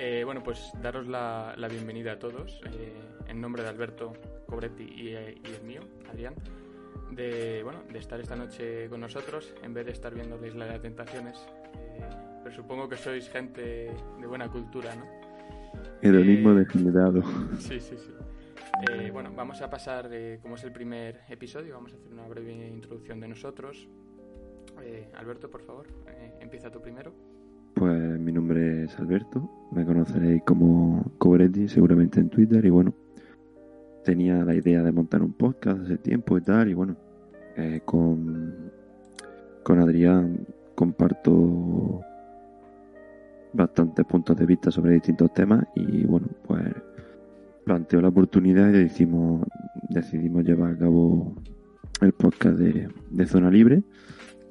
Eh, 0.00 0.22
bueno, 0.24 0.44
pues 0.44 0.70
daros 0.80 1.08
la, 1.08 1.56
bienvenida 1.68 2.12
a 2.12 2.18
todos, 2.20 2.60
eh, 2.66 2.92
en 3.26 3.40
nombre 3.40 3.64
de 3.64 3.68
Alberto 3.68 4.12
Cobretti 4.46 4.84
y, 4.84 5.08
el 5.08 5.62
mío, 5.66 5.80
Adrián, 6.08 6.34
de, 7.10 7.62
bueno, 7.64 7.80
de 7.92 7.98
estar 7.98 8.20
esta 8.20 8.36
noche 8.36 8.88
con 8.88 9.00
nosotros, 9.00 9.52
en 9.60 9.74
vez 9.74 9.86
de 9.86 9.90
estar 9.90 10.14
viendo 10.14 10.38
la 10.38 10.46
Isla 10.46 10.66
de 10.66 10.70
las 10.70 10.82
Tentaciones. 10.82 11.36
Eh, 11.74 12.00
pero 12.44 12.54
supongo 12.54 12.88
que 12.88 12.96
sois 12.96 13.28
gente 13.28 13.90
de 14.20 14.26
buena 14.28 14.48
cultura, 14.48 14.94
¿no? 14.94 15.04
Hedonismo 16.00 16.54
degenerado. 16.54 17.20
Sí, 17.58 17.80
sí, 17.80 17.96
sí. 17.98 19.10
bueno, 19.10 19.32
vamos 19.34 19.60
a 19.62 19.68
pasar, 19.68 20.08
como 20.40 20.54
es 20.54 20.62
el 20.62 20.70
primer 20.70 21.22
episodio, 21.28 21.74
vamos 21.74 21.92
a 21.92 21.96
hacer 21.96 22.12
una 22.12 22.28
breve 22.28 22.52
introducción 22.68 23.18
de 23.18 23.26
nosotros. 23.26 23.88
Alberto, 25.16 25.50
por 25.50 25.62
favor, 25.62 25.88
empieza 26.40 26.70
tú 26.70 26.80
primero. 26.80 27.12
Pues 27.78 28.18
mi 28.18 28.32
Alberto, 28.98 29.48
me 29.70 29.84
conoceréis 29.84 30.42
como 30.44 31.04
Cobretti 31.18 31.68
seguramente 31.68 32.20
en 32.20 32.28
Twitter. 32.28 32.64
Y 32.64 32.70
bueno, 32.70 32.94
tenía 34.04 34.44
la 34.44 34.54
idea 34.54 34.82
de 34.82 34.92
montar 34.92 35.22
un 35.22 35.32
podcast 35.32 35.82
hace 35.82 35.98
tiempo 35.98 36.38
y 36.38 36.40
tal. 36.40 36.68
Y 36.68 36.74
bueno, 36.74 36.96
eh, 37.56 37.80
con, 37.84 38.72
con 39.62 39.78
Adrián 39.80 40.46
comparto 40.74 42.00
bastantes 43.52 44.04
puntos 44.06 44.36
de 44.36 44.46
vista 44.46 44.70
sobre 44.70 44.94
distintos 44.94 45.32
temas. 45.32 45.64
Y 45.74 46.04
bueno, 46.04 46.28
pues 46.46 46.64
planteó 47.64 48.00
la 48.00 48.08
oportunidad 48.08 48.68
y 48.70 48.88
decidimos, 48.88 49.46
llevar 50.44 50.72
a 50.72 50.78
cabo 50.78 51.34
el 52.00 52.12
podcast 52.12 52.58
de 52.58 53.26
Zona 53.26 53.50
Libre 53.50 53.82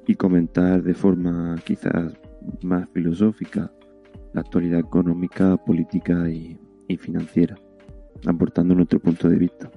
y 0.06 0.14
comentar 0.14 0.82
de 0.82 0.94
forma 0.94 1.56
quizás 1.64 2.12
más 2.62 2.88
filosófica 2.90 3.70
la 4.32 4.40
actualidad 4.40 4.80
económica, 4.80 5.56
política 5.56 6.28
y, 6.28 6.58
financiera, 6.98 7.56
aportando 8.26 8.74
nuestro 8.74 8.98
punto 8.98 9.28
de 9.28 9.36
vista. 9.36 9.70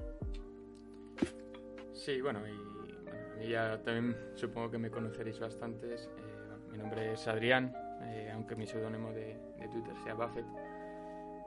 Sí, 1.94 2.22
bueno, 2.22 2.39
y, 2.48 3.50
ya 3.50 3.81
también 3.84 4.16
supongo 4.36 4.72
que 4.72 4.78
me 4.78 4.89
conoceréis 4.89 5.39
bastantes. 5.39 6.09
Eh, 6.17 6.72
mi 6.72 6.78
nombre 6.78 7.14
es 7.14 7.28
Adrián, 7.28 7.73
eh, 8.03 8.31
aunque 8.34 8.56
mi 8.56 8.66
seudónimo 8.66 9.11
de, 9.11 9.38
Twitter 9.72 9.94
sea 10.03 10.14
Buffett. 10.14 10.45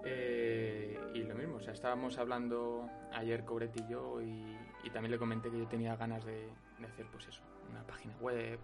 Eh, 0.05 0.98
y 1.14 1.23
lo 1.23 1.34
mismo, 1.34 1.57
o 1.57 1.61
sea, 1.61 1.73
estábamos 1.73 2.19
hablando 2.19 2.89
ayer 3.12 3.45
Cobret 3.45 3.75
y 3.77 3.91
yo 3.91 4.20
y, 4.20 4.57
también 4.92 5.12
le 5.12 5.19
comenté 5.19 5.51
que 5.51 5.59
yo 5.59 5.67
tenía 5.67 5.97
ganas 5.97 6.25
de, 6.25 6.47
hacer 6.84 7.07
pues 7.11 7.27
eso, 7.27 7.42
una 7.70 7.83
página 7.84 8.14
web, 8.20 8.59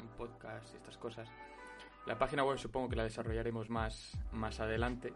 un 0.00 0.08
podcast, 0.16 0.74
estas 0.74 0.96
cosas. 0.96 1.28
La 2.06 2.18
página 2.18 2.44
web 2.44 2.58
supongo 2.58 2.88
que 2.88 2.96
la 2.96 3.04
desarrollaremos 3.04 3.70
más, 3.70 4.18
más 4.32 4.60
adelante. 4.60 5.12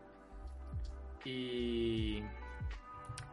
Y, 1.25 2.23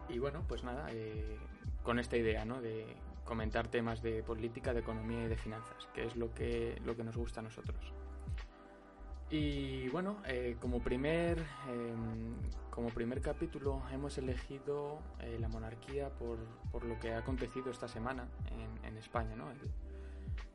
y 0.08 0.20
bueno, 0.20 0.44
pues 0.48 0.64
nada, 0.64 0.88
eh, 0.92 1.38
con 1.84 2.00
esta 2.00 2.18
idea, 2.18 2.46
¿no? 2.46 2.62
De 2.62 2.86
comentar 3.26 3.68
temas 3.68 4.02
de 4.02 4.24
política, 4.24 4.74
de 4.74 4.80
economía 4.80 5.26
y 5.26 5.28
de 5.28 5.38
finanzas, 5.38 5.88
que 5.94 6.06
es 6.06 6.16
lo 6.16 6.34
que, 6.34 6.82
lo 6.84 6.96
que 6.96 7.04
nos 7.04 7.18
gusta 7.18 7.42
a 7.42 7.44
nosotros. 7.44 7.94
Y 9.30 9.88
bueno, 9.90 10.18
eh, 10.26 10.58
como, 10.60 10.80
primer, 10.80 11.38
em, 11.68 12.34
como 12.72 12.90
primer 12.90 13.22
capítulo 13.22 13.84
hemos 13.92 14.18
elegido 14.18 15.00
eh, 15.20 15.38
la 15.40 15.48
monarquía 15.48 16.10
por, 16.10 16.40
por, 16.72 16.84
lo 16.84 17.00
que 17.00 17.14
ha 17.14 17.20
acontecido 17.20 17.70
esta 17.70 17.88
semana 17.88 18.28
en, 18.84 18.98
España, 18.98 19.36
¿no? 19.36 19.46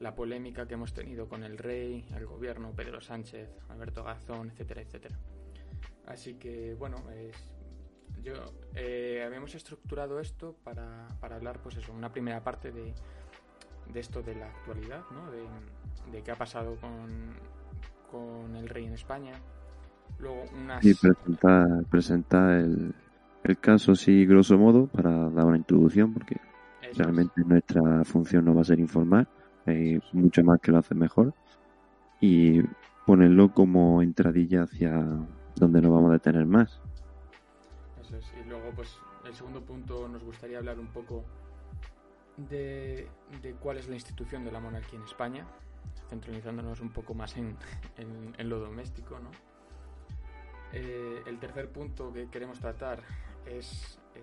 La 0.01 0.15
polémica 0.15 0.67
que 0.67 0.75
hemos 0.75 0.93
tenido 0.93 1.29
con 1.29 1.43
el 1.45 1.59
rey, 1.59 2.05
el 2.17 2.27
gobierno, 2.27 2.73
Pedro 2.73 3.01
Sánchez, 3.01 3.49
Alberto 3.69 4.05
Garzón, 4.05 4.51
etcétera, 4.51 4.83
etcétera. 4.83 5.17
Así 6.07 6.35
que, 6.35 6.75
bueno, 6.75 6.97
yo 8.23 8.35
eh, 8.75 9.23
habíamos 9.27 9.55
estructurado 9.55 10.21
esto 10.21 10.57
para, 10.65 11.09
hablar, 11.21 11.61
pues 11.63 11.77
eso, 11.77 11.93
una 11.93 12.11
primera 12.11 12.43
parte 12.43 12.73
de, 12.73 12.95
esto 13.95 14.23
de 14.23 14.35
la 14.35 14.47
actualidad, 14.47 15.03
¿no? 15.13 15.31
De, 15.31 16.23
qué 16.23 16.31
ha 16.31 16.37
pasado 16.37 16.77
con, 16.77 17.35
con, 18.11 18.57
el 18.57 18.69
rey 18.69 18.85
en 18.85 18.93
España. 18.93 19.33
Luego 20.19 20.45
unas... 20.55 20.85
Y 20.85 20.95
presentar, 20.95 21.85
presentar 21.91 22.51
el, 22.51 22.95
el 23.43 23.59
caso 23.59 23.93
así 23.93 24.25
grosso 24.27 24.57
modo 24.57 24.87
para 24.87 25.31
dar 25.31 25.45
una 25.45 25.57
introducción, 25.57 26.13
porque 26.13 26.41
realmente 26.97 27.43
nuestra 27.45 28.05
función 28.05 28.45
no 28.45 28.55
va 28.55 28.63
a 28.63 28.65
ser 28.65 28.79
informar, 28.79 29.29
hay 29.67 30.01
mucho 30.13 30.43
más 30.45 30.61
que 30.61 30.73
lo 30.73 30.79
hace 30.79 30.95
mejor. 30.95 31.35
Y 32.21 32.63
ponerlo 33.07 33.53
como 33.53 34.03
entradilla 34.03 34.63
hacia 34.63 35.05
donde 35.57 35.83
nos 35.83 35.93
vamos 35.93 36.11
a 36.11 36.15
detener 36.15 36.47
más. 36.47 36.81
Eso 38.01 38.17
es. 38.17 38.33
Y 38.45 38.49
luego, 38.49 38.71
pues, 38.75 38.97
el 39.27 39.35
segundo 39.35 39.61
punto 39.63 40.09
nos 40.09 40.23
gustaría 40.23 40.59
hablar 40.59 40.79
un 40.79 40.89
poco 40.89 41.25
de, 42.37 43.09
cuál 43.61 43.79
es 43.79 43.89
la 43.89 43.95
institución 43.95 44.45
de 44.45 44.53
la 44.53 44.61
monarquía 44.61 44.99
en 44.99 45.05
España, 45.05 45.47
centralizándonos 46.09 46.81
un 46.81 46.91
poco 46.91 47.15
más 47.15 47.37
en, 47.37 47.57
en, 47.97 48.49
lo 48.49 48.59
doméstico, 48.59 49.19
¿no? 49.19 49.31
Eh, 50.73 51.23
el 51.27 51.39
tercer 51.39 51.69
punto 51.71 52.13
que 52.13 52.29
queremos 52.29 52.59
tratar 52.59 53.01
es 53.47 53.99
eh, 54.17 54.21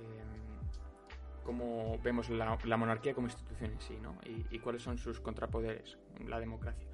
cómo 1.44 1.98
vemos 2.04 2.30
la, 2.30 2.78
monarquía 2.78 3.14
como 3.14 3.28
institución 3.28 3.72
en 3.72 3.82
sí, 3.82 3.98
¿no? 4.02 4.16
Y, 4.50 4.60
cuáles 4.60 4.84
son 4.84 4.98
sus 4.98 5.20
contrapoderes, 5.20 5.98
la 6.28 6.40
democracia. 6.40 6.88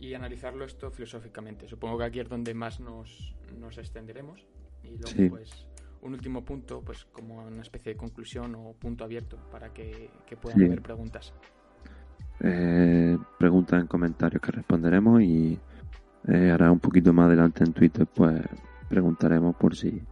Y 0.00 0.14
analizarlo 0.14 0.64
esto 0.64 0.90
filosóficamente. 0.90 1.68
Supongo 1.68 1.98
que 1.98 2.04
aquí 2.04 2.20
es 2.20 2.28
donde 2.28 2.52
más 2.54 2.80
nos, 2.80 3.34
nos 3.58 3.78
extenderemos. 3.78 4.46
Y 4.82 4.98
luego, 4.98 5.36
pues, 5.36 5.66
un 6.02 6.12
último 6.12 6.44
punto, 6.44 6.82
pues 6.82 7.06
como 7.06 7.44
una 7.46 7.62
especie 7.62 7.92
de 7.92 7.96
conclusión 7.96 8.54
o 8.54 8.72
punto 8.72 9.04
abierto 9.04 9.38
para 9.50 9.72
que, 9.72 10.10
puedan 10.40 10.62
haber 10.62 10.82
preguntas. 10.82 11.32
Eh, 12.40 13.16
preguntas 13.38 13.80
en 13.80 13.86
comentarios 13.86 14.42
que 14.42 14.52
responderemos 14.52 15.22
y 15.22 15.58
eh, 16.28 16.50
ahora 16.50 16.70
un 16.70 16.80
poquito 16.80 17.12
más 17.12 17.26
adelante 17.26 17.64
en 17.64 17.72
Twitter 17.72 18.06
pues 18.12 18.42
preguntaremos 18.88 19.54
por 19.56 19.76
si 19.76 20.02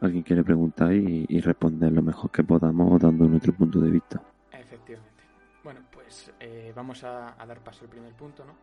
alguien 0.00 0.22
quiere 0.22 0.44
preguntar 0.44 0.92
y, 0.92 1.40
responder 1.40 1.92
lo 1.92 2.02
mejor 2.02 2.30
que 2.30 2.44
podamos 2.44 3.00
dando 3.00 3.26
nuestro 3.26 3.52
punto 3.52 3.80
de 3.80 3.90
vista. 3.90 4.20
Efectivamente. 4.52 5.22
Bueno, 5.64 5.80
pues 5.92 6.32
eh, 6.40 6.72
vamos 6.74 7.02
a, 7.04 7.34
dar 7.46 7.60
paso 7.60 7.84
al 7.84 7.90
primer 7.90 8.12
punto, 8.14 8.44
¿no? 8.44 8.54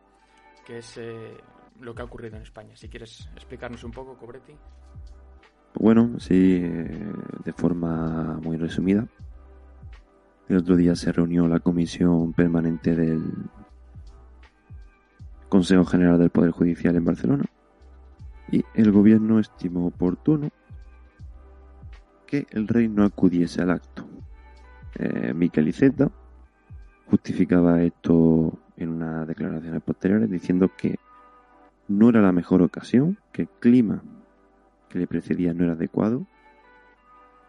Que 0.64 0.78
es 0.78 0.96
eh, 0.98 1.36
lo 1.80 1.94
que 1.94 2.02
ha 2.02 2.04
ocurrido 2.04 2.36
en 2.36 2.42
España. 2.42 2.74
Si 2.76 2.88
quieres 2.88 3.28
explicarnos 3.34 3.84
un 3.84 3.90
poco, 3.90 4.16
Cobretti. 4.16 4.54
Bueno, 5.74 6.18
sí, 6.18 6.60
eh, 6.62 7.12
de 7.44 7.52
forma 7.52 8.38
muy 8.42 8.56
resumida. 8.56 9.06
El 10.48 10.58
otro 10.58 10.76
día 10.76 10.94
se 10.94 11.10
reunió 11.10 11.48
la 11.48 11.60
comisión 11.60 12.32
permanente 12.32 12.94
del 12.94 13.22
Consejo 15.48 15.84
General 15.84 16.18
del 16.18 16.30
Poder 16.30 16.50
Judicial 16.50 16.96
en 16.96 17.04
Barcelona 17.04 17.44
y 18.50 18.64
el 18.74 18.92
gobierno 18.92 19.38
estimó 19.38 19.86
oportuno 19.86 20.50
el 22.50 22.68
rey 22.68 22.88
no 22.88 23.04
acudiese 23.04 23.62
al 23.62 23.70
acto. 23.70 24.06
Eh, 24.96 25.32
Miquel 25.34 25.68
Iceta 25.68 26.10
justificaba 27.10 27.82
esto 27.82 28.58
en 28.76 28.90
unas 28.90 29.26
declaraciones 29.26 29.82
posteriores 29.82 30.30
diciendo 30.30 30.70
que 30.76 30.96
no 31.88 32.08
era 32.08 32.22
la 32.22 32.32
mejor 32.32 32.62
ocasión, 32.62 33.18
que 33.32 33.42
el 33.42 33.48
clima 33.60 34.02
que 34.88 34.98
le 34.98 35.06
precedía 35.06 35.52
no 35.52 35.64
era 35.64 35.74
adecuado, 35.74 36.26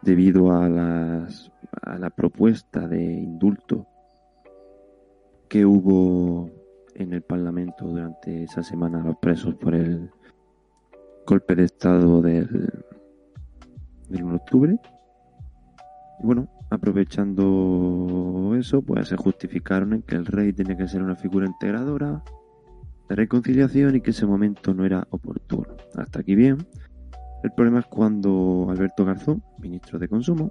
debido 0.02 0.52
a, 0.52 0.68
las, 0.68 1.50
a 1.82 1.98
la 1.98 2.10
propuesta 2.10 2.86
de 2.86 3.02
indulto 3.02 3.86
que 5.48 5.64
hubo 5.64 6.50
en 6.94 7.12
el 7.12 7.22
Parlamento 7.22 7.86
durante 7.86 8.44
esa 8.44 8.62
semana 8.62 9.00
a 9.00 9.04
los 9.04 9.16
presos 9.16 9.54
por 9.54 9.74
el 9.74 10.10
golpe 11.26 11.54
de 11.54 11.64
Estado 11.64 12.22
del, 12.22 12.84
del 14.08 14.24
1 14.24 14.32
de 14.32 14.36
octubre. 14.36 14.80
Y 16.20 16.26
bueno, 16.26 16.48
aprovechando 16.70 18.54
eso, 18.58 18.82
pues 18.82 19.08
se 19.08 19.16
justificaron 19.16 19.92
en 19.92 20.02
que 20.02 20.16
el 20.16 20.26
rey 20.26 20.52
tenía 20.52 20.76
que 20.76 20.88
ser 20.88 21.02
una 21.02 21.16
figura 21.16 21.46
integradora 21.46 22.22
de 23.08 23.14
reconciliación 23.14 23.96
y 23.96 24.00
que 24.00 24.10
ese 24.10 24.26
momento 24.26 24.74
no 24.74 24.84
era 24.84 25.06
oportuno. 25.10 25.76
Hasta 25.94 26.20
aquí 26.20 26.34
bien. 26.34 26.58
El 27.42 27.52
problema 27.52 27.80
es 27.80 27.86
cuando 27.86 28.66
Alberto 28.70 29.04
Garzón, 29.04 29.42
ministro 29.60 29.98
de 29.98 30.08
Consumo, 30.08 30.50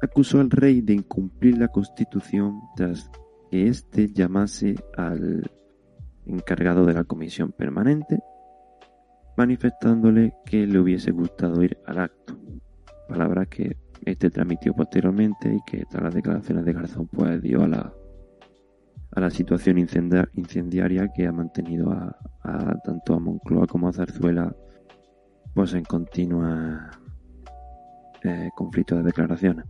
acusó 0.00 0.40
al 0.40 0.50
rey 0.50 0.80
de 0.80 0.94
incumplir 0.94 1.58
la 1.58 1.68
constitución 1.68 2.60
tras 2.76 3.10
que 3.50 3.68
éste 3.68 4.08
llamase 4.12 4.76
al 4.96 5.50
encargado 6.26 6.84
de 6.84 6.94
la 6.94 7.04
comisión 7.04 7.52
permanente 7.52 8.18
manifestándole 9.36 10.34
que 10.44 10.66
le 10.66 10.78
hubiese 10.78 11.10
gustado 11.10 11.62
ir 11.62 11.78
al 11.86 11.98
acto. 11.98 12.36
Palabras 13.08 13.48
que 13.48 13.76
este 14.04 14.30
transmitió 14.30 14.72
posteriormente 14.74 15.54
y 15.54 15.60
que 15.70 15.84
tras 15.86 16.04
las 16.04 16.14
declaraciones 16.14 16.64
de 16.64 16.72
Garzón 16.72 17.06
pues 17.08 17.40
dio 17.42 17.62
a 17.62 17.68
la, 17.68 17.92
a 19.12 19.20
la 19.20 19.30
situación 19.30 19.78
incendiaria 19.78 21.08
que 21.14 21.26
ha 21.26 21.32
mantenido 21.32 21.90
a, 21.90 22.16
tanto 22.84 23.14
a 23.14 23.18
Moncloa 23.18 23.66
como 23.66 23.88
a 23.88 23.92
Zarzuela 23.92 24.54
pues 25.54 25.74
en 25.74 25.84
continua 25.84 26.90
eh, 28.22 28.50
conflicto 28.54 28.96
de 28.96 29.02
declaraciones. 29.04 29.64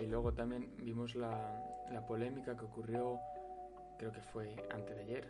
Y 0.00 0.06
luego 0.06 0.32
también 0.32 0.68
vimos 0.82 1.14
la, 1.14 1.30
polémica 2.08 2.56
que 2.56 2.64
ocurrió, 2.64 3.18
creo 4.02 4.10
que 4.10 4.20
fue 4.20 4.56
antes 4.74 4.96
de 4.96 5.02
ayer, 5.04 5.28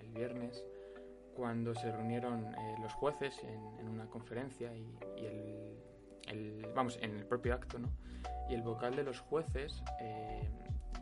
el, 0.00 0.08
viernes, 0.10 0.64
cuando 1.34 1.74
se 1.74 1.92
reunieron 1.92 2.54
eh, 2.54 2.76
los 2.80 2.92
jueces 2.92 3.40
en, 3.42 3.88
una 3.88 4.06
conferencia 4.06 4.72
y, 4.74 4.86
el, 6.28 6.66
vamos, 6.74 6.98
en 7.02 7.16
el 7.16 7.24
propio 7.24 7.54
acto, 7.54 7.78
¿no? 7.78 7.90
Y 8.48 8.54
el 8.54 8.62
vocal 8.62 8.94
de 8.94 9.02
los 9.02 9.18
jueces, 9.20 9.82
eh, 10.00 10.48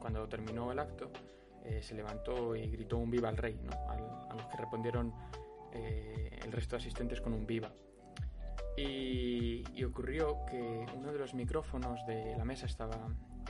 cuando 0.01 0.27
terminó 0.27 0.73
el 0.73 0.79
acto, 0.79 1.11
eh, 1.65 1.83
se 1.83 1.95
levantó 1.95 2.57
y 2.57 2.67
gritó 2.71 2.97
un 2.97 3.11
viva 3.11 3.29
al 3.29 3.37
rey, 3.37 3.61
¿no? 3.63 3.73
a 3.91 4.35
los 4.35 4.47
que 4.47 4.57
respondieron 4.57 5.13
el 5.73 6.53
resto 6.53 6.77
de 6.77 6.81
asistentes 6.81 7.21
con 7.21 7.35
un 7.35 7.47
viva. 7.47 7.71
Y, 8.77 9.85
ocurrió 9.85 10.47
que 10.47 10.87
uno 10.97 11.13
de 11.13 11.19
los 11.19 11.35
micrófonos 11.35 12.05
de 12.07 12.35
la 12.37 12.45
mesa 12.45 12.67
estaba, 12.67 12.97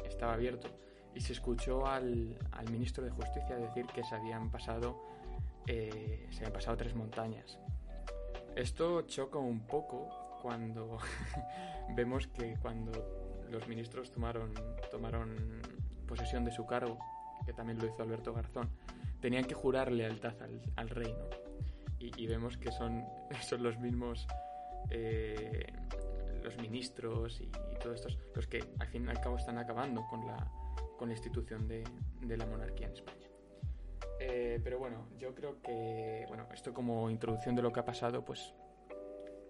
estaba 0.04 0.34
abierto 0.34 0.68
y 1.16 1.20
se 1.20 1.32
escuchó 1.32 1.86
al, 1.86 2.38
al 2.52 2.70
ministro 2.70 3.02
de 3.02 3.10
Justicia 3.10 3.56
decir 3.56 3.86
que 3.86 4.04
se 4.04 4.14
habían 4.14 4.50
pasado 4.50 5.02
eh, 5.66 6.28
se 6.30 6.38
habían 6.38 6.52
pasado 6.52 6.76
tres 6.76 6.94
montañas. 6.94 7.58
Esto 8.54 9.02
choca 9.02 9.38
un 9.38 9.60
poco 9.60 10.38
cuando 10.42 10.98
vemos 11.96 12.28
que 12.28 12.56
cuando 12.62 12.92
los 13.50 13.66
ministros 13.66 14.10
tomaron, 14.10 14.54
tomaron 14.90 15.60
posesión 16.06 16.44
de 16.44 16.52
su 16.52 16.66
cargo, 16.66 16.98
que 17.44 17.52
también 17.52 17.78
lo 17.78 17.86
hizo 17.86 18.02
Alberto 18.02 18.32
Garzón, 18.32 18.70
tenían 19.20 19.44
que 19.44 19.54
jurar 19.54 19.90
lealtad 19.90 20.40
al, 20.42 20.60
al 20.76 20.88
rey, 20.88 21.12
¿no? 21.12 21.26
Y, 21.98 22.12
y, 22.22 22.26
vemos 22.26 22.58
que 22.58 22.70
son, 22.70 23.04
son 23.42 23.62
los 23.62 23.78
mismos 23.78 24.26
eh, 24.90 25.72
los 26.44 26.56
ministros 26.58 27.40
y, 27.40 27.50
todos 27.82 27.96
estos, 27.96 28.18
los 28.34 28.46
que 28.46 28.62
al 28.78 28.86
fin 28.88 29.06
y 29.06 29.08
al 29.08 29.20
cabo 29.20 29.36
están 29.36 29.58
acabando 29.58 30.06
con 30.08 30.26
la, 30.26 30.36
con 30.96 31.08
la 31.08 31.14
institución 31.14 31.68
de, 31.68 31.84
la 32.36 32.46
monarquía 32.46 32.86
en 32.86 32.92
España. 32.92 33.26
Eh, 34.18 34.60
pero 34.62 34.78
bueno, 34.78 35.08
yo 35.18 35.34
creo 35.34 35.60
que 35.60 36.24
bueno, 36.28 36.46
esto 36.52 36.72
como 36.72 37.10
introducción 37.10 37.54
de 37.54 37.62
lo 37.62 37.72
que 37.72 37.80
ha 37.80 37.84
pasado, 37.84 38.24
pues 38.24 38.54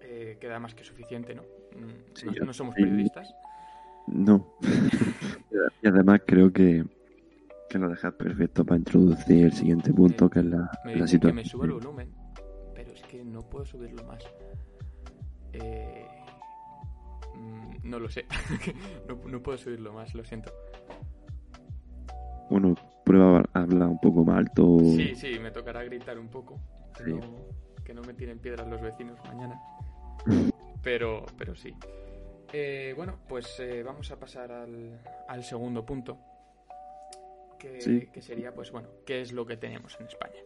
eh, 0.01 0.37
queda 0.41 0.59
más 0.59 0.75
que 0.75 0.85
suficiente, 0.85 1.35
¿no? 1.35 1.43
Mm, 1.43 2.45
no, 2.45 2.53
somos 2.53 2.75
periodistas. 2.75 3.35
No. 4.07 4.55
y 5.83 5.89
además 5.89 6.21
creo 6.27 6.53
que, 6.53 6.85
que 7.69 7.79
lo 7.79 7.89
dejas 7.89 8.15
perfecto 8.15 8.65
para 8.65 8.79
introducir 8.79 9.47
el 9.47 9.53
siguiente 9.53 9.93
punto, 9.93 10.29
que 10.31 10.41
es 10.41 10.47
la, 10.47 10.71
la 10.85 11.07
situación. 11.07 11.21
Que 11.21 11.33
me 11.33 11.45
suba 11.45 11.65
el 11.67 11.73
volumen, 11.73 12.15
pero 12.75 12.93
es 12.93 13.03
que 13.03 13.25
no 13.25 13.43
puedo 13.43 13.65
subirlo 13.65 14.05
más. 14.05 14.25
Eh, 15.53 16.07
mm, 17.35 17.89
no 17.89 17.99
lo 17.99 18.09
sé. 18.09 18.27
no, 19.09 19.43
puedo 19.43 19.59
subirlo 19.59 19.93
más, 19.93 20.15
lo 20.15 20.25
siento. 20.25 20.53
Bueno, 22.51 22.75
prueba 23.05 23.45
a 23.53 23.63
hablar 23.63 23.89
un 23.89 24.01
poco 24.01 24.25
más 24.25 24.39
alto. 24.39 24.79
Sí, 24.81 25.15
sí, 25.15 25.39
me 25.41 25.51
tocará 25.51 25.85
gritar 25.85 26.19
un 26.19 26.29
poco. 26.29 26.61
Que, 27.85 27.95
no, 27.95 28.03
me 28.03 28.15
tiren 28.15 28.39
piedras 28.39 28.67
los 28.69 28.81
vecinos 28.81 29.19
mañana. 29.27 29.61
pero, 30.83 31.25
pero 31.39 31.55
sí. 31.55 31.75
Eh, 32.53 32.95
bueno, 32.97 33.19
pues 33.29 33.59
eh, 33.61 33.83
vamos 33.83 34.11
a 34.11 34.19
pasar 34.19 34.51
al, 34.53 35.45
segundo 35.45 35.85
punto. 35.85 36.19
Que, 37.59 38.09
que, 38.13 38.23
sería, 38.23 38.55
pues 38.55 38.71
bueno, 38.71 38.89
¿qué 39.05 39.21
es 39.21 39.33
lo 39.33 39.45
que 39.47 39.57
tenemos 39.57 39.97
en 39.99 40.07
España? 40.07 40.41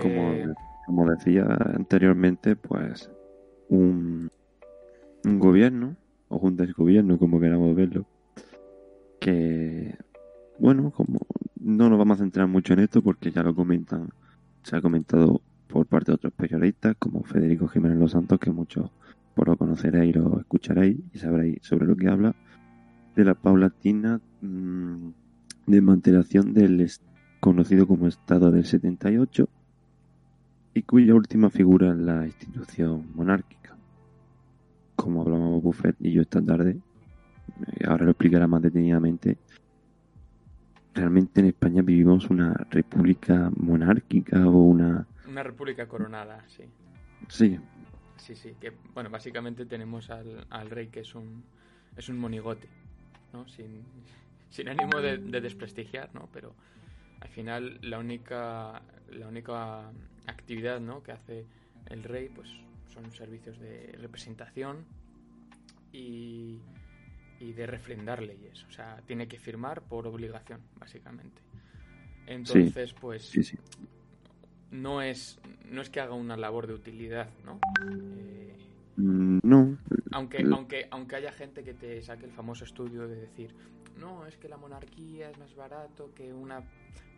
Como, 0.00 0.54
como 0.86 1.10
decía 1.10 1.44
anteriormente, 1.74 2.56
pues 2.56 3.10
un, 3.68 4.30
gobierno, 5.24 5.96
o 6.28 6.38
un 6.38 6.56
desgobierno, 6.56 7.18
como 7.18 7.40
queramos 7.40 7.74
verlo, 7.74 8.04
que, 9.20 9.94
bueno, 10.58 10.90
como 10.90 11.18
no 11.60 11.88
nos 11.88 11.98
vamos 11.98 12.18
a 12.18 12.24
centrar 12.24 12.46
mucho 12.48 12.72
en 12.74 12.80
esto 12.80 13.02
porque 13.02 13.30
ya 13.30 13.42
lo 13.42 13.54
comentan, 13.54 14.10
se 14.62 14.76
ha 14.76 14.80
comentado 14.80 15.40
por 15.68 15.86
parte 15.86 16.12
de 16.12 16.16
otros 16.16 16.32
periodistas 16.32 16.96
como 16.98 17.22
Federico 17.22 17.68
Jiménez 17.68 17.98
Los 17.98 18.12
Santos, 18.12 18.38
que 18.38 18.50
muchos 18.50 18.90
por 19.34 19.48
lo 19.48 19.56
conoceréis, 19.56 20.16
lo 20.16 20.40
escucharéis 20.40 20.98
y 21.12 21.18
sabréis 21.18 21.58
sobre 21.60 21.86
lo 21.86 21.94
que 21.94 22.08
habla, 22.08 22.34
de 23.14 23.24
la 23.24 23.34
paulatina 23.34 24.20
mmm, 24.40 25.10
desmantelación 25.66 26.54
del 26.54 26.90
conocido 27.40 27.86
como 27.86 28.06
Estado 28.06 28.50
del 28.50 28.64
78 28.64 29.48
y 30.74 30.82
cuya 30.82 31.14
última 31.14 31.50
figura 31.50 31.90
es 31.90 31.96
la 31.96 32.26
institución 32.26 33.06
monárquica. 33.14 33.76
Como 34.94 35.22
hablamos 35.22 35.62
Buffett 35.62 35.96
y 36.00 36.12
yo 36.12 36.22
esta 36.22 36.40
tarde, 36.42 36.78
eh, 37.66 37.84
ahora 37.86 38.04
lo 38.04 38.10
explicará 38.12 38.46
más 38.46 38.62
detenidamente, 38.62 39.38
realmente 40.96 41.40
en 41.40 41.46
España 41.46 41.82
vivimos 41.82 42.28
una 42.30 42.54
república 42.70 43.50
monárquica 43.56 44.46
o 44.46 44.50
una... 44.50 45.06
Una 45.28 45.42
república 45.42 45.86
coronada, 45.86 46.44
sí. 46.48 46.64
Sí. 47.28 47.58
Sí, 48.16 48.34
sí, 48.34 48.56
que 48.60 48.72
bueno, 48.94 49.10
básicamente 49.10 49.66
tenemos 49.66 50.10
al, 50.10 50.46
al 50.50 50.70
rey 50.70 50.88
que 50.88 51.00
es 51.00 51.14
un, 51.14 51.44
es 51.96 52.08
un 52.08 52.18
monigote, 52.18 52.68
¿no? 53.32 53.46
Sin, 53.46 53.82
sin 54.50 54.68
ánimo 54.68 55.00
de, 55.00 55.18
de 55.18 55.40
desprestigiar, 55.40 56.10
¿no? 56.14 56.28
Pero 56.32 56.54
al 57.20 57.28
final 57.28 57.78
la 57.82 57.98
única, 57.98 58.82
la 59.10 59.28
única 59.28 59.90
actividad 60.26 60.80
¿no? 60.80 61.02
que 61.02 61.12
hace 61.12 61.46
el 61.86 62.02
rey 62.02 62.28
pues 62.28 62.48
son 62.92 63.10
servicios 63.12 63.58
de 63.58 63.94
representación 64.00 64.84
y, 65.92 66.58
y 67.40 67.52
de 67.52 67.66
refrendar 67.66 68.22
leyes. 68.22 68.64
O 68.64 68.70
sea, 68.70 69.00
tiene 69.06 69.28
que 69.28 69.38
firmar 69.38 69.82
por 69.82 70.06
obligación, 70.06 70.60
básicamente. 70.78 71.42
Entonces, 72.26 72.92
pues 72.92 73.32
no 74.70 75.00
es 75.00 75.38
no 75.70 75.80
es 75.80 75.90
que 75.90 76.00
haga 76.00 76.14
una 76.14 76.36
labor 76.36 76.66
de 76.66 76.74
utilidad, 76.74 77.28
¿no? 77.44 77.60
Eh, 77.90 78.56
mm, 78.96 79.38
no. 79.42 79.78
Aunque, 80.12 80.44
aunque, 80.50 80.88
aunque 80.90 81.16
haya 81.16 81.32
gente 81.32 81.62
que 81.62 81.74
te 81.74 82.02
saque 82.02 82.24
el 82.24 82.32
famoso 82.32 82.64
estudio 82.64 83.06
de 83.08 83.16
decir, 83.16 83.54
no, 83.98 84.26
es 84.26 84.36
que 84.36 84.48
la 84.48 84.56
monarquía 84.56 85.30
es 85.30 85.38
más 85.38 85.54
barato 85.54 86.12
que 86.14 86.32
una 86.32 86.62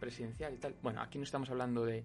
presidencial 0.00 0.54
y 0.54 0.58
tal. 0.58 0.74
Bueno, 0.82 1.00
aquí 1.00 1.18
no 1.18 1.24
estamos 1.24 1.50
hablando 1.50 1.84
de, 1.84 2.04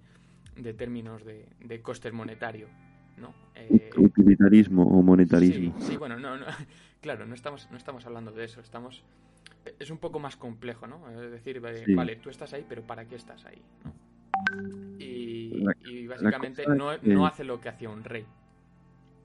de 0.55 0.73
términos 0.73 1.23
de, 1.23 1.45
de 1.59 1.81
coste 1.81 2.11
monetario, 2.11 2.67
¿no? 3.17 3.33
Eh, 3.55 3.89
Utilitarismo 3.97 4.83
o 4.83 5.01
monetarismo. 5.01 5.73
Sí, 5.79 5.97
bueno, 5.97 6.19
no, 6.19 6.37
no, 6.37 6.45
claro, 7.01 7.25
no 7.25 7.35
estamos, 7.35 7.67
no 7.71 7.77
estamos 7.77 8.05
hablando 8.05 8.31
de 8.31 8.45
eso, 8.45 8.61
estamos... 8.61 9.03
Es 9.79 9.89
un 9.91 9.97
poco 9.97 10.19
más 10.19 10.35
complejo, 10.35 10.87
¿no? 10.87 11.09
Es 11.09 11.31
decir, 11.31 11.61
vale, 11.61 12.17
tú 12.17 12.29
estás 12.29 12.53
ahí, 12.53 12.65
pero 12.67 12.81
¿para 12.81 13.05
qué 13.05 13.15
estás 13.15 13.45
ahí? 13.45 13.61
Y, 14.99 16.07
básicamente 16.07 16.65
no, 16.67 16.97
no, 17.01 17.25
hace 17.25 17.43
lo 17.43 17.61
que 17.61 17.69
hacía 17.69 17.89
un 17.89 18.03
rey. 18.03 18.25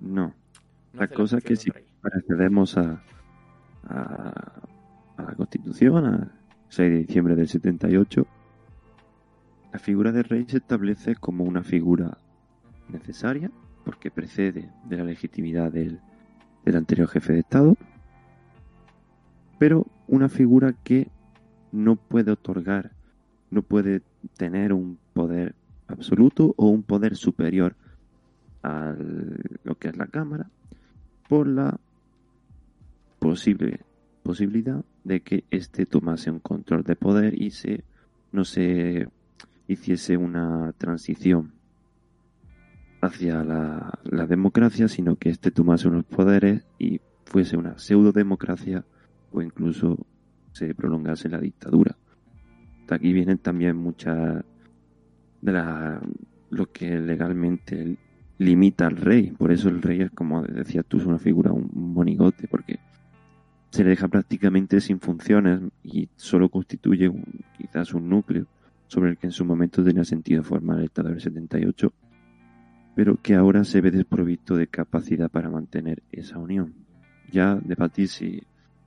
No. 0.01 0.33
la 0.93 1.09
cosa 1.09 1.39
es 1.39 1.45
que 1.45 1.57
si 1.57 1.73
accedemos 2.03 2.77
a, 2.79 3.03
a, 3.89 4.63
a, 5.17 5.23
la 5.23 5.35
Constitución, 5.35 6.07
a 6.07 6.33
6 6.69 6.91
de 6.91 6.99
diciembre 6.99 7.35
del 7.35 7.49
78, 7.49 8.27
la 9.73 9.79
figura 9.81 10.13
del 10.13 10.25
rey 10.25 10.45
se 10.47 10.59
establece 10.59 11.17
como 11.17 11.45
una 11.45 11.65
figura 11.65 12.19
necesaria 12.89 13.51
porque 13.89 14.11
precede 14.11 14.69
de 14.85 14.97
la 14.99 15.05
legitimidad 15.05 15.73
del, 15.73 15.99
anterior 16.67 17.09
jefe 17.09 17.33
de 17.33 17.39
Estado, 17.39 17.75
pero 19.59 19.87
una 20.07 20.29
figura 20.29 20.75
que 20.85 21.09
no 21.73 21.97
puede 21.97 22.31
otorgar, 22.33 22.91
no 23.51 23.63
puede 23.63 24.03
tener 24.37 24.75
un 24.75 24.99
poder 25.15 25.55
absoluto 25.87 26.53
o 26.59 26.67
un 26.67 26.83
poder 26.83 27.17
superior 27.17 27.77
a 28.63 28.95
lo 29.65 29.75
que 29.77 29.89
es 29.89 29.97
la 29.97 30.07
Cámara 30.07 30.51
por 31.27 31.47
la 31.47 31.81
posible 33.19 33.81
posibilidad 34.23 34.85
de 35.05 35.21
que 35.21 35.45
éste 35.51 35.87
tomase 35.87 36.31
un 36.31 36.41
control 36.41 36.83
de 36.83 36.95
poder 36.95 37.41
y 37.41 37.53
se 37.53 37.85
no 38.33 38.45
se 38.45 39.09
hiciese 39.67 40.19
una 40.19 40.75
transición 40.77 41.58
hacia 43.01 43.45
la, 43.45 44.27
democracia, 44.27 44.89
sino 44.89 45.17
que 45.17 45.31
éste 45.31 45.51
tomase 45.51 45.89
unos 45.89 46.05
poderes 46.05 46.65
y 46.79 47.01
fuese 47.25 47.57
una 47.57 47.79
pseudo 47.79 48.13
democracia 48.13 48.85
o 49.33 49.43
incluso 49.43 49.99
se 50.53 50.75
prolongase 50.75 51.29
la 51.29 51.41
dictadura. 51.41 51.97
De 52.89 52.95
aquí 52.95 53.13
vienen 53.13 53.39
también 53.39 53.77
muchas 53.77 54.45
de 55.41 55.53
la, 55.53 56.01
lo 56.51 56.67
que 56.67 56.99
legalmente 56.99 57.97
limita 58.39 58.87
al 58.87 58.97
rey. 58.97 59.31
Por 59.31 59.53
eso 59.53 59.69
el 59.69 59.83
rey 59.83 60.03
es, 60.03 60.11
como 60.11 60.43
decías 60.43 60.85
tú, 60.87 60.99
es 60.99 61.07
una 61.07 61.19
figura, 61.19 61.53
un 61.53 61.71
monigote, 61.73 62.49
porque 62.49 62.79
se 63.71 63.85
le 63.85 63.91
deja 63.91 64.09
prácticamente 64.09 64.81
sin 64.81 64.99
funciones 64.99 65.61
y 65.85 66.09
solo 66.17 66.49
constituye 66.49 67.11
quizás 67.57 67.93
un 67.93 68.09
núcleo 68.09 68.47
sobre 68.87 69.11
el 69.11 69.19
que 69.19 69.27
en 69.27 69.33
su 69.33 69.45
momento 69.45 69.85
tenía 69.85 70.05
sentido 70.05 70.43
formar 70.43 70.79
el 70.79 70.87
Estado 70.87 71.11
del 71.11 71.21
78, 71.21 71.93
pero 72.99 73.17
que 73.23 73.37
ahora 73.37 73.63
se 73.63 73.81
ve 73.81 73.93
desprovisto 73.93 74.57
de 74.57 74.67
capacidad 74.67 75.31
para 75.31 75.49
mantener 75.49 76.03
esa 76.11 76.37
unión. 76.37 76.75
Ya 77.31 77.55
debatir 77.55 78.09
si 78.09 78.43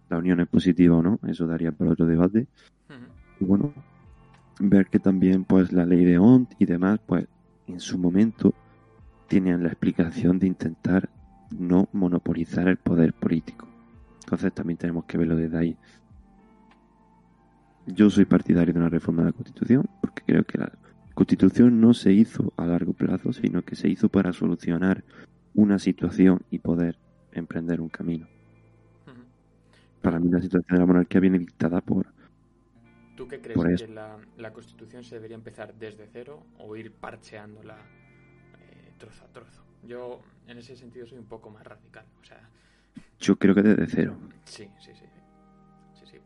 la 0.10 0.18
unión 0.18 0.42
es 0.42 0.50
positiva 0.50 0.98
o 0.98 1.02
no, 1.02 1.18
eso 1.26 1.48
daría 1.48 1.72
para 1.72 1.92
otro 1.92 2.06
debate. 2.06 2.46
Y 3.40 3.46
bueno, 3.46 3.74
ver 4.60 4.88
que 4.88 5.00
también 5.00 5.46
pues 5.46 5.72
la 5.72 5.86
ley 5.86 6.04
de 6.04 6.20
Ont 6.20 6.52
y 6.60 6.66
demás, 6.66 7.00
pues 7.06 7.26
en 7.68 7.80
su 7.80 7.98
momento 7.98 8.54
tienen 9.30 9.64
la 9.64 9.70
explicación 9.70 10.40
de 10.40 10.48
intentar 10.48 11.08
no 11.58 11.88
monopolizar 11.94 12.68
el 12.68 12.76
poder 12.76 13.14
político. 13.14 13.66
Entonces 14.26 14.52
también 14.52 14.76
tenemos 14.76 15.06
que 15.06 15.20
verlo 15.20 15.38
desde 15.38 15.58
ahí. 15.58 15.78
Yo 17.88 18.10
soy 18.10 18.26
partidario 18.26 18.74
de 18.74 18.80
una 18.82 18.90
reforma 18.90 19.22
de 19.22 19.30
la 19.30 19.38
Constitución 19.38 19.88
porque 20.02 20.24
creo 20.26 20.44
que 20.44 20.58
la 20.58 20.70
Constitución 21.14 21.82
no 21.82 21.94
se 21.94 22.14
hizo 22.14 22.54
a 22.58 22.66
largo 22.66 22.94
plazo, 22.94 23.34
sino 23.34 23.64
que 23.64 23.76
se 23.76 23.90
hizo 23.90 24.10
para 24.10 24.34
solucionar 24.34 25.04
una 25.54 25.80
situación 25.80 26.42
y 26.50 26.60
poder 26.60 26.98
emprender 27.34 27.82
un 27.82 27.90
camino. 27.90 28.28
Para 30.02 30.20
mí 30.20 30.30
la 30.32 30.42
situación 30.42 30.76
de 30.76 30.80
la 30.80 30.86
monarquía 30.86 31.22
viene 31.22 31.38
dictada 31.38 31.82
por... 31.82 32.08
¿Tú 33.16 33.28
qué 33.28 33.40
crees 33.40 33.84
que 33.84 33.88
la, 33.88 34.52
Constitución 34.52 35.04
se 35.04 35.16
debería 35.16 35.36
empezar 35.36 35.76
desde 35.76 36.08
cero 36.08 36.44
o 36.58 36.76
ir 36.76 36.92
parcheándola 36.92 37.78
eh, 37.78 38.94
trozo 38.98 39.26
a 39.26 39.28
trozo? 39.28 39.64
Yo 39.84 40.22
en 40.48 40.58
ese 40.58 40.76
sentido 40.76 41.06
soy 41.06 41.20
un 41.20 41.26
poco 41.26 41.52
más 41.52 41.64
radical. 41.64 42.06
O 42.20 42.26
sea, 42.26 42.50
Yo 43.20 43.38
creo 43.38 43.54
que 43.54 43.62
desde 43.62 43.86
cero. 43.88 44.18
Sí, 44.46 44.68
sí, 44.80 44.92
sí. 44.96 45.06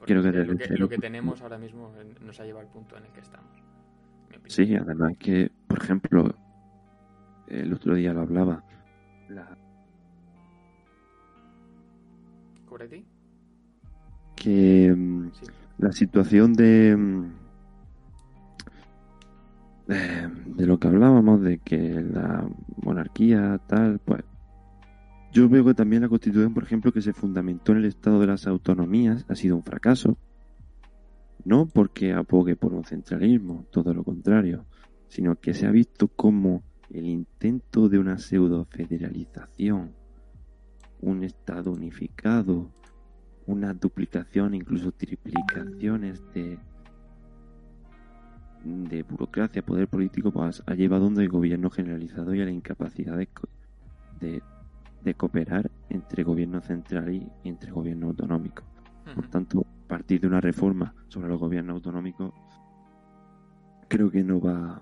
Creo 0.06 0.22
que 0.22 0.30
lo, 0.32 0.58
que, 0.58 0.78
lo 0.78 0.90
que 0.90 0.98
tenemos 0.98 1.42
ahora 1.42 1.58
mismo 1.58 1.92
nos 2.22 2.40
ha 2.40 2.46
llevado 2.46 2.66
al 2.66 2.72
punto 2.72 2.96
en 2.98 3.06
el 3.06 3.12
que 3.12 3.22
estamos. 3.22 3.65
Sí, 4.48 4.76
además 4.76 5.14
que, 5.18 5.52
por 5.68 5.80
ejemplo, 5.80 6.36
el 7.48 7.74
otro 7.74 7.96
día 7.96 8.14
lo 8.14 8.22
hablaba. 8.22 8.64
La... 9.30 9.58
Que 14.36 14.94
mm, 14.96 15.30
la 15.80 15.92
situación 15.92 16.54
de, 16.54 16.96
mm, 16.96 17.34
de, 19.88 20.30
de 20.46 20.66
lo 20.66 20.80
que 20.80 20.88
hablábamos, 20.88 21.42
de 21.42 21.60
que 21.60 22.02
la 22.02 22.48
monarquía 22.84 23.60
tal, 23.68 24.00
pues 24.00 24.24
yo 25.36 25.50
veo 25.50 25.66
que 25.66 25.74
también 25.74 26.02
la 26.02 26.08
constitución, 26.08 26.54
por 26.54 26.64
ejemplo, 26.64 26.94
que 26.94 27.02
se 27.02 27.12
fundamentó 27.12 27.74
en 27.74 27.80
el 27.80 27.86
estado 27.86 28.22
de 28.22 28.28
las 28.28 28.48
autonomías, 28.48 29.26
ha 29.28 29.36
sido 29.36 29.58
un 29.58 29.64
fracaso. 29.64 30.18
No 31.46 31.68
porque 31.68 32.12
abogue 32.14 32.56
por 32.56 32.74
un 32.74 32.84
centralismo, 32.84 33.66
todo 33.72 33.94
lo 33.94 34.04
contrario, 34.04 34.66
sino 35.08 35.36
que 35.36 35.54
se 35.54 35.68
ha 35.68 35.72
visto 35.72 36.08
como 36.08 36.64
el 36.90 37.06
intento 37.06 37.88
de 37.88 38.00
una 38.00 38.18
pseudo 38.18 38.66
federalización, 38.66 39.94
un 41.02 41.24
estado 41.24 41.72
unificado, 41.72 42.72
una 43.46 43.74
duplicación, 43.74 44.56
incluso 44.56 44.92
triplicaciones 44.92 46.24
de, 46.34 46.58
de 48.64 49.04
burocracia, 49.04 49.64
poder 49.64 49.88
político, 49.88 50.32
pues, 50.32 50.64
ha 50.66 50.74
llevado 50.74 51.06
a 51.06 51.08
un 51.10 51.28
gobierno 51.28 51.70
generalizado 51.70 52.34
y 52.34 52.42
a 52.42 52.46
la 52.46 52.52
incapacidad 52.52 53.18
de 53.18 54.42
de 55.06 55.14
cooperar 55.14 55.72
entre 55.90 56.24
gobierno 56.24 56.62
central 56.62 57.14
y 57.14 57.32
entre 57.44 57.72
gobierno 57.72 58.08
autonómico. 58.08 58.64
Por 59.14 59.28
tanto, 59.30 59.66
partir 59.88 60.22
de 60.22 60.28
una 60.28 60.42
reforma 60.42 60.94
sobre 61.08 61.30
los 61.30 61.40
gobiernos 61.40 61.76
autonómicos 61.76 62.34
creo 63.88 64.12
que 64.12 64.24
no 64.24 64.40
va 64.40 64.82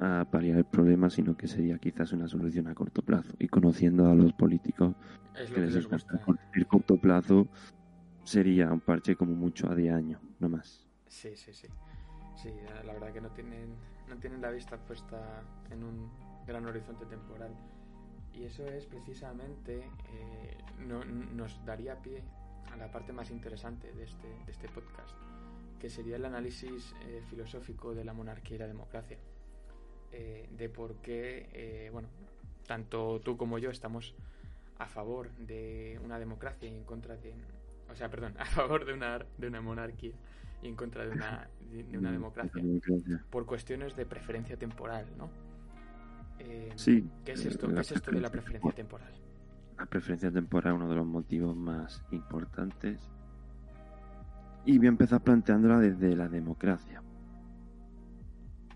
a 0.00 0.24
paliar 0.30 0.58
el 0.58 0.64
problema, 0.64 1.10
sino 1.10 1.36
que 1.36 1.46
sería 1.46 1.78
quizás 1.78 2.12
una 2.12 2.26
solución 2.26 2.68
a 2.68 2.74
corto 2.74 3.02
plazo. 3.02 3.34
Y 3.38 3.48
conociendo 3.48 4.10
a 4.10 4.14
los 4.14 4.32
políticos 4.32 4.94
que, 5.34 5.60
les, 5.60 5.86
gusta 5.86 6.20
el 6.54 6.66
corto 6.66 6.96
plazo 6.96 7.48
sería 8.24 8.72
un 8.72 8.80
parche 8.80 9.16
como 9.16 9.34
mucho 9.34 9.70
a 9.70 9.74
10 9.74 9.94
años, 9.94 10.20
no 10.38 10.48
más. 10.48 10.86
Sí, 11.06 11.36
sí, 11.36 11.52
sí. 11.52 11.68
Sí, 12.36 12.50
la 12.86 12.94
verdad 12.94 13.12
que 13.12 13.20
no 13.20 13.28
tienen, 13.30 13.74
no 14.08 14.16
tienen 14.16 14.40
la 14.40 14.50
vista 14.50 14.78
puesta 14.78 15.42
en 15.70 15.84
un 15.84 16.08
gran 16.46 16.64
horizonte 16.64 17.04
temporal. 17.04 17.54
Y 18.32 18.44
eso 18.44 18.66
es 18.66 18.86
precisamente, 18.86 19.90
eh, 20.12 20.58
nos 21.34 21.62
daría 21.66 22.00
pie 22.00 22.22
a 22.72 22.76
la 22.76 22.90
parte 22.90 23.12
más 23.12 23.30
interesante 23.30 23.92
de 23.92 24.04
este, 24.04 24.28
de 24.28 24.52
este 24.52 24.68
podcast, 24.68 25.14
que 25.78 25.88
sería 25.88 26.16
el 26.16 26.24
análisis 26.24 26.94
eh, 27.02 27.22
filosófico 27.28 27.94
de 27.94 28.04
la 28.04 28.12
monarquía 28.12 28.56
y 28.56 28.58
la 28.60 28.66
democracia. 28.66 29.18
Eh, 30.12 30.48
de 30.50 30.68
por 30.68 30.96
qué, 30.96 31.88
bueno, 31.92 32.08
tanto 32.66 33.20
tú 33.20 33.36
como 33.36 33.58
yo 33.58 33.70
estamos 33.70 34.14
a 34.78 34.86
favor 34.86 35.30
de 35.36 36.00
una 36.04 36.18
democracia 36.18 36.68
y 36.68 36.74
en 36.74 36.84
contra 36.84 37.16
de, 37.16 37.34
o 37.90 37.94
sea, 37.94 38.08
perdón, 38.10 38.34
a 38.38 38.46
favor 38.46 38.84
de 38.84 38.92
una, 38.92 39.24
de 39.38 39.46
una 39.46 39.60
monarquía 39.60 40.12
y 40.62 40.68
en 40.68 40.76
contra 40.76 41.04
de 41.04 41.12
una, 41.12 41.48
de 41.70 41.98
una 41.98 42.10
democracia, 42.18 42.62
por 43.30 43.46
cuestiones 43.46 43.94
de 43.94 44.06
preferencia 44.06 44.56
temporal, 44.56 45.06
¿no? 45.16 45.30
Eh, 46.38 46.72
sí. 46.76 47.06
¿Qué 47.24 47.32
es 47.32 47.44
esto, 47.44 47.68
¿qué 47.72 47.80
es 47.80 47.92
esto 47.92 48.10
de 48.10 48.20
la 48.20 48.30
preferencia 48.30 48.72
temporal? 48.72 49.12
La 49.80 49.86
preferencia 49.86 50.30
temporal 50.30 50.74
es 50.74 50.76
uno 50.78 50.88
de 50.90 50.96
los 50.96 51.06
motivos 51.06 51.56
más 51.56 52.04
importantes. 52.10 53.00
Y 54.66 54.76
voy 54.76 54.88
a 54.88 54.90
empezar 54.90 55.22
planteándola 55.22 55.80
desde 55.80 56.14
la 56.14 56.28
democracia. 56.28 57.02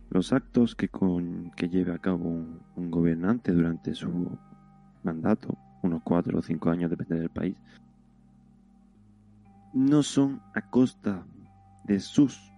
Los 0.09 0.33
actos 0.33 0.75
que, 0.75 0.89
con, 0.89 1.51
que 1.57 1.69
lleve 1.69 1.93
a 1.93 1.99
cabo 1.99 2.31
un, 2.31 2.91
gobernante 2.91 3.53
durante 3.53 3.95
su 3.95 4.39
mandato, 5.03 5.59
unos 5.83 6.03
cuatro 6.03 6.39
o 6.39 6.43
cinco 6.43 6.71
años, 6.71 6.89
depende 6.91 7.21
del 7.21 7.29
país, 7.29 7.57
no 9.75 10.03
son 10.03 10.41
a 10.55 10.71
costa 10.71 11.27
de 11.85 12.01
sus 12.01 12.51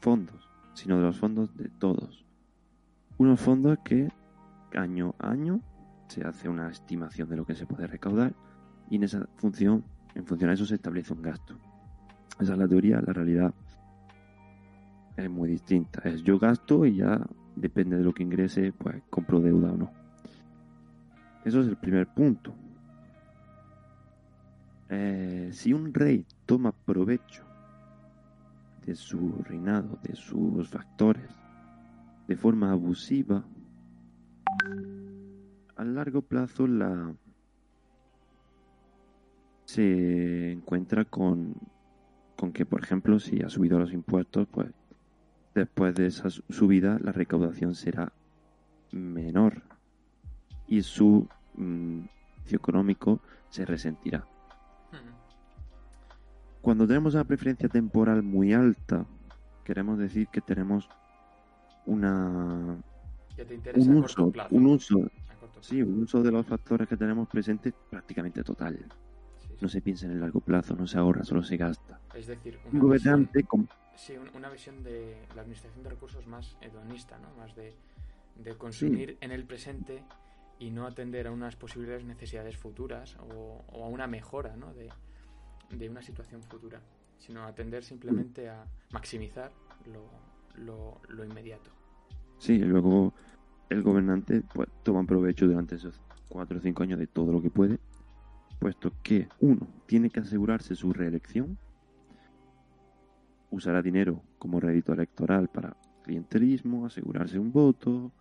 fondos, 0.00 0.50
sino 0.74 0.96
de 0.96 1.02
los 1.02 1.16
fondos 1.16 1.56
de 1.56 1.68
todos 1.68 2.22
unos 3.18 3.40
fondos 3.40 3.78
que 3.84 4.08
año 4.74 5.14
a 5.20 5.30
año 5.30 5.60
se 6.12 6.22
hace 6.26 6.48
una 6.48 6.68
estimación 6.68 7.28
de 7.30 7.36
lo 7.36 7.46
que 7.46 7.54
se 7.54 7.64
puede 7.64 7.86
recaudar 7.86 8.34
y 8.90 8.96
en 8.96 9.04
esa 9.04 9.26
función, 9.36 9.82
en 10.14 10.26
función 10.26 10.50
a 10.50 10.52
eso 10.52 10.66
se 10.66 10.74
establece 10.74 11.14
un 11.14 11.22
gasto. 11.22 11.56
Esa 12.38 12.52
es 12.52 12.58
la 12.58 12.68
teoría, 12.68 13.00
la 13.00 13.14
realidad 13.14 13.54
es 15.16 15.30
muy 15.30 15.48
distinta. 15.48 16.02
Es 16.04 16.22
yo 16.22 16.38
gasto 16.38 16.84
y 16.84 16.96
ya 16.96 17.26
depende 17.56 17.96
de 17.96 18.04
lo 18.04 18.12
que 18.12 18.22
ingrese, 18.22 18.72
pues 18.72 19.02
compro 19.08 19.40
deuda 19.40 19.72
o 19.72 19.76
no. 19.76 19.90
Eso 21.46 21.60
es 21.60 21.68
el 21.68 21.76
primer 21.76 22.06
punto. 22.08 22.54
Eh, 24.90 25.48
si 25.52 25.72
un 25.72 25.94
rey 25.94 26.26
toma 26.44 26.72
provecho 26.72 27.44
de 28.84 28.94
su 28.94 29.42
reinado, 29.44 29.98
de 30.02 30.14
sus 30.14 30.68
factores, 30.68 31.30
de 32.28 32.36
forma 32.36 32.70
abusiva, 32.70 33.42
a 35.82 35.84
largo 35.84 36.22
plazo 36.22 36.66
la 36.66 37.12
se 39.64 40.52
encuentra 40.52 41.04
con, 41.04 41.54
con 42.36 42.52
que, 42.52 42.66
por 42.66 42.82
ejemplo, 42.82 43.18
si 43.18 43.42
ha 43.42 43.48
subido 43.48 43.78
los 43.78 43.92
impuestos, 43.92 44.46
pues 44.50 44.70
después 45.54 45.94
de 45.94 46.06
esa 46.06 46.30
subida 46.30 46.98
la 47.00 47.12
recaudación 47.12 47.74
será 47.74 48.12
menor 48.92 49.62
y 50.66 50.82
su 50.82 51.28
mm, 51.54 52.00
económico 52.50 53.20
se 53.50 53.64
resentirá. 53.64 54.26
Cuando 56.60 56.86
tenemos 56.86 57.14
una 57.14 57.24
preferencia 57.24 57.68
temporal 57.68 58.22
muy 58.22 58.52
alta, 58.52 59.04
queremos 59.64 59.98
decir 59.98 60.28
que 60.28 60.40
tenemos 60.40 60.88
una 61.86 62.78
un 63.76 63.96
uso, 63.96 64.32
un 64.50 64.66
uso, 64.66 65.10
sí, 65.60 65.82
un 65.82 66.02
uso 66.02 66.22
de 66.22 66.30
los 66.30 66.46
factores 66.46 66.88
que 66.88 66.96
tenemos 66.96 67.28
presentes 67.28 67.72
prácticamente 67.90 68.42
total. 68.42 68.78
No 69.60 69.68
se 69.68 69.80
piensa 69.80 70.06
en 70.06 70.12
el 70.12 70.20
largo 70.20 70.40
plazo, 70.40 70.74
no 70.74 70.86
se 70.86 70.98
ahorra, 70.98 71.24
solo 71.24 71.42
se 71.42 71.56
gasta. 71.56 72.00
Es 72.14 72.26
decir, 72.26 72.58
un 72.72 72.80
gobernante 72.80 73.44
con... 73.44 73.68
sí, 73.96 74.14
una 74.34 74.50
visión 74.50 74.82
de 74.82 75.16
la 75.36 75.42
administración 75.42 75.84
de 75.84 75.90
recursos 75.90 76.26
más 76.26 76.56
hedonista, 76.60 77.18
¿no? 77.18 77.32
Más 77.36 77.54
de, 77.54 77.72
de 78.42 78.56
consumir 78.56 79.16
en 79.20 79.30
el 79.30 79.44
presente 79.44 80.02
y 80.58 80.70
no 80.70 80.86
atender 80.86 81.26
a 81.26 81.32
unas 81.32 81.56
posibles 81.56 82.04
necesidades 82.04 82.56
futuras 82.56 83.16
o, 83.16 83.64
a 83.72 83.88
una 83.88 84.06
mejora, 84.06 84.56
¿no? 84.56 84.72
De, 84.74 84.88
de 85.70 85.88
una 85.88 86.02
situación 86.02 86.42
futura, 86.42 86.80
sino 87.18 87.44
atender 87.44 87.82
simplemente 87.82 88.48
a 88.48 88.64
maximizar 88.92 89.52
lo, 90.56 91.00
lo, 91.08 91.24
inmediato. 91.24 91.70
Sí, 92.38 92.54
y 92.54 92.58
luego 92.64 93.12
el 93.68 93.82
gobernante 93.82 94.42
pues, 94.54 94.68
toma 94.82 95.04
provecho 95.04 95.46
durante 95.46 95.76
esos 95.76 96.00
cuatro 96.28 96.58
o 96.58 96.60
cinco 96.60 96.82
años 96.82 96.98
de 96.98 97.06
todo 97.06 97.32
lo 97.32 97.42
que 97.42 97.50
puede 97.50 97.78
puesto 98.62 98.92
que 99.02 99.28
uno 99.40 99.66
tiene 99.86 100.08
que 100.08 100.20
asegurarse 100.20 100.76
su 100.76 100.92
reelección, 100.92 101.58
usará 103.50 103.82
dinero 103.82 104.22
como 104.38 104.60
rédito 104.60 104.92
electoral 104.92 105.48
para 105.48 105.76
clientelismo, 106.04 106.86
asegurarse 106.86 107.40
un 107.40 107.50
voto, 107.50 108.12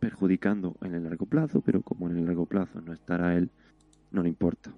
perjudicando 0.00 0.74
en 0.82 0.96
el 0.96 1.04
largo 1.04 1.26
plazo, 1.26 1.60
pero 1.60 1.82
como 1.82 2.10
en 2.10 2.18
el 2.18 2.26
largo 2.26 2.46
plazo 2.46 2.80
no 2.80 2.92
estará 2.92 3.36
él, 3.36 3.48
no 4.10 4.24
le 4.24 4.28
importa. 4.28 4.74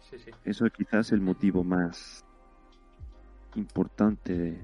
Sí, 0.00 0.18
sí. 0.18 0.30
Eso 0.44 0.66
es 0.66 0.72
quizás 0.74 1.10
el 1.12 1.22
motivo 1.22 1.64
más 1.64 2.22
importante 3.54 4.36
de, 4.36 4.62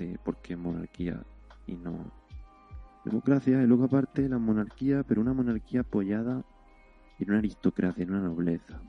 de 0.00 0.18
por 0.24 0.36
qué 0.38 0.56
monarquía 0.56 1.22
y 1.66 1.76
no 1.76 2.12
democracia. 3.04 3.62
Y 3.62 3.66
luego 3.66 3.84
aparte 3.84 4.28
la 4.28 4.38
monarquía, 4.38 5.02
pero 5.02 5.20
una 5.20 5.32
monarquía 5.32 5.80
apoyada 5.80 6.44
en 7.18 7.30
una 7.30 7.38
aristocracia, 7.38 8.02
en 8.02 8.10
una 8.10 8.20
nobleza. 8.20 8.80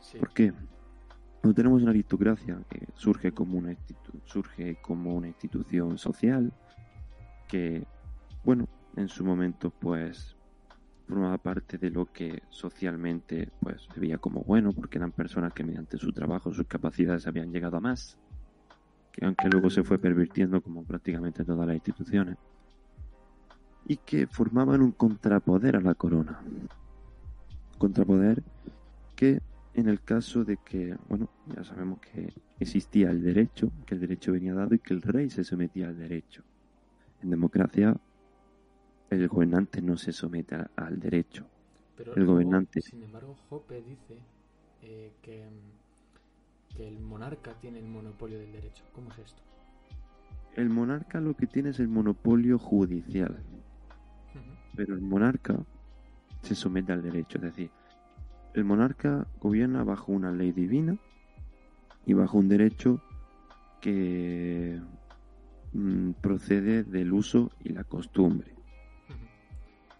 sí. 0.00 0.18
¿Por 0.18 0.32
qué? 0.32 0.52
No 1.42 1.52
tenemos 1.52 1.82
una 1.82 1.90
aristocracia 1.90 2.62
que 2.68 2.86
surge 2.94 3.32
como 3.32 3.58
una 3.58 3.76
surge 4.24 4.76
como 4.76 5.16
una 5.16 5.26
institución 5.26 5.98
social 5.98 6.52
que, 7.48 7.84
bueno, 8.44 8.68
en 8.96 9.08
su 9.08 9.24
momento 9.24 9.70
pues 9.70 10.36
formaba 11.06 11.38
parte 11.38 11.78
de 11.78 11.90
lo 11.90 12.06
que 12.06 12.42
socialmente 12.48 13.50
pues 13.60 13.82
se 13.92 14.00
veía 14.00 14.18
como 14.18 14.42
bueno 14.44 14.72
porque 14.72 14.98
eran 14.98 15.10
personas 15.10 15.52
que 15.52 15.64
mediante 15.64 15.98
su 15.98 16.12
trabajo, 16.12 16.52
sus 16.52 16.66
capacidades 16.66 17.26
habían 17.26 17.52
llegado 17.52 17.76
a 17.76 17.80
más, 17.80 18.18
que 19.12 19.24
aunque 19.24 19.48
luego 19.48 19.70
se 19.70 19.84
fue 19.84 19.98
pervirtiendo 19.98 20.60
como 20.60 20.84
prácticamente 20.84 21.44
todas 21.44 21.66
las 21.66 21.76
instituciones 21.76 22.38
y 23.86 23.96
que 23.96 24.26
formaban 24.26 24.80
un 24.80 24.92
contrapoder 24.92 25.76
a 25.76 25.80
la 25.80 25.94
corona. 25.94 26.40
Contrapoder 27.78 28.42
que 29.14 29.40
en 29.74 29.88
el 29.88 30.00
caso 30.00 30.44
de 30.44 30.58
que, 30.58 30.96
bueno, 31.08 31.28
ya 31.54 31.64
sabemos 31.64 32.00
que 32.00 32.32
existía 32.60 33.10
el 33.10 33.22
derecho, 33.22 33.70
que 33.86 33.94
el 33.94 34.00
derecho 34.00 34.32
venía 34.32 34.54
dado 34.54 34.74
y 34.74 34.78
que 34.78 34.94
el 34.94 35.02
rey 35.02 35.30
se 35.30 35.44
sometía 35.44 35.88
al 35.88 35.98
derecho. 35.98 36.42
En 37.22 37.30
democracia, 37.30 37.96
el 39.10 39.28
gobernante 39.28 39.80
no 39.80 39.96
se 39.96 40.12
somete 40.12 40.56
al 40.76 40.98
derecho. 40.98 41.46
Pero 41.96 42.12
el 42.12 42.20
luego, 42.20 42.32
gobernante. 42.34 42.80
Sin 42.80 43.02
embargo, 43.02 43.36
Jope 43.48 43.82
dice 43.82 44.18
eh, 44.82 45.12
que, 45.22 45.46
que 46.76 46.86
el 46.88 47.00
monarca 47.00 47.54
tiene 47.60 47.78
el 47.78 47.86
monopolio 47.86 48.38
del 48.38 48.52
derecho. 48.52 48.84
¿Cómo 48.92 49.10
es 49.12 49.18
esto? 49.18 49.42
El 50.54 50.68
monarca 50.68 51.20
lo 51.20 51.34
que 51.34 51.46
tiene 51.46 51.70
es 51.70 51.80
el 51.80 51.88
monopolio 51.88 52.58
judicial, 52.58 53.42
pero 54.74 54.94
el 54.94 55.00
monarca 55.00 55.58
se 56.42 56.54
somete 56.54 56.92
al 56.92 57.02
derecho, 57.02 57.38
es 57.38 57.44
decir, 57.44 57.70
el 58.54 58.64
monarca 58.64 59.26
gobierna 59.40 59.82
bajo 59.82 60.12
una 60.12 60.30
ley 60.30 60.52
divina 60.52 60.96
y 62.04 62.12
bajo 62.12 62.36
un 62.38 62.48
derecho 62.48 63.00
que 63.80 64.80
mm, 65.72 66.12
procede 66.20 66.84
del 66.84 67.12
uso 67.12 67.50
y 67.60 67.70
la 67.70 67.84
costumbre. 67.84 68.54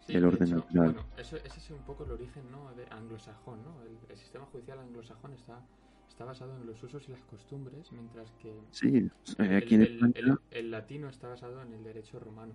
Sí, 0.07 0.15
El 0.15 0.23
de 0.23 0.27
orden 0.27 0.49
hecho, 0.49 0.57
natural. 0.57 0.93
Bueno, 0.93 1.09
eso, 1.17 1.37
ese 1.37 1.59
es 1.59 1.71
un 1.71 1.79
poco 1.85 2.05
el 2.05 2.11
origen 2.11 2.43
¿no? 2.51 2.75
de 2.75 2.87
anglosajón. 2.91 3.63
¿no? 3.63 3.83
El, 3.83 3.97
el 4.11 4.17
sistema 4.17 4.45
judicial 4.47 4.81
anglosajón 4.81 5.33
está, 5.33 5.61
está 6.23 6.45
basado 6.45 6.57
en 6.57 6.67
los 6.67 6.81
usos 6.83 7.09
y 7.09 7.11
las 7.13 7.25
costumbres, 7.25 7.91
mientras 7.93 8.31
que 8.33 8.55
Sí, 8.71 8.97
eh, 8.97 9.11
el, 9.39 9.57
aquí 9.57 9.75
en 9.75 9.83
el- 9.83 9.95
España, 9.95 10.13
el- 10.17 10.39
el 10.59 10.71
latino 10.71 11.09
está 11.09 11.29
basado 11.29 11.61
en 11.63 11.73
el 11.73 11.83
derecho 11.83 12.21
romano. 12.21 12.55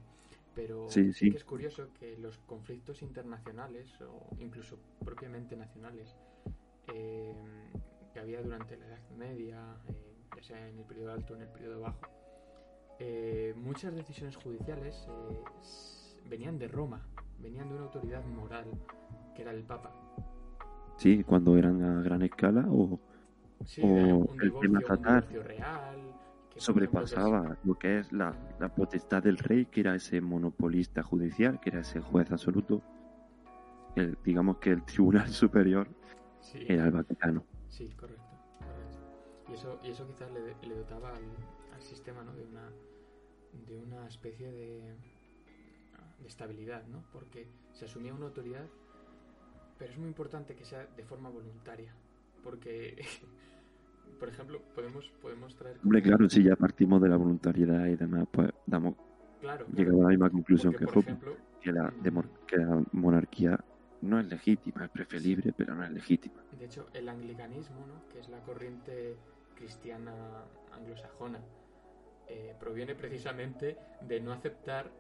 Pero 0.56 0.90
Sí, 0.90 1.12
sí. 1.14 1.30
que 1.32 1.38
es 1.38 1.44
curioso 1.44 1.90
que 2.00 2.18
los 2.18 2.38
conflictos 2.40 3.02
internacionales 3.02 4.00
o 4.02 4.36
incluso 4.40 4.80
propiamente 5.04 5.56
nacionales 5.58 6.16
eh, 6.94 7.34
que 8.14 8.20
había 8.20 8.42
durante 8.42 8.78
la 8.78 8.86
Edad 8.88 9.10
Media, 9.18 9.76
eh, 9.90 10.16
ya 10.38 10.42
sea 10.44 10.70
en 10.70 10.80
el 10.80 10.86
periodo 10.86 11.12
alto 11.12 11.34
o 11.34 11.36
en 11.36 11.42
el 11.44 11.50
periodo 11.50 11.82
bajo, 11.82 12.00
muchas 13.58 13.94
decisiones 13.94 14.38
judiciales 14.38 15.08
venían 16.30 16.58
de 16.58 16.68
Roma, 16.70 17.06
venían 17.40 17.68
de 17.68 17.76
una 17.76 17.84
autoridad 17.84 18.24
moral 18.26 18.66
que 19.36 19.42
era 19.42 19.52
el 19.52 19.64
Papa. 19.64 19.92
sí, 20.96 21.24
cuando 21.26 21.58
eran 21.58 21.84
a 21.84 22.02
gran 22.02 22.22
escala 22.24 22.66
o 22.72 23.00
Sí, 23.66 23.82
O 23.84 24.34
el 24.42 24.54
tema 24.60 24.82
tatar 24.82 25.28
real. 25.30 26.14
que, 26.50 26.60
sobrepasaba 26.60 27.58
lo 27.64 27.76
que 27.78 28.00
es 28.00 28.12
la, 28.12 28.34
la 28.60 28.70
potestad 28.70 29.24
del 29.24 29.38
rey, 29.38 29.66
que 29.66 29.82
era 29.82 29.96
ese 29.96 30.22
monopolista 30.22 31.04
judicial, 31.04 31.60
que 31.60 31.70
era 31.70 31.82
ese 31.82 32.00
juez 32.02 32.32
absoluto. 32.32 32.82
El, 33.96 34.18
digamos 34.24 34.58
que 34.58 34.72
el 34.72 34.84
tribunal 34.84 35.28
superior 35.30 35.88
sí, 36.40 36.60
era 36.68 36.86
el 36.86 36.92
Vaticano. 36.92 37.44
Sí, 37.68 37.90
correcto. 37.90 38.24
correcto. 38.60 39.00
Y 39.50 39.54
eso, 39.54 39.80
y 39.84 39.90
eso 39.92 40.08
quizás 40.08 40.32
le, 40.32 40.56
le 40.68 40.76
dotaba 40.76 41.10
al, 41.10 41.24
al 41.74 41.82
sistema 41.82 42.24
¿no? 42.24 42.34
de, 42.36 42.44
una, 42.46 42.70
de 43.66 43.78
una 43.80 44.08
especie 44.08 44.52
de, 44.52 44.96
de 46.20 46.28
estabilidad, 46.28 46.86
¿no? 46.88 47.04
Porque 47.12 47.48
se 47.74 47.86
asumía 47.86 48.14
una 48.14 48.26
autoridad, 48.28 48.66
pero 49.78 49.92
es 49.92 49.98
muy 49.98 50.08
importante 50.08 50.56
que 50.56 50.66
sea 50.66 50.86
de 50.86 51.04
forma 51.04 51.30
voluntaria. 51.30 51.94
Porque, 52.44 52.96
por 54.20 54.30
ejemplo, 54.30 54.62
podemos, 54.76 55.10
podemos 55.22 55.56
traer... 55.56 55.78
Hombre, 55.84 56.02
claro, 56.02 56.30
si 56.30 56.44
ya 56.44 56.56
partimos 56.56 57.02
de 57.02 57.10
la 57.10 57.18
voluntariedad 57.18 57.86
y 57.88 57.96
demás, 57.96 58.28
pues 58.32 58.50
damos, 58.66 58.96
Claro, 59.40 59.66
claro. 59.66 59.78
llegamos 59.78 60.00
a 60.02 60.04
la 60.04 60.10
misma 60.10 60.30
conclusión 60.30 60.74
Porque, 60.74 60.86
que 60.86 60.92
Hoppe, 60.92 61.00
ejemplo, 61.12 61.38
que 61.62 61.72
la, 61.72 61.94
demo- 62.02 62.24
que 62.48 62.58
la 62.58 62.84
monarquía 62.94 63.60
no 64.02 64.20
es 64.20 64.28
legítima, 64.28 64.86
es 64.86 64.92
preferible, 64.92 65.54
pero 65.56 65.76
no 65.76 65.84
es 65.84 65.92
legítima. 65.92 66.42
De 66.58 66.66
hecho, 66.66 66.88
el 66.94 67.08
anglicanismo, 67.10 67.86
¿no? 67.86 68.08
que 68.10 68.20
es 68.20 68.30
la 68.30 68.40
corriente 68.42 69.16
cristiana 69.56 70.14
anglosajona, 70.72 71.40
eh, 72.28 72.56
proviene 72.60 72.94
precisamente 72.96 73.78
de 74.02 74.20
no 74.20 74.34
aceptar 74.34 74.92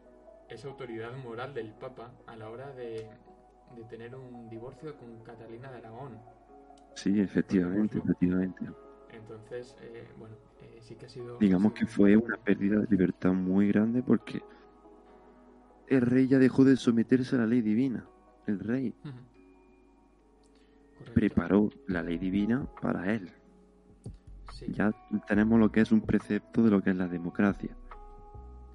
esa 0.49 0.67
autoridad 0.67 1.15
moral 1.17 1.53
del 1.53 1.73
Papa 1.73 2.11
a 2.25 2.35
la 2.35 2.49
hora 2.49 2.71
de, 2.73 3.07
de 3.75 3.83
tener 3.89 4.15
un 4.15 4.49
divorcio 4.49 4.95
con 4.97 5.19
Catalina 5.23 5.69
de 5.71 5.77
Aragón. 5.77 6.19
Sí, 6.97 7.19
efectivamente, 7.21 7.99
efectivamente. 7.99 8.65
Entonces, 9.11 9.75
eh, 9.81 10.07
bueno, 10.17 10.33
eh, 10.63 10.79
sí 10.81 10.95
que 10.95 11.05
ha 11.05 11.09
sido... 11.09 11.37
Digamos 11.37 11.73
que 11.73 11.85
fue 11.85 12.17
una 12.17 12.37
pérdida 12.37 12.79
de 12.79 12.87
libertad 12.89 13.33
muy 13.33 13.67
grande 13.67 14.01
porque 14.01 14.41
el 15.85 16.01
rey 16.01 16.27
ya 16.27 16.39
dejó 16.39 16.63
de 16.63 16.75
someterse 16.75 17.35
a 17.35 17.39
la 17.39 17.45
ley 17.45 17.61
divina. 17.61 18.03
El 18.47 18.59
rey 18.59 18.95
preparó 21.13 21.69
la 21.85 22.01
ley 22.01 22.17
divina 22.17 22.65
para 22.81 23.13
él. 23.13 23.29
Sí. 24.53 24.65
Ya 24.71 24.91
tenemos 25.27 25.59
lo 25.59 25.71
que 25.71 25.81
es 25.81 25.91
un 25.91 26.01
precepto 26.01 26.63
de 26.63 26.71
lo 26.71 26.81
que 26.81 26.89
es 26.89 26.95
la 26.95 27.07
democracia. 27.07 27.77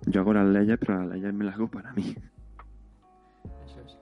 Yo 0.06 0.20
hago 0.20 0.32
las 0.32 0.46
leyes, 0.46 0.78
pero 0.78 1.00
las 1.00 1.08
leyes 1.08 1.34
me 1.34 1.44
las 1.44 1.56
hago 1.56 1.68
para 1.68 1.92
mí. 1.92 2.14
Eso 3.64 3.80
es. 3.84 3.98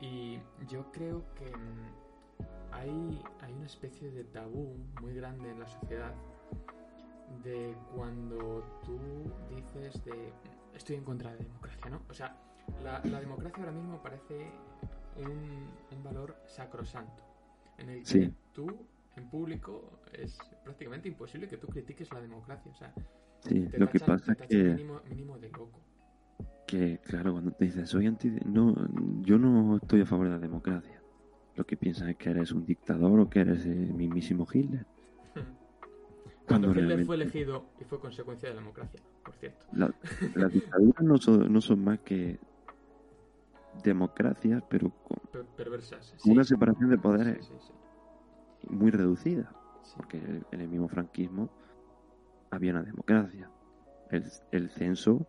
Y 0.00 0.38
yo 0.68 0.92
creo 0.92 1.24
que 1.34 1.46
mm, 1.46 2.03
hay, 2.74 3.22
hay 3.40 3.52
una 3.54 3.66
especie 3.66 4.10
de 4.10 4.24
tabú 4.24 4.76
muy 5.00 5.14
grande 5.14 5.50
en 5.50 5.60
la 5.60 5.66
sociedad 5.66 6.14
de 7.42 7.74
cuando 7.94 8.62
tú 8.84 8.98
dices 9.54 10.04
de 10.04 10.32
estoy 10.74 10.96
en 10.96 11.04
contra 11.04 11.30
de 11.32 11.38
la 11.38 11.44
democracia, 11.44 11.90
¿no? 11.90 12.02
O 12.08 12.14
sea, 12.14 12.36
la, 12.82 13.00
la 13.04 13.20
democracia 13.20 13.58
ahora 13.64 13.72
mismo 13.72 14.02
parece 14.02 14.50
un, 15.16 15.68
un 15.96 16.02
valor 16.04 16.36
sacrosanto, 16.46 17.22
en 17.78 17.90
el 17.90 17.98
que 18.00 18.04
Sí. 18.04 18.32
tú, 18.52 18.66
en 19.16 19.28
público, 19.28 20.00
es 20.12 20.38
prácticamente 20.64 21.08
imposible 21.08 21.48
que 21.48 21.56
tú 21.58 21.68
critiques 21.68 22.12
la 22.12 22.20
democracia. 22.20 22.70
O 22.70 22.74
sea, 22.74 22.92
Sí, 23.40 23.66
te 23.66 23.78
lo 23.78 23.88
que 23.90 23.98
tachan- 23.98 24.06
pasa 24.06 24.32
es 24.32 24.38
te 24.38 24.46
que, 24.48 24.64
mínimo, 24.64 25.00
mínimo 25.08 25.38
de 25.38 25.50
loco. 25.50 25.80
que, 26.66 26.98
claro, 27.04 27.32
cuando 27.32 27.52
te 27.52 27.66
dices 27.66 27.88
soy 27.90 28.06
anti... 28.06 28.30
No, 28.46 28.74
yo 29.20 29.38
no 29.38 29.76
estoy 29.76 30.00
a 30.00 30.06
favor 30.06 30.26
de 30.26 30.32
la 30.32 30.38
democracia. 30.38 31.00
Lo 31.56 31.64
que 31.64 31.76
piensan 31.76 32.08
es 32.08 32.16
que 32.16 32.30
eres 32.30 32.50
un 32.52 32.64
dictador 32.66 33.20
o 33.20 33.28
que 33.30 33.40
eres 33.40 33.64
el 33.66 33.94
mismísimo 33.94 34.46
Hitler. 34.52 34.86
Cuando 35.34 35.46
Cuando 36.46 36.68
Hitler 36.70 36.84
realmente- 36.86 37.06
fue 37.06 37.14
elegido 37.16 37.66
y 37.80 37.84
fue 37.84 38.00
consecuencia 38.00 38.48
de 38.48 38.54
la 38.56 38.60
democracia, 38.60 39.00
por 39.24 39.34
cierto. 39.34 39.66
La- 39.72 39.94
las 40.34 40.52
dictaduras 40.52 41.02
no 41.02 41.16
son, 41.18 41.52
no 41.52 41.60
son 41.60 41.82
más 41.84 42.00
que 42.00 42.38
democracias, 43.82 44.62
pero 44.68 44.90
con 44.90 45.18
Per- 45.32 45.44
perversas. 45.56 46.14
una 46.26 46.44
separación 46.44 46.90
de 46.90 46.98
poderes 46.98 47.44
Sí, 47.46 47.52
sí, 47.60 47.72
sí. 48.62 48.66
muy 48.74 48.90
reducida. 48.90 49.50
Porque 49.96 50.16
en 50.18 50.44
en 50.50 50.60
el 50.60 50.68
mismo 50.68 50.88
franquismo 50.88 51.50
había 52.50 52.72
una 52.72 52.82
democracia. 52.82 53.50
El, 54.10 54.24
el 54.52 54.70
censo 54.70 55.26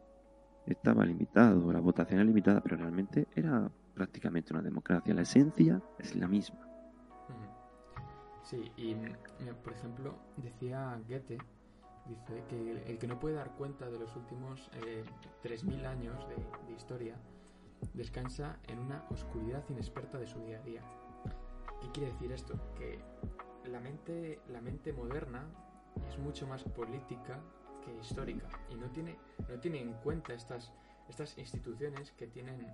estaba 0.66 1.06
limitado, 1.06 1.72
la 1.72 1.80
votación 1.80 2.20
era 2.20 2.26
limitada, 2.28 2.62
pero 2.62 2.78
realmente 2.78 3.28
era 3.36 3.70
prácticamente 3.96 4.54
una 4.54 4.62
democracia. 4.62 5.14
La 5.14 5.22
esencia 5.22 5.82
es 5.98 6.16
la 6.16 6.28
misma. 6.28 6.60
Sí, 8.44 8.72
y 8.78 8.94
mm, 8.94 9.16
por 9.64 9.74
ejemplo, 9.74 10.16
decía 10.38 11.02
Goethe, 11.08 11.40
dice 12.08 12.44
que 12.48 12.84
el 12.86 13.00
que 13.00 13.08
no 13.08 13.20
puede 13.20 13.36
dar 13.36 13.56
cuenta 13.56 13.90
de 13.90 13.98
los 13.98 14.16
últimos 14.16 14.70
eh, 14.86 15.04
3.000 15.44 15.86
años 15.86 16.28
de, 16.30 16.36
de 16.68 16.74
historia 16.76 17.16
descansa 17.94 18.60
en 18.68 18.80
una 18.80 19.04
oscuridad 19.10 19.64
inexperta 19.70 20.20
de 20.20 20.28
su 20.28 20.40
día 20.42 20.60
a 20.60 20.62
día. 20.62 20.82
¿Qué 21.82 21.92
quiere 21.92 22.12
decir 22.14 22.32
esto? 22.32 22.54
Que 22.76 23.00
la 23.70 23.80
mente, 23.80 24.40
la 24.50 24.62
mente 24.62 24.94
moderna 24.94 25.46
es 26.08 26.18
mucho 26.20 26.46
más 26.48 26.64
política 26.64 27.40
que 27.84 27.96
histórica 27.96 28.48
y 28.70 28.76
no 28.76 28.90
tiene, 28.92 29.18
no 29.50 29.60
tiene 29.60 29.82
en 29.82 29.94
cuenta 29.94 30.34
estas, 30.34 30.72
estas 31.10 31.38
instituciones 31.38 32.12
que 32.12 32.28
tienen 32.28 32.68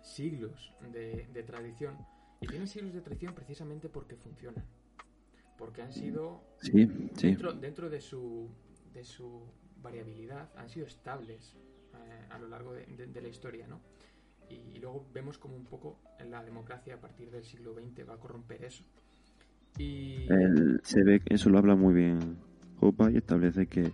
siglos 0.00 0.74
de, 0.92 1.28
de 1.32 1.42
tradición 1.42 1.96
y 2.40 2.46
tienen 2.46 2.66
siglos 2.66 2.92
de 2.92 3.00
tradición 3.00 3.34
precisamente 3.34 3.88
porque 3.88 4.16
funcionan 4.16 4.64
porque 5.56 5.82
han 5.82 5.92
sido 5.92 6.42
Sí, 6.60 6.86
sí. 7.16 7.28
dentro, 7.28 7.52
dentro 7.52 7.88
de 7.90 8.00
su 8.00 8.48
de 8.92 9.04
su 9.04 9.42
variabilidad 9.82 10.50
han 10.56 10.68
sido 10.68 10.86
estables 10.86 11.54
eh, 11.94 12.26
a 12.30 12.38
lo 12.38 12.48
largo 12.48 12.72
de, 12.72 12.84
de- 12.86 13.06
de 13.06 13.20
la 13.22 13.28
historia 13.28 13.66
¿no? 13.66 13.80
y, 14.48 14.78
luego 14.80 15.06
vemos 15.14 15.38
como 15.38 15.56
un 15.56 15.64
poco 15.64 15.98
la 16.28 16.42
democracia 16.44 16.94
a 16.96 17.00
partir 17.00 17.30
del 17.30 17.44
siglo 17.44 17.72
XX 17.74 18.08
va 18.08 18.14
a 18.14 18.18
corromper 18.18 18.64
eso 18.64 18.84
y 19.78 20.26
El- 20.28 20.80
se 20.82 21.02
ve 21.04 21.20
que 21.20 21.34
eso 21.34 21.48
lo 21.48 21.58
habla 21.58 21.74
muy 21.76 21.94
bien 21.94 22.36
Hopa 22.80 23.10
y 23.10 23.16
establece 23.18 23.66
que 23.66 23.92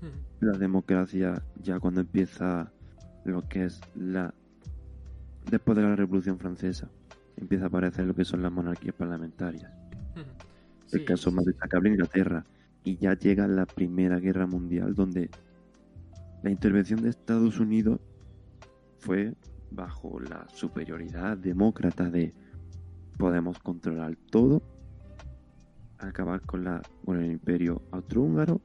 Hmm, 0.00 0.44
la 0.44 0.58
democracia 0.58 1.42
ya 1.62 1.78
cuando 1.80 2.00
empieza 2.02 2.70
lo 3.24 3.48
que 3.48 3.64
es 3.64 3.80
la 3.94 4.34
después 5.50 5.76
de 5.76 5.82
la 5.82 5.96
Revolución 5.96 6.38
Francesa 6.38 6.88
empieza 7.36 7.64
a 7.64 7.68
aparecer 7.68 8.06
lo 8.06 8.14
que 8.14 8.24
son 8.24 8.42
las 8.42 8.52
monarquías 8.52 8.94
parlamentarias. 8.94 9.70
El 10.92 11.00
Sí, 11.00 11.04
caso 11.04 11.30
más 11.32 11.44
destacable 11.44 11.90
Inglaterra 11.90 12.44
y 12.84 12.96
ya 12.96 13.14
llega 13.14 13.48
la 13.48 13.66
Primera 13.66 14.18
Guerra 14.20 14.46
Mundial 14.46 14.94
donde 14.94 15.30
la 16.42 16.50
intervención 16.50 17.02
de 17.02 17.10
Estados 17.10 17.58
Unidos 17.58 18.00
fue 18.98 19.34
bajo 19.70 20.20
la 20.20 20.46
superioridad 20.48 21.36
demócrata 21.36 22.08
de 22.08 22.32
podemos 23.18 23.58
controlar 23.58 24.16
todo 24.30 24.62
acabar 25.98 26.40
con 26.42 26.64
la 26.64 26.82
con 27.04 27.20
el 27.20 27.32
imperio 27.32 27.82
austrohúngaro 27.90 28.60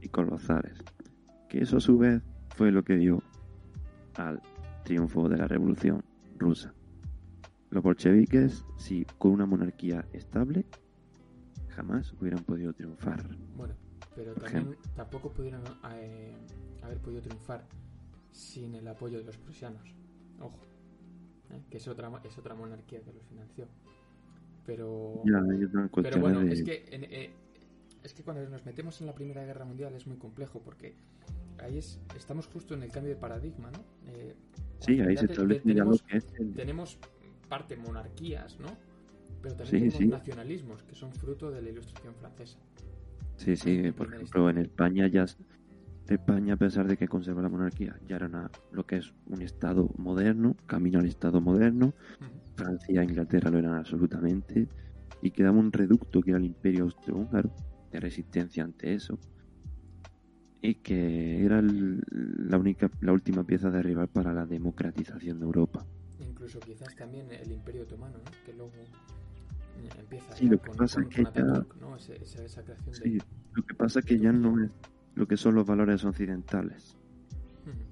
y 0.00 0.08
con 0.08 0.28
los 0.28 0.42
zares 0.42 0.78
que 1.48 1.60
eso 1.60 1.76
a 1.76 1.80
su 1.80 1.98
vez 1.98 2.22
fue 2.56 2.72
lo 2.72 2.82
que 2.84 2.96
dio 2.96 3.22
al 4.14 4.40
triunfo 4.84 5.28
de 5.28 5.36
la 5.36 5.46
revolución 5.46 6.02
rusa 6.40 6.74
los 7.70 7.82
bolcheviques 7.84 8.64
si 8.76 9.04
con 9.18 9.30
una 9.32 9.46
monarquía 9.46 10.04
estable 10.12 10.64
jamás 11.68 12.12
hubieran 12.20 12.42
podido 12.42 12.72
triunfar 12.72 13.22
Bueno, 13.56 13.74
pero 14.16 14.34
también 14.34 14.76
tampoco 14.96 15.30
pudieron 15.30 15.62
eh, 15.92 16.34
haber 16.82 16.98
podido 16.98 17.22
triunfar 17.22 17.64
sin 18.32 18.74
el 18.74 18.88
apoyo 18.88 19.18
de 19.18 19.24
los 19.24 19.36
prusianos. 19.36 19.94
Ojo, 20.40 20.58
¿eh? 21.50 21.60
que 21.70 21.76
es 21.76 21.86
otra, 21.88 22.10
es 22.24 22.36
otra 22.38 22.54
monarquía 22.54 23.00
que 23.02 23.12
los 23.12 23.22
financió. 23.24 23.66
Pero, 24.66 25.22
ya 25.24 25.40
pero 26.02 26.20
bueno, 26.20 26.40
de- 26.40 26.52
es 26.52 26.62
que, 26.62 26.84
en- 26.90 27.04
eh, 27.04 27.30
es 28.02 28.14
que 28.14 28.22
cuando 28.22 28.48
nos 28.48 28.64
metemos 28.64 29.00
en 29.00 29.06
la 29.06 29.14
Primera 29.14 29.44
Guerra 29.44 29.64
Mundial 29.64 29.94
es 29.94 30.06
muy 30.06 30.16
complejo 30.16 30.60
porque 30.60 30.94
ahí 31.62 31.78
es, 31.78 32.00
estamos 32.16 32.46
justo 32.46 32.74
en 32.74 32.82
el 32.82 32.90
cambio 32.90 33.12
de 33.14 33.20
paradigma, 33.20 33.70
¿no? 33.70 33.78
Eh, 34.12 34.34
sí 34.80 35.00
ahí 35.00 35.16
se 35.16 35.26
establece 35.26 35.60
te- 35.62 35.74
ya 35.74 35.84
lo 35.84 35.96
tenemos, 35.96 36.02
que 36.02 36.16
es 36.16 36.26
el- 36.38 36.54
tenemos 36.54 36.98
parte 37.48 37.76
monarquías, 37.76 38.58
¿no? 38.60 38.68
Pero 39.42 39.54
también 39.56 39.66
Sí, 39.84 39.90
tenemos 39.90 39.98
sí. 39.98 40.08
nacionalismos 40.08 40.82
que 40.82 40.94
son 40.94 41.12
fruto 41.12 41.50
de 41.50 41.62
la 41.62 41.70
Ilustración 41.70 42.14
francesa. 42.14 42.58
Sí, 43.36 43.56
sí, 43.56 43.90
por 43.92 44.12
ejemplo, 44.12 44.50
en 44.50 44.58
España 44.58 45.06
ya 45.06 45.24
España, 46.08 46.54
a 46.54 46.56
pesar 46.56 46.88
de 46.88 46.96
que 46.96 47.06
conserva 47.06 47.40
la 47.40 47.48
monarquía, 47.48 47.96
ya 48.06 48.16
era 48.16 48.26
una- 48.26 48.50
lo 48.72 48.84
que 48.84 48.96
es 48.96 49.12
un 49.26 49.42
estado 49.42 49.88
moderno, 49.96 50.56
camino 50.66 50.98
al 50.98 51.06
estado 51.06 51.40
moderno. 51.40 51.94
Francia 52.56 53.00
e 53.00 53.04
Inglaterra 53.04 53.48
lo 53.50 53.58
eran 53.58 53.74
absolutamente. 53.74 54.66
Y 55.22 55.30
quedaba 55.30 55.58
un 55.58 55.72
reducto 55.72 56.20
que 56.20 56.30
era 56.30 56.38
el 56.38 56.46
imperio 56.46 56.84
austrohúngaro, 56.84 57.50
de 57.92 58.00
resistencia 58.00 58.64
ante 58.64 58.92
eso. 58.94 59.18
Y 60.62 60.74
que 60.74 61.44
era 61.44 61.58
el- 61.60 62.02
la 62.10 62.58
única, 62.58 62.90
la 63.00 63.12
última 63.12 63.44
pieza 63.44 63.70
de 63.70 63.82
rival 63.82 64.08
para 64.08 64.32
la 64.34 64.44
democratización 64.46 65.38
de 65.38 65.44
Europa. 65.46 65.86
Incluso 66.20 66.60
quizás 66.60 66.94
también 66.96 67.30
el 67.32 67.50
Imperio 67.52 67.82
Otomano, 67.82 68.18
¿no? 68.18 68.30
que 68.44 68.52
luego 68.52 68.72
eh, 68.74 69.88
empieza 69.98 70.34
Sí, 70.36 70.46
lo 70.48 70.60
que 70.60 70.68
con, 70.68 70.76
pasa 70.76 70.96
con- 70.96 71.04
es 71.04 71.16
que 71.16 71.22
con 71.24 71.32
ya- 71.34 71.40
Atatürk, 71.42 71.76
¿no? 71.80 71.96
Ese- 71.96 72.16
esa, 72.22 72.44
esa 72.44 72.62
creación 72.62 72.94
Sí, 72.94 73.10
de... 73.18 73.22
lo 73.54 73.62
que 73.62 73.74
pasa 73.74 74.00
es 74.00 74.04
que 74.04 74.18
ya 74.18 74.32
no 74.32 74.62
es 74.62 74.70
lo 75.14 75.26
que 75.26 75.36
son 75.38 75.54
los 75.54 75.66
valores 75.66 76.04
occidentales. 76.04 76.96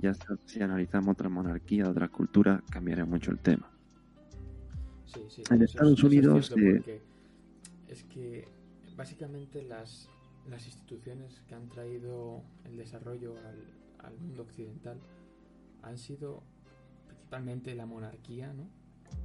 Ya 0.00 0.12
si- 0.44 0.62
analizamos 0.62 1.12
otras 1.14 1.30
monarquías, 1.32 1.88
otras 1.88 2.10
culturas, 2.10 2.62
cambiaría 2.70 3.04
mucho 3.04 3.30
el 3.32 3.38
tema. 3.38 3.68
Sí, 5.06 5.20
sí, 5.28 5.42
En 5.50 5.62
Estados 5.62 5.92
es- 5.92 5.98
eso 5.98 6.06
es 6.08 6.12
Unidos, 6.12 6.52
eh, 6.56 7.00
es 7.88 8.04
que 8.04 8.46
básicamente 8.96 9.62
las, 9.62 10.08
las 10.48 10.66
instituciones 10.66 11.40
que 11.48 11.54
han 11.54 11.68
traído 11.68 12.42
el 12.64 12.76
desarrollo 12.76 13.34
al, 13.46 13.64
al 13.98 14.18
mundo 14.18 14.42
occidental 14.42 14.98
han 15.82 15.98
sido 15.98 16.42
principalmente 17.06 17.74
la 17.74 17.86
monarquía, 17.86 18.52
¿no? 18.52 18.68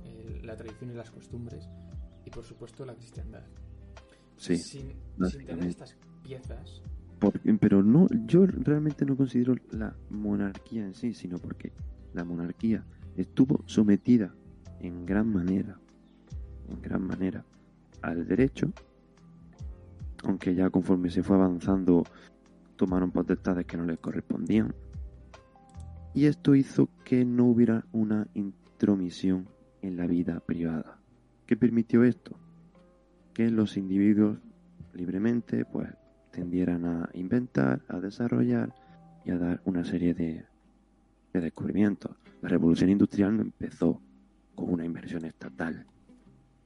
El- 0.04 0.46
la 0.46 0.56
tradición 0.58 0.92
y 0.92 0.94
las 0.96 1.12
costumbres 1.12 1.70
y 2.26 2.30
por 2.30 2.44
supuesto 2.44 2.86
la 2.86 2.96
cristiandad. 2.96 3.44
Sí, 4.38 4.58
sin, 4.58 4.94
sin 5.30 5.46
tener 5.46 5.68
estas 5.68 5.96
piezas, 6.24 6.82
pero 7.62 7.82
no, 7.84 8.08
yo 8.26 8.46
realmente 8.46 9.06
no 9.06 9.16
considero 9.16 9.56
la 9.72 9.96
monarquía 10.10 10.86
en 10.86 10.94
sí, 10.94 11.14
sino 11.14 11.38
porque 11.38 11.72
la 12.14 12.26
monarquía 12.26 12.84
estuvo 13.16 13.64
sometida 13.66 14.36
en 14.82 15.06
gran 15.06 15.32
manera, 15.32 15.80
en 16.68 16.82
gran 16.82 17.08
manera, 17.08 17.46
al 18.02 18.28
derecho, 18.28 18.74
aunque 20.24 20.56
ya 20.56 20.70
conforme 20.70 21.10
se 21.10 21.24
fue 21.24 21.36
avanzando 21.36 22.04
tomaron 22.76 23.12
potestades 23.12 23.66
que 23.66 23.78
no 23.78 23.86
les 23.86 24.00
correspondían. 24.00 24.74
Y 26.14 26.26
esto 26.26 26.56
hizo 26.56 26.90
que 27.04 27.26
no 27.26 27.46
hubiera 27.46 27.86
una 27.92 28.28
intromisión 28.34 29.48
en 29.82 29.98
la 29.98 30.08
vida 30.08 30.40
privada. 30.40 31.00
¿Qué 31.46 31.58
permitió 31.58 32.04
esto? 32.04 32.38
Que 33.34 33.50
los 33.50 33.78
individuos 33.78 34.38
libremente 34.94 35.66
pues 35.66 35.90
tendieran 36.32 36.86
a 36.86 37.10
inventar, 37.14 37.82
a 37.88 38.00
desarrollar 38.00 38.74
y 39.26 39.32
a 39.32 39.38
dar 39.38 39.62
una 39.66 39.84
serie 39.84 40.14
de, 40.14 40.46
de 41.34 41.42
descubrimientos. 41.42 42.16
La 42.42 42.50
revolución 42.50 42.90
industrial 42.90 43.36
no 43.36 43.42
empezó 43.42 44.02
con 44.56 44.72
una 44.72 44.86
inversión 44.86 45.26
estatal. 45.26 45.86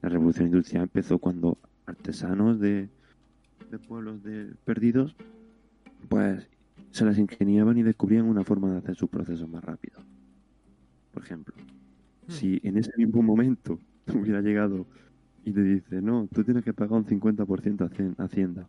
La 0.02 0.10
revolución 0.10 0.48
industrial 0.48 0.84
empezó 0.84 1.20
cuando 1.20 1.58
artesanos 1.86 2.60
de, 2.60 2.89
de 3.71 3.80
pueblos 3.80 4.23
de- 4.23 4.53
perdidos 4.65 5.15
pues 6.10 6.47
se 6.91 7.06
las 7.06 7.17
ingeniaban 7.17 7.77
y 7.77 7.84
descubrían 7.84 8.25
una 8.25 8.43
forma 8.43 8.71
de 8.71 8.77
hacer 8.77 8.95
sus 8.95 9.10
procesos 9.10 9.49
más 9.49 9.63
rápido. 9.63 9.99
Por 11.13 11.23
ejemplo, 11.23 11.53
Hmm. 12.27 12.32
si 12.32 12.60
en 12.63 12.77
ese 12.77 12.91
mismo 12.97 13.21
momento 13.21 13.80
hubiera 14.13 14.41
llegado 14.41 14.86
y 15.43 15.51
te 15.53 15.63
dice, 15.63 16.01
no, 16.01 16.27
tú 16.34 16.43
tienes 16.43 16.63
que 16.63 16.73
pagar 16.73 16.97
un 16.99 17.06
50% 17.06 18.15
a 18.17 18.23
Hacienda. 18.23 18.67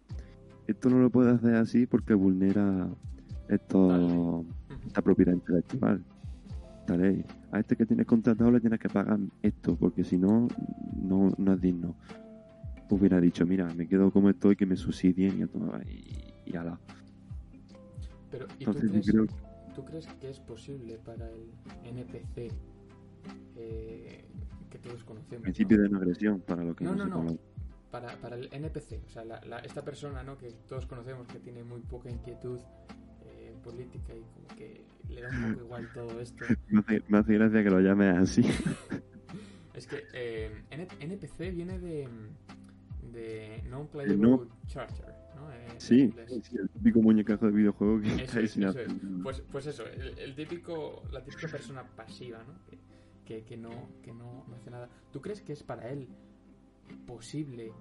Esto 0.66 0.90
no 0.90 0.98
lo 0.98 1.11
puedes 1.11 1.34
hacer 1.34 1.54
así 1.56 1.87
porque 1.87 2.14
vulnera 2.14 2.88
esto, 3.48 4.44
esta 4.87 5.02
propiedad 5.02 5.32
intelectual. 5.32 6.02
Esta 6.80 6.96
ley. 6.96 7.24
A 7.50 7.61
este 7.61 7.74
que 7.76 7.87
tienes 7.87 8.06
contratado 8.06 8.50
le 8.50 8.61
tienes 8.61 8.78
que 8.78 8.88
pagar 8.88 9.18
esto, 9.42 9.76
porque 9.76 10.04
si 10.04 10.18
no, 10.18 10.46
no, 11.02 11.32
no 11.37 11.52
es 11.52 11.61
digno. 11.61 11.94
Hubiera 12.90 13.20
dicho, 13.20 13.46
mira, 13.46 13.66
me 13.74 13.87
quedo 13.87 14.11
como 14.11 14.31
estoy, 14.31 14.57
que 14.57 14.64
me 14.66 14.77
subsidien 14.77 15.38
y, 15.38 15.42
a 15.42 15.46
tomar- 15.46 15.87
y, 15.87 16.33
y 16.46 16.57
ala. 16.57 16.79
Pero, 18.31 18.46
¿y 18.59 18.64
tú 18.64 18.70
Entonces 18.72 18.83
yo 18.83 18.90
crees, 18.90 19.07
creo 19.33 19.74
tú 19.74 19.85
crees 19.85 20.07
que 20.20 20.31
es 20.31 20.40
posible 20.40 20.98
para 20.98 21.29
el 21.31 21.48
NPC 21.85 22.51
eh, 23.57 24.24
que 24.70 24.79
todos 24.79 25.05
conocemos? 25.05 25.42
principio 25.42 25.77
¿no? 25.77 25.83
de 25.85 25.88
no 25.90 25.98
agresión 25.98 26.40
para 26.40 26.64
lo 26.64 26.74
que 26.74 26.85
No, 26.85 26.94
no, 26.94 27.07
no, 27.07 27.22
no. 27.24 27.38
Para, 27.90 28.09
para 28.16 28.37
el 28.37 28.48
NPC, 28.53 29.01
o 29.07 29.09
sea, 29.09 29.24
la- 29.24 29.40
la- 29.46 29.61
esta 29.61 29.83
persona 29.83 30.22
¿no? 30.22 30.37
que 30.37 30.51
todos 30.68 30.87
conocemos 30.87 31.27
que 31.27 31.38
tiene 31.38 31.64
muy 31.64 31.81
poca 31.81 32.11
inquietud 32.11 32.61
eh, 33.24 33.55
política 33.64 34.14
y 34.14 34.20
como 34.35 34.48
que 34.59 34.83
le 35.09 35.22
da 35.22 35.29
un 35.31 35.53
poco 35.53 35.64
igual 35.64 35.88
todo 35.94 36.20
esto. 36.20 36.44
Me 36.68 36.81
hace, 36.81 37.03
me 37.09 37.18
hace 37.18 37.35
gracia 37.35 37.62
que 37.64 37.70
lo 37.70 37.81
llames 37.81 38.16
así. 38.16 38.42
Es 39.74 39.87
que 39.87 40.09
eh, 40.12 40.51
NPC 40.72 41.53
viene 41.53 41.79
de, 41.79 42.09
de 43.12 43.62
Non-Playable 43.68 44.16
no- 44.16 44.47
Charter, 44.66 45.14
¿no? 45.37 45.53
En 45.53 45.81
Sí, 45.81 46.12
el 46.18 46.68
típico 46.71 47.01
muñecajo 47.01 47.47
de 47.47 47.53
videojuego 47.53 48.01
que 48.01 48.09
Eso 48.09 48.23
está 48.25 48.40
es, 48.40 48.57
eso 48.57 48.81
es. 48.81 48.92
Pues, 49.23 49.42
pues 49.53 49.66
eso, 49.66 49.87
el, 49.87 50.18
el 50.18 50.35
típico, 50.35 51.03
la 51.12 51.23
típica 51.25 51.49
persona 51.49 51.85
pasiva, 51.85 52.38
¿no? 52.44 52.55
Que, 53.25 53.44
que, 53.44 53.57
no, 53.57 53.71
que 54.03 54.12
no, 54.12 54.44
no 54.49 54.57
hace 54.57 54.71
nada. 54.71 54.88
¿Tú 55.12 55.21
crees 55.21 55.42
que 55.42 55.53
es 55.53 55.62
para 55.62 55.90
él 55.90 56.09
posible 57.07 57.73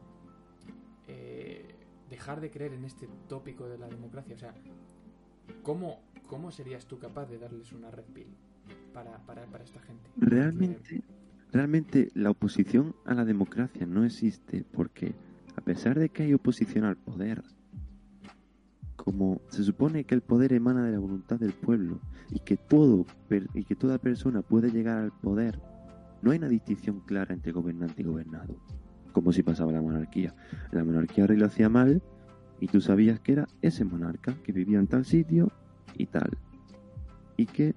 eh, 1.07 1.65
dejar 2.09 2.41
de 2.41 2.51
creer 2.51 2.73
en 2.73 2.83
este 2.85 3.07
tópico 3.29 3.67
de 3.69 3.77
la 3.77 3.87
democracia? 3.87 4.35
O 4.35 4.37
sea, 4.37 4.53
¿cómo, 5.63 6.01
¿cómo 6.27 6.51
serías 6.51 6.85
tú 6.85 6.99
capaz 6.99 7.25
de 7.27 7.37
darles 7.37 7.71
una 7.71 7.89
red 7.91 8.05
pill 8.13 8.27
para, 8.93 9.17
para, 9.25 9.45
para 9.45 9.63
esta 9.63 9.79
gente. 9.81 10.09
Realmente, 10.17 11.01
realmente 11.51 12.09
la 12.13 12.29
oposición 12.29 12.95
a 13.05 13.13
la 13.13 13.25
democracia 13.25 13.85
no 13.85 14.03
existe 14.03 14.65
porque 14.71 15.15
a 15.55 15.61
pesar 15.61 15.97
de 15.97 16.09
que 16.09 16.23
hay 16.23 16.33
oposición 16.33 16.85
al 16.85 16.97
poder, 16.97 17.43
como 18.95 19.41
se 19.49 19.63
supone 19.63 20.03
que 20.03 20.15
el 20.15 20.21
poder 20.21 20.53
emana 20.53 20.85
de 20.85 20.91
la 20.91 20.99
voluntad 20.99 21.39
del 21.39 21.53
pueblo 21.53 21.99
y 22.29 22.39
que 22.39 22.57
todo 22.57 23.05
y 23.53 23.63
que 23.63 23.75
toda 23.75 23.97
persona 23.97 24.41
puede 24.41 24.69
llegar 24.69 24.97
al 24.97 25.11
poder, 25.11 25.59
no 26.21 26.31
hay 26.31 26.37
una 26.37 26.49
distinción 26.49 26.99
clara 27.01 27.33
entre 27.33 27.51
gobernante 27.51 28.01
y 28.01 28.05
gobernado, 28.05 28.57
como 29.13 29.31
si 29.31 29.43
pasaba 29.43 29.71
la 29.71 29.81
monarquía. 29.81 30.35
La 30.71 30.83
monarquía 30.83 31.25
rey 31.25 31.37
lo 31.37 31.45
hacía 31.45 31.69
mal 31.69 32.01
y 32.59 32.67
tú 32.67 32.81
sabías 32.81 33.19
que 33.19 33.33
era 33.33 33.47
ese 33.61 33.85
monarca 33.85 34.35
que 34.43 34.51
vivía 34.51 34.79
en 34.79 34.87
tal 34.87 35.05
sitio 35.05 35.51
y 35.95 36.07
tal. 36.07 36.37
Y 37.37 37.45
que 37.45 37.75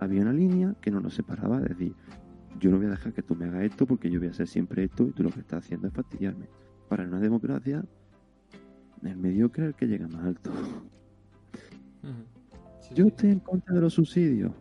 había 0.00 0.22
una 0.22 0.32
línea 0.32 0.74
que 0.80 0.90
no 0.90 1.00
nos 1.00 1.14
separaba, 1.14 1.58
es 1.58 1.68
decir, 1.68 1.94
yo 2.58 2.70
no 2.70 2.78
voy 2.78 2.86
a 2.86 2.90
dejar 2.90 3.12
que 3.12 3.22
tú 3.22 3.34
me 3.34 3.46
hagas 3.46 3.62
esto 3.62 3.86
porque 3.86 4.10
yo 4.10 4.18
voy 4.18 4.28
a 4.28 4.32
hacer 4.32 4.46
siempre 4.46 4.84
esto 4.84 5.06
y 5.06 5.12
tú 5.12 5.22
lo 5.22 5.30
que 5.30 5.40
estás 5.40 5.64
haciendo 5.64 5.86
es 5.86 5.92
fastidiarme. 5.92 6.46
Para 6.88 7.04
una 7.04 7.20
democracia 7.20 7.84
el 9.02 9.16
mediocre 9.16 9.64
es 9.64 9.68
el 9.68 9.74
que 9.74 9.86
llega 9.86 10.08
más 10.08 10.24
alto. 10.24 10.50
yo 12.94 13.06
estoy 13.06 13.30
en 13.30 13.40
contra 13.40 13.74
de 13.74 13.80
los 13.80 13.94
subsidios. 13.94 14.52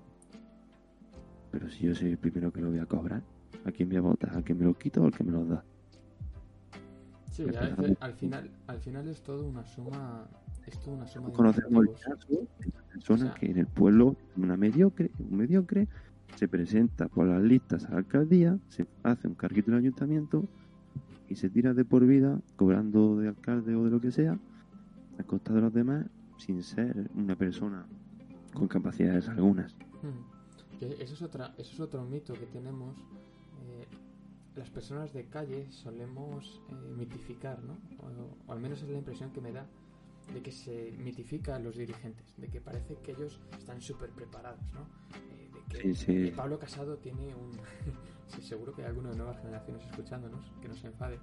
Pero 1.52 1.70
si 1.70 1.88
yo 1.88 1.96
soy 1.96 2.12
el 2.12 2.18
primero 2.18 2.54
que 2.54 2.62
lo 2.62 2.70
voy 2.70 2.80
a 2.80 2.86
cobrar, 2.86 3.24
¿a 3.66 3.72
quién 3.72 3.90
voy 3.90 3.98
a 3.98 4.02
votar? 4.02 4.38
¿A 4.38 4.42
quién 4.42 4.60
me 4.60 4.66
lo 4.66 4.74
quito 4.78 5.02
o 5.02 5.06
al 5.06 5.12
que 5.12 5.24
me 5.24 5.32
lo 5.32 5.46
da? 5.46 5.64
Sí, 7.32 7.46
al 8.00 8.14
final, 8.14 8.52
al 8.68 8.80
final 8.80 9.08
es 9.08 9.22
todo 9.22 9.46
una 9.48 9.66
suma. 9.66 10.28
Es 10.66 10.80
una 10.86 11.08
suma 11.08 11.32
Conocemos 11.32 11.86
el 11.88 11.94
caso 11.96 12.28
de 12.60 12.72
persona 12.92 13.34
que 13.34 13.48
en 13.48 13.58
el 13.58 13.68
pueblo, 13.68 14.16
una 14.38 14.56
mediocre, 14.58 15.10
un 15.18 15.38
mediocre, 15.38 15.88
se 16.36 16.48
presenta 16.48 17.08
por 17.08 17.28
las 17.28 17.42
listas 17.42 17.86
a 17.86 17.92
la 17.92 17.98
alcaldía, 17.98 18.58
se 18.70 18.86
hace 19.04 19.28
un 19.28 19.36
carguito 19.36 19.72
en 19.72 19.78
ayuntamiento 19.78 20.48
y 21.28 21.36
se 21.36 21.50
tira 21.50 21.74
de 21.74 21.86
por 21.86 22.06
vida 22.06 22.42
cobrando 22.56 23.18
de 23.18 23.30
alcalde 23.30 23.76
o 23.76 23.84
de 23.84 23.92
lo 23.92 24.02
que 24.02 24.12
sea 24.12 24.38
a 25.18 25.24
costa 25.24 25.54
de 25.54 25.62
los 25.62 25.74
demás 25.74 26.06
sin 26.38 26.64
ser 26.64 27.10
una 27.16 27.36
persona 27.36 27.86
con 28.54 28.68
capacidades 28.68 29.28
algunas. 29.28 29.76
Hmm. 30.02 30.40
Eso 30.82 31.14
es, 31.14 31.22
otra, 31.22 31.54
eso 31.58 31.74
es 31.74 31.80
otro 31.80 32.06
mito 32.06 32.34
que 32.34 32.46
tenemos. 32.46 32.96
Eh, 32.98 33.86
las 34.56 34.70
personas 34.70 35.14
de 35.14 35.26
calle 35.26 35.70
solemos 35.72 36.62
eh, 36.70 36.74
mitificar, 36.98 37.62
¿no? 37.64 37.78
O, 38.00 38.52
al 38.52 38.60
menos 38.62 38.82
es 38.82 38.90
la 38.90 38.98
impresión 38.98 39.32
que 39.32 39.42
me 39.42 39.52
da 39.52 39.66
de 40.34 40.42
que 40.42 40.52
se 40.52 40.94
mitifica 41.04 41.56
a 41.56 41.60
los 41.60 41.76
dirigentes, 41.76 42.34
de 42.38 42.48
que 42.48 42.62
parece 42.62 42.96
que 42.98 43.12
ellos 43.12 43.40
están 43.58 43.82
súper 43.82 44.12
preparados, 44.12 44.72
¿no? 44.74 44.88
De 45.70 45.94
que 45.94 46.34
Pablo 46.36 46.60
Casado 46.60 46.98
tiene 46.98 47.34
un, 47.36 47.52
sí, 48.28 48.42
seguro 48.42 48.74
que 48.74 48.82
hay 48.82 48.88
alguno 48.88 49.10
de 49.12 49.18
nuevas 49.18 49.40
generaciones 49.40 49.86
escuchándonos, 49.86 50.52
que 50.62 50.68
no 50.68 50.76
se 50.76 50.88
enfade, 50.88 51.20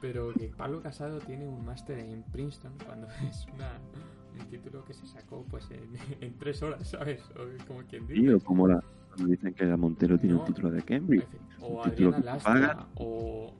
pero 0.00 0.32
que 0.32 0.48
Pablo 0.48 0.82
Casado 0.82 1.18
tiene 1.18 1.46
un 1.46 1.64
máster 1.64 1.98
en 1.98 2.22
Princeton 2.24 2.72
cuando 2.84 3.06
es 3.28 3.46
una, 3.54 3.78
un 4.40 4.46
título 4.48 4.84
que 4.84 4.94
se 4.94 5.06
sacó 5.06 5.44
pues 5.44 5.68
en, 5.70 6.34
tres 6.38 6.62
horas, 6.62 6.88
¿sabes? 6.88 7.22
O 7.36 7.66
como 7.66 7.82
quien 7.82 8.06
dice. 8.06 8.34
o 8.34 8.40
como 8.40 8.66
la, 8.66 8.82
cuando 9.08 9.30
dicen 9.30 9.54
que 9.54 9.64
la 9.64 9.76
Montero 9.76 10.18
tiene 10.18 10.36
un 10.36 10.44
título 10.44 10.70
de 10.70 10.82
Cambridge. 10.82 11.26
O 11.60 11.82
Adriana 11.82 12.18
Lastra, 12.18 12.86
o... 12.96 13.54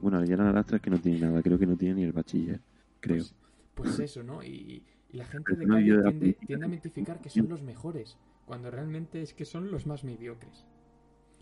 Bueno, 0.00 0.18
Adriana 0.18 0.52
Lastra 0.52 0.76
es 0.76 0.82
que 0.82 0.90
no 0.90 0.98
tiene 0.98 1.20
nada, 1.20 1.42
creo 1.42 1.58
que 1.58 1.66
no 1.66 1.76
tiene 1.76 1.94
ni 1.94 2.02
el 2.02 2.12
bachiller, 2.12 2.60
creo. 2.98 3.24
Pues, 3.74 3.96
pues 3.96 3.98
eso, 4.00 4.22
¿no? 4.22 4.42
Y, 4.42 4.82
la 5.12 5.26
gente 5.26 5.54
de 5.54 5.66
calle 5.66 6.02
tiende, 6.02 6.32
tiende 6.46 6.64
a 6.64 6.68
mitificar 6.68 7.20
que 7.20 7.28
son 7.28 7.46
los 7.46 7.60
mejores, 7.62 8.16
cuando 8.46 8.70
realmente 8.70 9.22
es 9.22 9.34
que 9.34 9.44
son 9.44 9.70
los 9.70 9.86
más 9.86 10.04
mediocres. 10.04 10.66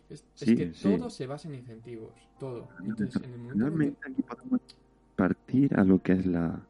Es, 0.08 0.24
que 0.36 0.72
todo 0.82 1.08
se 1.08 1.26
basa 1.26 1.48
en 1.48 1.54
incentivos, 1.54 2.12
todo. 2.38 2.68
Entonces, 2.84 3.22
en 3.22 3.32
el 3.32 3.70
momento 3.70 4.00
aquí 4.10 4.22
podemos 4.22 4.60
partir 5.14 5.78
a 5.78 5.84
lo 5.84 6.02
que 6.02 6.12
es 6.12 6.26
la, 6.26 6.66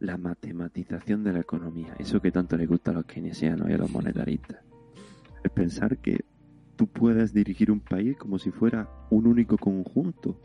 la 0.00 0.16
matematización 0.18 1.24
de 1.24 1.32
la 1.32 1.40
economía, 1.40 1.96
eso 1.98 2.20
que 2.20 2.30
tanto 2.30 2.56
le 2.56 2.66
gusta 2.66 2.90
a 2.90 2.94
los 2.94 3.06
keynesianos 3.06 3.70
y 3.70 3.72
a 3.72 3.78
los 3.78 3.90
monetaristas. 3.90 4.62
Es 5.42 5.50
pensar 5.50 5.96
que 5.98 6.24
tú 6.76 6.86
puedes 6.86 7.32
dirigir 7.32 7.70
un 7.70 7.80
país 7.80 8.16
como 8.16 8.38
si 8.38 8.50
fuera 8.50 8.88
un 9.10 9.26
único 9.26 9.56
conjunto, 9.56 10.40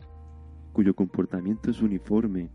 cuyo 0.72 0.94
comportamiento 0.94 1.70
es 1.70 1.80
uniforme, 1.80 2.50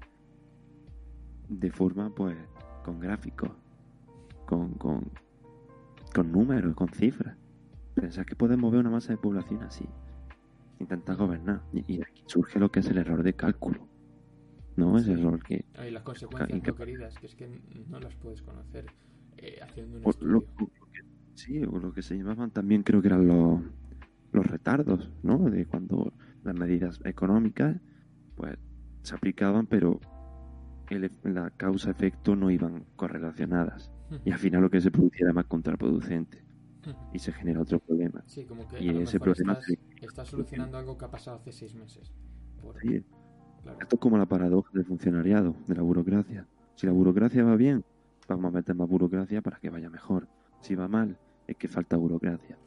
de 1.48 1.72
forma, 1.72 2.14
pues, 2.14 2.38
con 2.84 3.00
gráficos, 3.00 3.52
con, 4.46 4.74
con, 4.74 5.10
con 6.14 6.32
números, 6.32 6.76
con 6.76 6.90
cifras. 6.90 7.38
Pensar 7.96 8.26
que 8.26 8.36
podemos 8.36 8.72
ver 8.72 8.82
una 8.82 8.90
masa 8.90 9.14
de 9.14 9.18
población 9.18 9.64
así. 9.64 9.86
Intentar 10.80 11.18
gobernar. 11.18 11.62
Y, 11.74 12.02
aquí 12.02 12.24
surge 12.26 12.60
lo 12.60 12.72
que 12.72 12.80
es 12.80 12.88
el 12.88 12.98
error 12.98 13.24
de 13.24 13.34
cálculo. 13.34 13.88
¿No? 14.76 14.98
Es 14.98 15.08
el 15.08 15.20
error 15.20 15.44
que. 15.44 15.66
Y 15.86 15.92
las 15.92 16.04
consecuencias 16.04 16.62
no 16.66 16.76
queridas, 16.76 17.18
que 17.18 17.26
es 17.26 17.36
que 17.36 17.50
no 17.90 18.00
las 18.00 18.16
puedes 18.16 18.42
conocer 18.42 18.86
eh, 19.38 19.60
haciendo 19.62 19.98
un 19.98 20.06
estudio. 20.06 20.48
sí, 21.34 21.64
o 21.64 21.80
lo 21.80 21.94
que 21.94 22.02
se 22.02 22.18
llamaban 22.18 22.52
también 22.52 22.84
creo 22.84 23.02
que 23.02 23.08
eran 23.10 23.28
los, 23.28 23.62
los 24.32 24.48
retardos, 24.48 25.12
¿no? 25.24 25.38
De 25.50 25.66
cuando 25.66 26.14
las 26.44 26.56
medidas 26.56 27.02
económicas, 27.04 27.78
pues, 28.36 28.58
se 29.02 29.16
aplicaban, 29.16 29.68
pero 29.68 30.00
el, 30.90 31.12
la 31.24 31.50
causa-efecto 31.52 32.36
no 32.36 32.50
iban 32.50 32.86
correlacionadas. 32.96 33.92
Y 34.26 34.32
al 34.32 34.40
final 34.40 34.62
lo 34.62 34.70
que 34.70 34.82
se 34.82 34.92
producía 34.92 35.26
era 35.26 35.34
más 35.34 35.46
contraproducente 35.46 36.44
y 37.14 37.20
se 37.20 37.32
genera 37.32 37.62
otro 37.62 37.80
problema. 37.80 38.24
Sí, 38.26 38.46
como 38.46 38.68
que 38.68 38.84
y 38.84 38.90
ese 38.90 39.20
problema 39.20 39.60
estás, 40.02 40.28
solucionando 40.28 40.78
algo 40.78 40.98
que 40.98 41.06
ha 41.06 41.12
pasado 41.12 41.38
hace 41.38 41.52
seis 41.52 41.76
meses. 41.76 42.12
Sí. 42.82 43.04
Esto 43.82 43.96
es 43.96 44.00
como 44.00 44.18
la 44.18 44.26
paradoja 44.26 44.72
del 44.74 44.86
funcionariado, 44.86 45.56
de 45.68 45.76
la 45.76 45.82
burocracia. 45.82 46.48
Si 46.76 46.88
la 46.88 46.94
burocracia 46.94 47.44
va 47.44 47.56
bien, 47.56 47.84
vamos 48.28 48.46
a 48.46 48.52
meter 48.52 48.76
más 48.76 48.88
burocracia 48.88 49.42
para 49.42 49.60
que 49.60 49.70
vaya 49.70 49.90
mejor. 49.90 50.28
Si 50.62 50.76
va 50.76 50.88
mal, 50.88 51.18
es 51.48 51.58
que 51.58 51.68
falta 51.68 51.98
burocracia. 51.98 52.58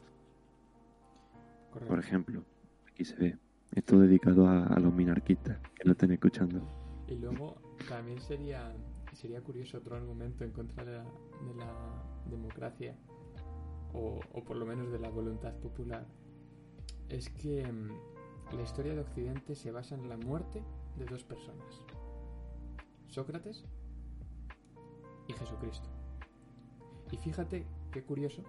Por 1.87 1.99
ejemplo, 1.99 2.43
aquí 2.87 3.03
se 3.03 3.15
ve. 3.15 3.37
Esto 3.73 3.99
dedicado 3.99 4.47
a, 4.47 4.79
los 4.79 4.93
minarquistas 4.93 5.57
que 5.75 5.85
no 5.85 5.93
estén 5.93 6.11
escuchando. 6.11 6.61
Y 7.07 7.15
luego 7.15 7.55
también 7.89 8.21
sería 8.21 8.71
sería 9.15 9.41
curioso 9.41 9.77
otro 9.77 9.95
argumento 9.95 10.43
en 10.43 10.51
contra 10.51 10.83
de 10.83 10.93
la 11.55 12.03
democracia 12.29 12.95
o, 13.93 14.19
por 14.43 14.57
lo 14.57 14.65
menos 14.65 14.91
de 14.91 14.99
la 14.99 15.09
voluntad 15.09 15.53
popular, 15.59 16.07
es 17.09 17.29
que 17.29 17.65
mm, 17.71 18.55
la 18.55 18.61
historia 18.63 18.95
de 18.95 19.01
Occidente 19.01 19.55
se 19.55 19.71
basa 19.71 19.95
en 19.95 20.09
la 20.09 20.17
muerte 20.17 20.63
de 20.97 21.05
dos 21.05 21.23
personas, 21.23 21.81
Sócrates 23.07 23.65
y 25.27 25.33
Jesucristo. 25.33 25.89
Y 27.11 27.17
fíjate 27.17 27.67
qué 27.91 28.03
curioso 28.03 28.43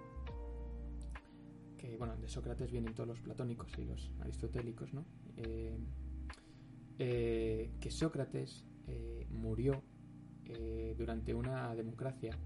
que, 1.77 1.97
bueno, 1.99 2.17
de 2.17 2.29
Sócrates 2.29 2.71
vienen 2.71 2.95
todos 2.95 3.09
los 3.09 3.21
platónicos 3.21 3.79
y 3.79 3.85
los 3.85 4.11
aristotélicos, 4.21 4.95
¿no? 4.95 5.05
Eh, 5.37 5.77
eh, 6.99 7.73
que 7.81 7.91
Sócrates 7.91 8.65
eh, 8.87 9.27
murió 9.31 9.83
durante 10.97 11.35
una 11.35 11.75
democracia 11.75 12.37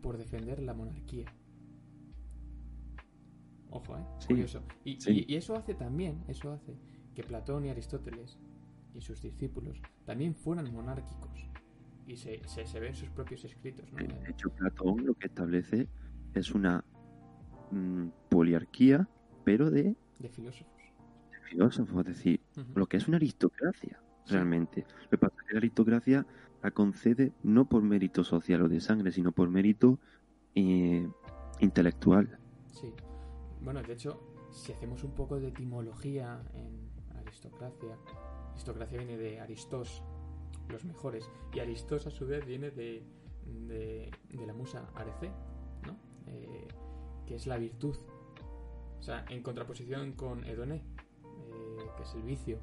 por 0.00 0.18
defender 0.18 0.62
la 0.62 0.74
monarquía 0.74 1.26
Ojo, 3.74 3.96
¿eh? 3.96 4.04
Curioso. 4.28 4.62
Y, 4.84 5.34
eso 5.34 5.56
hace 5.56 5.74
también, 5.74 6.22
eso 6.28 6.52
hace 6.52 6.76
que 7.12 7.24
Platón 7.24 7.64
y 7.64 7.70
Aristóteles 7.70 8.38
y 8.94 9.00
sus 9.00 9.20
discípulos 9.20 9.82
también 10.04 10.34
fueran 10.34 10.72
monárquicos. 10.72 11.48
Y 12.06 12.16
se, 12.16 12.40
se, 12.46 12.80
ve 12.80 12.88
en 12.88 12.94
sus 12.94 13.08
propios 13.08 13.44
escritos. 13.44 13.92
¿no? 13.92 13.98
De 13.98 14.30
hecho, 14.30 14.50
Platón 14.50 15.04
lo 15.04 15.14
que 15.14 15.26
establece 15.26 15.88
es 16.34 16.54
una 16.54 16.84
mm, 17.72 18.08
poliarquía, 18.28 19.08
pero 19.42 19.70
de... 19.70 19.96
De 20.20 20.28
filósofos. 20.28 20.82
De 21.32 21.48
filósofos, 21.48 22.06
es 22.06 22.16
decir, 22.16 22.40
lo 22.76 22.86
que 22.86 22.98
es 22.98 23.08
una 23.08 23.16
aristocracia, 23.16 24.00
realmente. 24.28 24.86
Lo 25.02 25.10
que 25.10 25.18
pasa 25.18 25.34
es 25.40 25.48
que 25.48 25.54
la 25.54 25.58
aristocracia 25.58 26.26
la 26.64 26.70
concede 26.70 27.32
no 27.42 27.68
por 27.68 27.82
mérito 27.82 28.24
social 28.24 28.62
o 28.62 28.68
de 28.68 28.80
sangre, 28.80 29.12
sino 29.12 29.32
por 29.32 29.50
mérito 29.50 29.98
eh, 30.54 31.06
intelectual. 31.60 32.38
Sí. 32.72 32.90
Bueno, 33.60 33.82
de 33.82 33.92
hecho, 33.92 34.18
si 34.50 34.72
hacemos 34.72 35.04
un 35.04 35.10
poco 35.10 35.38
de 35.38 35.48
etimología 35.48 36.42
en 36.54 37.18
aristocracia, 37.18 37.98
aristocracia 38.52 38.96
viene 38.96 39.18
de 39.18 39.40
Aristos, 39.40 40.02
los 40.70 40.86
mejores, 40.86 41.30
y 41.52 41.60
Aristos 41.60 42.06
a 42.06 42.10
su 42.10 42.26
vez 42.26 42.46
viene 42.46 42.70
de, 42.70 43.04
de, 43.44 44.10
la 44.46 44.54
musa 44.54 44.88
Arece, 44.94 45.30
¿no? 45.86 45.98
Eh, 46.28 46.66
que 47.26 47.34
es 47.34 47.46
la 47.46 47.58
virtud. 47.58 47.94
O 49.00 49.02
sea, 49.02 49.26
en 49.28 49.42
contraposición 49.42 50.12
con 50.12 50.46
Edoné, 50.46 50.76
eh, 50.76 51.86
que 51.98 52.02
es 52.04 52.14
el 52.14 52.22
vicio. 52.22 52.58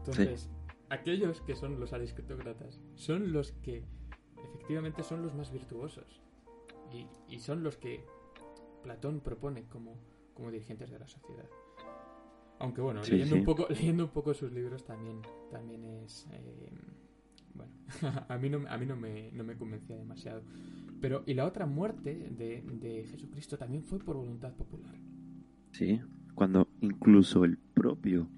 Entonces, 0.00 0.50
aquellos 0.92 1.40
que 1.40 1.54
son 1.56 1.80
los 1.80 1.92
aristócratas 1.94 2.78
son 2.94 3.32
los 3.32 3.52
que 3.52 3.82
efectivamente 4.44 5.02
son 5.02 5.22
los 5.22 5.34
más 5.34 5.50
virtuosos 5.50 6.20
y, 6.92 7.06
y 7.34 7.38
son 7.40 7.62
los 7.62 7.78
que 7.78 8.04
Platón 8.82 9.20
propone 9.20 9.64
como, 9.64 9.96
como 10.34 10.50
dirigentes 10.50 10.90
de 10.90 10.98
la 10.98 11.08
sociedad. 11.08 11.48
Aunque 12.58 12.82
bueno, 12.82 13.02
Sí, 13.02 13.12
leyendo, 13.12 13.34
sí. 13.36 13.40
Un 13.40 13.44
poco, 13.46 13.66
leyendo 13.70 14.04
un 14.04 14.10
poco 14.10 14.34
sus 14.34 14.52
libros 14.52 14.84
también, 14.84 15.22
también 15.50 15.82
es... 15.84 16.28
eh, 16.32 16.70
bueno, 17.54 17.72
a 18.28 18.36
mí, 18.36 18.50
no, 18.50 18.68
a 18.68 18.76
mí 18.76 18.84
no, 18.84 18.96
me, 18.96 19.32
no 19.32 19.44
me 19.44 19.56
convencía 19.56 19.96
demasiado. 19.96 20.42
Pero, 21.00 21.22
y 21.26 21.32
la 21.34 21.46
otra 21.46 21.64
muerte 21.66 22.30
de, 22.36 22.62
de 22.62 23.04
Jesucristo 23.06 23.56
también 23.56 23.82
fue 23.82 23.98
por 23.98 24.16
voluntad 24.16 24.52
popular. 24.54 24.94
Sí, 25.72 26.00
cuando 26.34 26.68
incluso 26.80 27.44
el 27.44 27.56
propio 27.56 28.28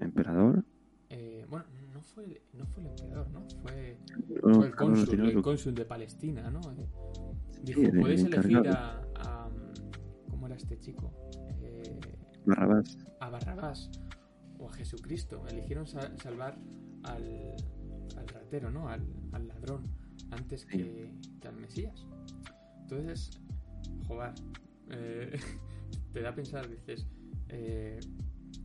emperador 0.00 0.64
no 2.16 2.22
fue, 2.26 2.42
no 2.52 2.66
fue 2.66 2.82
el 2.82 2.88
emperador, 2.90 3.30
¿no? 3.30 3.46
Fue, 3.62 3.98
fue 4.52 4.66
el 4.66 4.70
no, 4.70 4.76
cónsul, 4.76 5.20
el 5.28 5.42
cónsul 5.42 5.74
de 5.74 5.84
Palestina, 5.84 6.50
¿no? 6.50 6.60
Eh, 6.72 6.86
dijo, 7.62 7.80
el 7.82 8.00
podéis 8.00 8.24
elegir 8.24 8.68
a, 8.68 9.02
a... 9.16 9.50
¿Cómo 10.30 10.46
era 10.46 10.56
este 10.56 10.78
chico? 10.78 11.12
Eh, 11.62 11.98
Barrabás. 12.44 12.98
a 13.20 13.30
Barrabás 13.30 13.90
o 14.58 14.68
a 14.68 14.72
Jesucristo. 14.74 15.46
Eligieron 15.48 15.86
sa- 15.86 16.16
salvar 16.18 16.58
al, 17.04 17.54
al 18.16 18.28
ratero, 18.28 18.70
¿no? 18.70 18.88
Al, 18.88 19.02
al 19.32 19.48
ladrón, 19.48 19.82
antes 20.30 20.66
que, 20.66 21.12
que 21.40 21.48
al 21.48 21.56
Mesías. 21.56 22.06
Entonces, 22.82 23.40
joder, 24.06 24.32
eh, 24.90 25.38
te 26.12 26.20
da 26.20 26.30
a 26.30 26.34
pensar, 26.34 26.68
dices, 26.68 27.06
eh, 27.48 28.00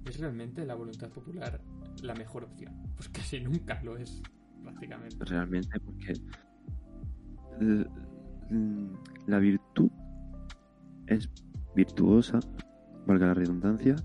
¿es 0.06 0.20
realmente 0.20 0.66
la 0.66 0.76
voluntad 0.76 1.10
popular 1.10 1.62
la 2.02 2.14
mejor 2.16 2.44
opción? 2.44 2.76
Pues 2.98 3.10
casi 3.10 3.40
nunca 3.40 3.82
lo 3.84 3.96
es, 3.96 4.22
prácticamente. 4.64 5.24
realmente 5.26 5.80
porque 5.80 6.14
mm, 8.50 8.86
la 9.28 9.40
virtud 9.40 9.90
es 11.06 11.30
virtuosa, 11.76 12.40
valga 13.06 13.28
la 13.28 13.34
redundancia, 13.36 13.96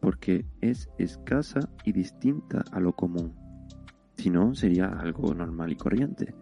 porque 0.00 0.46
es 0.60 0.90
escasa 0.98 1.60
y 1.84 1.92
distinta 1.92 2.64
a 2.72 2.80
lo 2.80 2.94
común. 2.94 3.34
Si 4.16 4.30
no, 4.30 4.54
sería 4.54 4.86
algo 4.86 5.34
normal 5.34 5.72
y 5.72 5.76
corriente. 5.76 6.34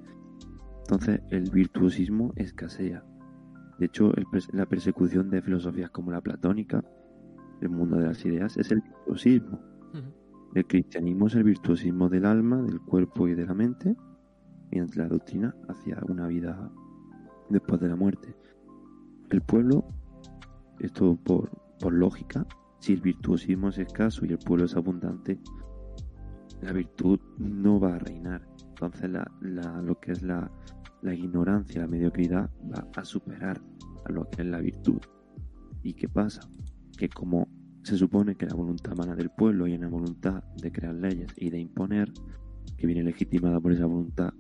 Entonces, 0.81 1.21
el 1.31 1.51
virtuosismo 1.51 2.33
escasea. 2.37 3.05
De 3.79 3.87
hecho, 3.87 4.13
el 4.17 4.25
la 4.53 4.67
persecución 4.67 5.31
de 5.31 5.43
filosofías 5.43 5.91
como 5.91 6.11
la 6.11 6.21
platónica, 6.21 6.83
el 7.61 7.69
mundo 7.69 7.97
de 7.97 8.07
las 8.07 8.25
ideas, 8.25 8.57
es 8.57 8.71
el 8.71 8.81
virtuosismo. 8.81 9.61
El 10.55 10.67
cristianismo 10.67 11.27
es 11.27 11.35
el 11.35 11.45
virtuosismo 11.45 12.09
del 12.09 12.25
alma, 12.25 12.63
del 12.63 12.81
cuerpo 12.81 13.29
y 13.29 13.35
de 13.35 13.47
la 13.47 13.55
mente, 13.55 13.97
mediante 14.71 14.99
la 14.99 15.09
doctrina 15.09 15.55
hacia 15.69 16.01
una 16.09 16.27
vida 16.27 16.71
después 17.49 17.81
de 17.81 17.89
la 17.89 17.97
muerte. 17.97 18.35
El 19.31 19.43
pueblo, 19.43 19.85
esto 20.81 21.17
por, 21.17 21.51
por 21.79 21.93
lógica, 21.93 22.47
si 22.81 22.95
el 22.95 23.01
virtuosismo 23.01 23.69
es 23.69 23.79
escaso 23.79 24.25
y 24.25 24.31
el 24.33 24.39
pueblo 24.39 24.65
es 24.65 24.75
abundante, 24.77 25.39
la 26.63 26.73
virtud 26.73 27.21
no 27.39 27.79
va 27.79 27.95
a 27.95 27.99
reinar. 27.99 28.47
Entonces 28.71 29.11
la- 29.11 29.31
lo 29.83 29.99
que 30.01 30.13
es 30.13 30.23
la, 30.23 30.51
la 31.03 31.15
ignorancia, 31.15 31.83
la 31.83 31.89
mediocridad, 31.89 32.51
va 32.73 32.87
a 32.97 33.05
superar 33.05 33.61
a 34.05 34.13
lo 34.13 34.29
que 34.31 34.43
es 34.43 34.49
la 34.49 34.61
virtud. 34.61 35.01
¿Y 35.83 35.95
qué 35.95 36.09
pasa? 36.09 36.41
Que 36.97 37.09
como 37.09 37.49
se 37.83 37.97
supone 37.97 38.35
que 38.35 38.47
la 38.47 38.55
voluntad 38.55 38.95
mana 38.95 39.15
del 39.15 39.31
pueblo 39.31 39.67
y 39.67 39.75
una 39.75 39.89
voluntad 39.89 40.43
de 40.61 40.71
crear 40.73 40.95
leyes 40.95 41.33
y 41.37 41.51
de 41.51 41.59
imponer, 41.59 42.13
que 42.77 42.87
viene 42.87 43.03
legitimada 43.03 43.61
por 43.61 43.73
esa 43.73 43.87
voluntad, 43.87 44.33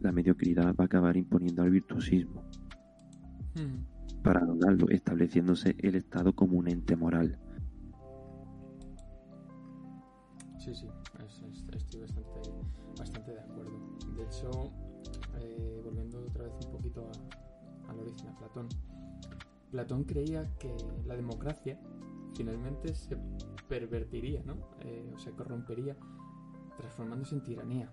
la 0.00 0.12
mediocridad 0.12 0.74
va 0.74 0.84
a 0.84 0.86
acabar 0.86 1.16
imponiendo 1.16 1.62
al 1.62 1.70
virtuosismo 1.70 2.42
Ujú. 3.56 4.22
para 4.22 4.40
anularlo, 4.40 4.88
estableciéndose 4.88 5.76
el 5.78 5.94
Estado 5.96 6.32
como 6.34 6.56
un 6.58 6.68
ente 6.68 6.96
moral. 6.96 7.38
Sí, 10.58 10.74
sí, 10.74 10.86
es- 11.24 11.42
es- 11.42 11.66
estoy 11.76 12.00
bastante, 12.00 12.40
bastante 12.98 13.32
de 13.32 13.40
acuerdo. 13.40 13.78
De 14.16 14.22
hecho, 14.24 14.50
eh, 15.40 15.80
volviendo 15.84 16.20
otra 16.20 16.44
vez 16.44 16.52
un 16.64 16.72
poquito 16.72 17.10
a- 17.10 17.90
al 17.90 17.98
origen, 17.98 18.28
a 18.28 18.34
Platón, 18.38 18.68
Platón 19.70 20.04
creía 20.04 20.48
que 20.58 20.74
la 21.06 21.16
democracia 21.16 21.78
finalmente 22.34 22.94
se 22.94 23.16
pervertiría, 23.68 24.42
¿no? 24.44 24.54
Eh, 24.80 25.12
o 25.14 25.18
se 25.18 25.32
corrompería, 25.32 25.96
transformándose 26.76 27.34
en 27.34 27.42
tiranía. 27.42 27.92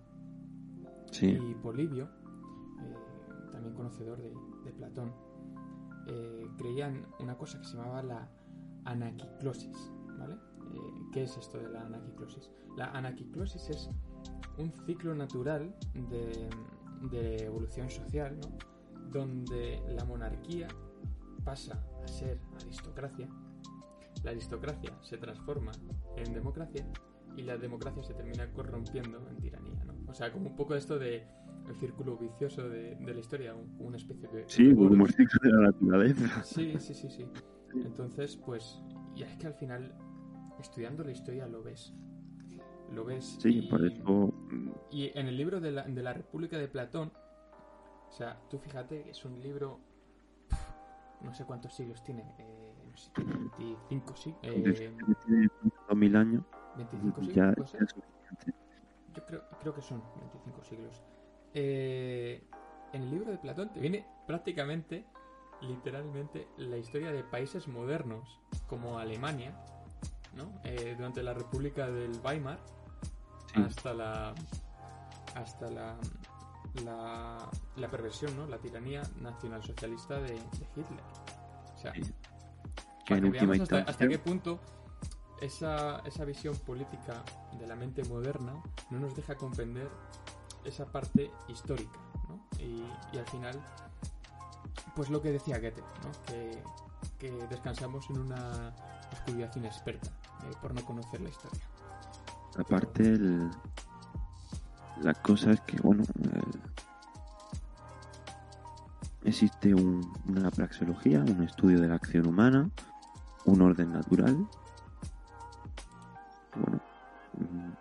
Sí, 1.11 1.27
Y 1.27 1.53
Polibio, 1.55 2.05
eh, 2.05 3.49
también 3.51 3.75
conocedor 3.75 4.21
de, 4.21 4.33
de 4.63 4.71
Platón, 4.71 5.13
eh, 6.07 6.47
creía 6.57 6.87
en 6.87 7.05
una 7.19 7.37
cosa 7.37 7.59
que 7.59 7.65
se 7.65 7.77
llamaba 7.77 8.01
la 8.01 8.29
anaquiclosis, 8.85 9.91
¿vale? 10.17 10.35
Eh, 10.35 11.09
¿Qué 11.11 11.23
es 11.23 11.37
esto 11.37 11.57
de 11.59 11.69
la 11.69 11.85
anaquiclosis? 11.85 12.49
La 12.77 12.85
anaquiclosis 12.91 13.69
es 13.69 13.89
un 14.57 14.71
ciclo 14.85 15.13
natural 15.13 15.75
de, 15.93 16.49
de 17.09 17.45
evolución 17.45 17.89
social, 17.89 18.37
¿no? 18.39 18.57
Donde 19.11 19.81
la 19.89 20.05
monarquía 20.05 20.67
pasa 21.43 21.83
a 22.03 22.07
ser 22.07 22.39
aristocracia, 22.55 23.27
la 24.23 24.31
aristocracia 24.31 24.97
se 25.01 25.17
transforma 25.17 25.71
en 26.17 26.33
democracia 26.33 26.85
y 27.35 27.43
la 27.43 27.57
democracia 27.57 28.03
se 28.03 28.13
termina 28.13 28.51
corrompiendo 28.51 29.27
en 29.29 29.37
tiranía, 29.37 29.83
¿no? 29.85 29.95
O 30.07 30.13
sea, 30.13 30.31
como 30.31 30.49
un 30.49 30.55
poco 30.55 30.75
esto 30.75 30.99
de 30.99 31.25
el 31.67 31.75
círculo 31.79 32.17
vicioso 32.17 32.67
de, 32.67 32.95
de 32.95 33.13
la 33.13 33.19
historia, 33.19 33.53
un- 33.55 33.75
una 33.79 33.97
especie 33.97 34.27
de... 34.29 34.43
sí, 34.47 34.73
como 34.75 34.89
el 34.89 34.97
bolos. 34.97 35.15
ciclo 35.15 35.39
de 35.43 35.51
la 35.51 35.59
naturaleza. 35.67 36.43
Sí, 36.43 36.75
sí, 36.79 36.93
sí, 36.93 37.09
sí. 37.09 37.25
Entonces, 37.73 38.35
pues, 38.35 38.81
y 39.15 39.23
es 39.23 39.35
que 39.37 39.47
al 39.47 39.53
final, 39.53 39.95
estudiando 40.59 41.03
la 41.03 41.11
historia 41.11 41.47
lo 41.47 41.63
ves. 41.63 41.93
Lo 42.93 43.05
ves. 43.05 43.37
Sí, 43.39 43.59
y, 43.59 43.61
por 43.69 43.85
eso 43.85 44.33
mm, 44.49 44.69
Y 44.91 45.17
en 45.17 45.27
el 45.27 45.37
libro 45.37 45.61
de 45.61 45.71
la, 45.71 45.83
de 45.83 46.03
la 46.03 46.13
República 46.13 46.57
de 46.57 46.67
Platón, 46.67 47.11
o 48.09 48.11
sea, 48.11 48.41
tú 48.49 48.59
fíjate 48.59 49.09
es 49.09 49.23
un 49.23 49.39
libro, 49.41 49.79
no 51.21 51.33
sé 51.33 51.45
cuántos 51.45 51.73
siglos 51.73 52.03
tiene, 52.03 52.23
eh, 52.39 52.60
no 52.91 52.97
sé 52.97 53.05
si 53.05 53.11
tiene 53.11 53.33
25 53.33 54.15
siglos, 54.15 54.41
desde 54.43 54.85
eh, 54.85 54.97
que 55.07 55.15
tiene 55.25 55.47
2000 55.87 56.15
años 56.15 56.43
25 56.77 57.19
siglos, 57.21 57.35
ya, 57.35 57.53
puede 57.53 57.67
ser? 57.69 57.79
ya 57.79 57.85
es 57.85 57.91
suficiente. 57.91 58.53
Yo 59.13 59.25
creo, 59.25 59.43
creo 59.59 59.73
que 59.75 59.81
son 59.81 60.01
25 60.19 60.63
siglos. 60.63 61.01
Eh, 61.53 62.43
en 62.93 63.01
el 63.03 63.11
libro 63.11 63.31
de 63.31 63.37
Platón 63.37 63.71
te 63.73 63.79
viene 63.79 64.05
prácticamente, 64.27 65.05
literalmente, 65.61 66.47
la 66.57 66.77
historia 66.77 67.11
de 67.11 67.23
países 67.23 67.67
modernos, 67.67 68.39
como 68.67 68.99
Alemania, 68.99 69.53
¿no? 70.35 70.51
Eh, 70.63 70.93
durante 70.97 71.23
la 71.23 71.33
República 71.33 71.89
del 71.89 72.11
Weimar, 72.23 72.59
Sí. 73.53 73.61
hasta 73.61 73.93
la. 73.93 74.33
hasta 75.35 75.69
la. 75.69 75.97
la, 76.85 77.49
la 77.75 77.91
perversión, 77.91 78.35
¿no? 78.37 78.47
La 78.47 78.57
tiranía 78.59 79.01
nacionalsocialista 79.19 80.21
de, 80.21 80.31
de 80.35 80.67
Hitler. 80.75 81.03
O 81.75 81.77
sea, 81.77 81.93
Sí. 81.93 82.01
Que 83.13 83.19
en 83.19 83.25
última 83.25 83.51
hasta, 83.53 83.61
instancia, 83.63 83.91
hasta 83.91 84.07
qué 84.07 84.19
punto 84.19 84.59
esa, 85.41 85.99
esa 86.05 86.25
visión 86.25 86.55
política 86.57 87.23
de 87.59 87.67
la 87.67 87.75
mente 87.75 88.03
moderna 88.05 88.53
no 88.89 88.99
nos 88.99 89.15
deja 89.15 89.35
comprender 89.35 89.89
esa 90.65 90.85
parte 90.85 91.31
histórica, 91.47 91.99
¿no? 92.29 92.39
Y, 92.59 92.83
y 93.13 93.17
al 93.17 93.25
final, 93.25 93.59
pues 94.95 95.09
lo 95.09 95.21
que 95.21 95.31
decía 95.31 95.57
Goethe, 95.59 95.81
¿no? 95.81 96.11
Que, 96.27 96.63
que 97.17 97.31
descansamos 97.47 98.07
en 98.11 98.19
una 98.19 98.73
oscuridad 99.11 99.55
inexperta 99.55 100.09
eh, 100.43 100.51
por 100.61 100.73
no 100.73 100.83
conocer 100.85 101.21
la 101.21 101.29
historia. 101.29 101.61
aparte 102.57 103.03
el- 103.03 103.49
la 105.01 105.13
cosa 105.15 105.51
es 105.51 105.61
que 105.61 105.77
bueno 105.81 106.03
el- 106.21 106.61
existe 109.23 109.73
un- 109.73 110.11
una 110.27 110.49
praxeología 110.51 111.19
un 111.21 111.43
estudio 111.43 111.79
de 111.79 111.87
la 111.87 111.95
acción 111.95 112.27
humana 112.27 112.69
un 113.45 113.61
orden 113.61 113.91
natural 113.93 114.47
bueno 116.55 116.81
mm, 117.37 117.71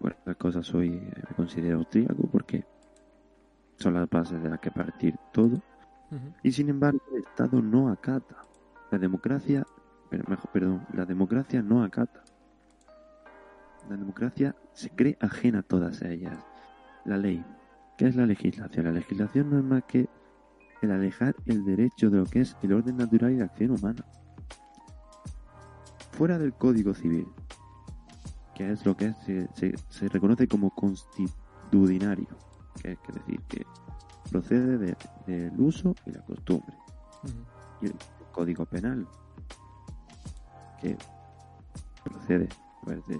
por 0.00 0.12
estas 0.12 0.36
cosas 0.36 0.66
soy 0.66 0.94
eh, 0.94 1.22
me 1.28 1.36
considero 1.36 1.78
austríaco 1.78 2.28
porque 2.30 2.64
son 3.76 3.94
las 3.94 4.08
bases 4.08 4.42
de 4.42 4.48
las 4.48 4.60
que 4.60 4.70
partir 4.70 5.16
todo 5.32 5.60
y 6.44 6.52
sin 6.52 6.68
embargo 6.68 7.00
el 7.12 7.22
Estado 7.22 7.60
no 7.60 7.88
acata 7.88 8.44
la 8.90 8.98
democracia 8.98 9.66
pero 10.10 10.22
mejor 10.28 10.50
perdón 10.50 10.86
la 10.92 11.04
democracia 11.04 11.60
no 11.60 11.82
acata 11.82 12.22
la 13.88 13.96
democracia 13.96 14.54
se 14.72 14.90
cree 14.90 15.18
ajena 15.20 15.58
a 15.58 15.62
todas 15.62 16.00
ellas. 16.02 16.38
La 17.04 17.18
ley. 17.18 17.44
¿Qué 17.98 18.06
es 18.06 18.16
la 18.16 18.26
legislación? 18.26 18.86
La 18.86 18.92
legislación 18.92 19.50
no 19.50 19.58
es 19.58 19.64
más 19.64 19.84
que 19.84 20.08
el 20.82 20.90
alejar 20.90 21.34
el 21.46 21.64
derecho 21.64 22.10
de 22.10 22.18
lo 22.18 22.24
que 22.24 22.40
es 22.40 22.56
el 22.62 22.72
orden 22.72 22.96
natural 22.96 23.32
y 23.32 23.36
la 23.36 23.44
acción 23.44 23.72
humana. 23.72 24.04
Fuera 26.16 26.38
del 26.38 26.52
Código 26.54 26.94
Civil, 26.94 27.26
que 28.54 28.70
es 28.70 28.84
lo 28.86 28.96
que 28.96 29.06
es- 29.06 29.16
se, 29.26 29.48
se- 29.54 29.74
se 29.88 30.08
reconoce 30.08 30.46
como 30.46 30.70
constitucionario, 30.70 32.28
que 32.80 32.92
es 32.92 32.98
que 33.00 33.12
decir 33.12 33.40
que 33.48 33.66
procede 34.30 34.78
de- 34.78 34.96
del 35.26 35.60
uso 35.60 35.94
y 36.06 36.12
la 36.12 36.22
costumbre. 36.24 36.76
y 37.80 37.86
el 37.86 37.94
Código 38.32 38.64
Penal, 38.66 39.06
que 40.80 40.96
procede 42.04 42.48
pues, 42.82 43.04
de 43.06 43.18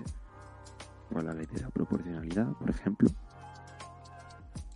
la 1.22 1.32
ley 1.32 1.46
de 1.46 1.60
la 1.62 1.70
proporcionalidad, 1.70 2.52
por 2.54 2.68
ejemplo, 2.70 3.08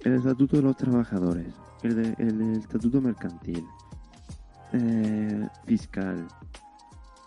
el 0.00 0.14
Estatuto 0.14 0.56
de 0.56 0.62
los 0.62 0.76
Trabajadores, 0.76 1.54
el, 1.82 1.94
de- 1.96 2.14
el 2.18 2.38
del 2.38 2.56
Estatuto 2.58 3.00
Mercantil, 3.02 3.66
eh, 4.72 5.46
Fiscal, 5.66 6.26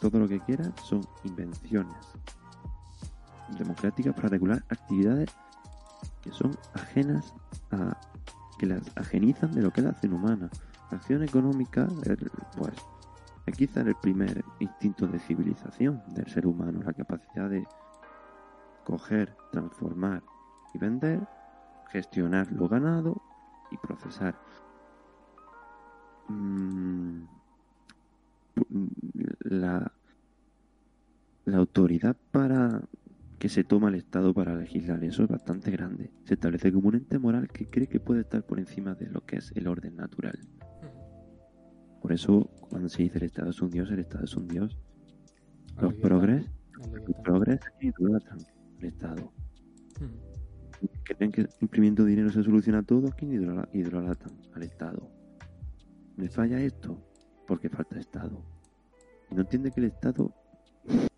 todo 0.02 0.20
lo 0.20 0.28
que 0.28 0.40
quieras 0.42 0.72
son 0.84 1.02
invenciones 1.24 1.96
democráticas 3.58 4.14
para 4.14 4.30
regular 4.30 4.64
actividades 4.70 5.30
que 6.22 6.32
son 6.32 6.58
ajenas 6.74 7.34
a 7.72 7.98
que 8.58 8.66
las 8.66 8.82
ajenizan 8.98 9.52
de 9.52 9.62
lo 9.62 9.72
que 9.72 9.82
es 9.82 9.86
la 9.86 9.92
acción 9.92 10.14
humana. 10.14 10.50
La 10.92 10.98
acción 10.98 11.24
económica, 11.24 11.88
pues, 12.58 12.76
es 13.46 13.56
quizá 13.56 13.82
el 13.82 13.96
primer 13.96 14.44
instinto 14.60 15.08
de 15.08 15.20
civilización 15.20 16.02
del 16.10 16.28
ser 16.28 16.46
humano, 16.46 16.82
la 16.84 16.94
capacidad 16.94 17.50
de 17.50 17.66
coger, 18.84 19.36
transformar 19.52 20.22
y 20.74 20.78
vender, 20.78 21.28
gestionar 21.92 22.52
lo 22.52 22.68
ganado 22.68 23.22
y 23.72 23.78
procesar. 23.78 24.36
Mm, 26.28 27.24
La, 29.44 29.91
la 31.52 31.58
autoridad 31.58 32.16
para 32.32 32.82
que 33.38 33.50
se 33.50 33.64
toma 33.64 33.90
el 33.90 33.96
Estado 33.96 34.34
para 34.34 34.56
legislar 34.56 35.04
eso 35.04 35.24
es 35.24 35.30
bastante 35.30 35.70
grande. 35.70 36.12
Se 36.24 36.36
establece 36.36 36.72
como 36.72 36.88
un 36.88 36.96
ente 36.96 37.20
moral 37.20 37.50
que 37.50 37.66
cree 37.66 37.88
que 37.88 38.00
puede 38.00 38.22
estar 38.22 38.46
por 38.46 38.58
encima 38.60 38.96
de 38.96 39.08
lo 39.08 39.26
que 39.26 39.38
es 39.38 39.52
el 39.56 39.68
orden 39.68 39.98
natural. 39.98 40.40
Por 42.02 42.14
eso, 42.14 42.50
cuando 42.70 42.88
se 42.88 43.04
dice 43.04 43.18
el 43.18 43.26
Estado 43.26 43.50
es 43.50 43.62
un 43.62 43.70
dios, 43.70 43.92
el 43.92 44.00
Estado 44.00 44.24
es 44.24 44.36
un 44.38 44.48
dios. 44.48 44.78
Los 45.82 45.94
progres, 45.96 46.46
los 46.74 47.16
progres 47.24 47.60
idolatran 47.82 48.40
el 48.80 48.86
Estado. 48.86 49.34
Creen 51.04 51.32
que 51.32 51.48
imprimiendo 51.60 52.06
dinero 52.06 52.32
se 52.32 52.44
soluciona 52.44 52.82
todo, 52.82 53.10
¿quién 53.12 53.34
idola- 53.34 53.68
idolatran 53.74 54.36
al 54.54 54.64
Estado? 54.64 55.12
¿Me 56.16 56.30
falla 56.30 56.62
esto? 56.62 56.98
Porque 57.46 57.70
falta 57.70 58.00
Estado. 58.00 58.42
Y 59.30 59.36
no 59.36 59.42
entiende 59.42 59.72
que 59.72 59.82
el 59.82 59.88
Estado 59.88 60.34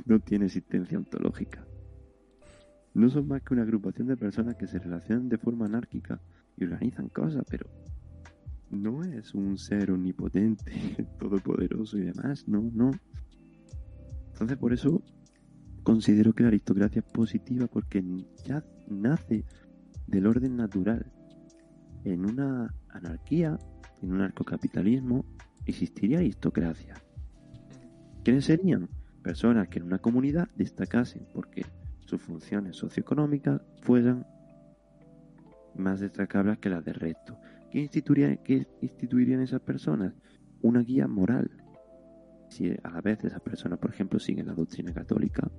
no 0.06 0.20
tiene 0.20 0.46
existencia 0.46 0.98
ontológica. 0.98 1.66
No 2.94 3.10
son 3.10 3.28
más 3.28 3.42
que 3.42 3.54
una 3.54 3.64
agrupación 3.64 4.08
de 4.08 4.18
personas 4.18 4.56
que 4.56 4.68
se 4.68 4.80
relacionan 4.80 5.30
de 5.30 5.38
forma 5.38 5.66
anárquica 5.66 6.22
y 6.56 6.66
organizan 6.66 7.10
cosas, 7.10 7.44
pero 7.50 7.68
no 8.70 9.04
es 9.04 9.34
un 9.34 9.58
ser 9.58 9.92
omnipotente, 9.92 10.72
todopoderoso 11.20 11.98
y 11.98 12.02
demás, 12.02 12.48
no, 12.48 12.70
no. 12.74 12.92
Entonces 14.32 14.58
por 14.58 14.74
eso 14.74 15.04
considero 15.84 16.34
que 16.34 16.44
la 16.44 16.50
aristocracia 16.50 17.00
es 17.00 17.12
positiva 17.12 17.68
porque 17.68 18.04
ya 18.46 18.64
nace 18.88 19.46
del 20.08 20.28
orden 20.28 20.56
natural. 20.56 21.12
En 22.04 22.26
una 22.26 22.74
anarquía, 22.90 23.58
en 24.02 24.12
un 24.12 24.18
anarcocapitalismo, 24.18 25.26
existiría 25.66 26.20
aristocracia. 26.20 26.96
¿Quiénes 28.24 28.46
serían? 28.46 28.90
Personas 29.24 29.70
que 29.70 29.80
en 29.80 29.86
una 29.86 30.00
comunidad 30.00 30.50
destacasen 30.56 31.26
porque 31.34 31.66
sus 32.06 32.22
funciones 32.22 32.76
socioeconómicas 32.76 33.62
fueran 33.82 34.28
más 35.76 36.00
destacables 36.02 36.60
que 36.60 36.70
las 36.70 36.84
del 36.84 36.96
resto. 36.96 37.38
¿Qué 37.72 37.80
instituirían, 37.80 38.38
qué 38.44 38.68
instituirían 38.82 39.42
esas 39.42 39.62
personas? 39.62 40.14
Una 40.62 40.82
guía 40.82 41.08
moral. 41.08 41.50
Si 42.50 42.70
a 42.70 42.90
la 42.90 43.02
vez 43.02 43.24
esas 43.24 43.42
personas, 43.42 43.80
por 43.80 43.90
ejemplo, 43.92 44.20
siguen 44.20 44.48
la 44.48 44.54
doctrina 44.54 44.94
católica, 44.94 45.50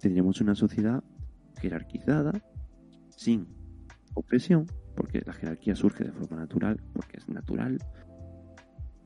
tendríamos 0.00 0.40
una 0.40 0.54
sociedad 0.54 1.04
jerarquizada, 1.60 2.32
sin 3.10 3.46
opresión, 4.14 4.66
porque 4.96 5.22
la 5.24 5.34
jerarquía 5.34 5.76
surge 5.76 6.04
de 6.04 6.12
forma 6.12 6.38
natural, 6.38 6.82
porque 6.94 7.18
es 7.18 7.28
natural, 7.28 7.78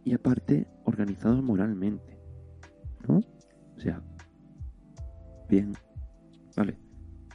y 0.05 0.15
aparte 0.15 0.67
organizados 0.85 1.43
moralmente, 1.43 2.19
¿no? 3.07 3.21
O 3.77 3.81
sea, 3.81 4.03
bien, 5.49 5.73
vale, 6.57 6.79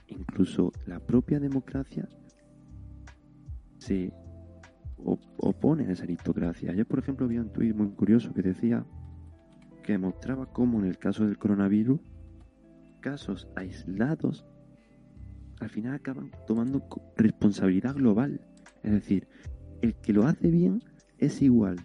incluso 0.07 0.71
la 0.85 0.99
propia 0.99 1.39
democracia 1.39 2.07
se 3.77 4.13
op- 4.97 5.21
opone 5.37 5.85
a 5.87 5.91
esa 5.91 6.03
aristocracia. 6.03 6.73
Yo, 6.73 6.85
por 6.85 6.99
ejemplo, 6.99 7.27
vi 7.27 7.37
un 7.37 7.51
tuit 7.51 7.75
muy 7.75 7.89
curioso 7.89 8.33
que 8.33 8.41
decía 8.41 8.85
que 9.83 9.97
mostraba 9.97 10.51
cómo 10.51 10.79
en 10.79 10.85
el 10.85 10.97
caso 10.97 11.25
del 11.25 11.37
coronavirus, 11.37 11.99
casos 13.01 13.47
aislados 13.55 14.45
al 15.59 15.69
final 15.69 15.93
acaban 15.95 16.31
tomando 16.47 16.87
responsabilidad 17.17 17.95
global. 17.95 18.39
Es 18.83 18.91
decir, 18.91 19.27
el 19.81 19.95
que 19.95 20.13
lo 20.13 20.25
hace 20.25 20.49
bien 20.49 20.81
es 21.17 21.41
igual 21.41 21.77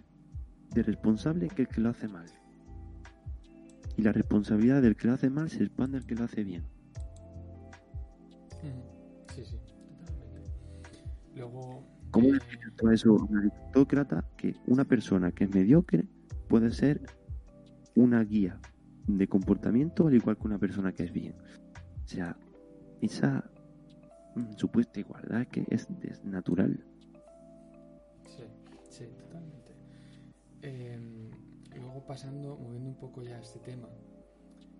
de 0.73 0.83
responsable 0.83 1.47
que 1.49 1.63
el 1.63 1.67
que 1.67 1.81
lo 1.81 1.89
hace 1.89 2.07
mal. 2.07 2.25
Y 3.97 4.01
la 4.01 4.11
responsabilidad 4.11 4.81
del 4.81 4.95
que 4.95 5.07
lo 5.07 5.13
hace 5.13 5.29
mal 5.29 5.49
se 5.49 5.63
expande 5.63 5.97
al 5.97 6.05
que 6.05 6.15
lo 6.15 6.25
hace 6.25 6.43
bien. 6.43 6.63
Sí, 9.35 9.43
sí, 9.43 9.57
totalmente. 9.57 10.51
Luego. 11.35 11.83
¿Cómo 12.11 12.29
eh, 12.29 12.39
le 12.83 12.89
a 12.89 12.93
eso 12.93 13.09
a 13.09 13.23
un 13.23 13.37
aristócrata 13.37 14.25
que 14.37 14.55
una 14.67 14.85
persona 14.85 15.31
que 15.31 15.43
es 15.43 15.53
mediocre 15.53 16.07
puede 16.47 16.71
ser 16.71 17.01
una 17.95 18.23
guía 18.23 18.59
de 19.07 19.27
comportamiento 19.27 20.07
al 20.07 20.13
igual 20.15 20.37
que 20.37 20.47
una 20.47 20.57
persona 20.57 20.93
que 20.93 21.03
es 21.03 21.11
bien? 21.11 21.35
O 22.05 22.07
sea, 22.07 22.37
esa 23.01 23.49
mm, 24.35 24.53
supuesta 24.55 24.99
igualdad 24.99 25.47
que 25.47 25.65
es, 25.69 25.87
es 26.03 26.23
natural. 26.23 26.85
Sí, 28.25 28.43
sí, 28.89 29.05
totalmente. 29.17 29.73
Eh, 30.61 31.14
luego 31.95 32.07
pasando, 32.07 32.57
moviendo 32.57 32.89
un 32.89 32.97
poco 32.97 33.21
ya 33.23 33.39
este 33.39 33.59
tema, 33.59 33.87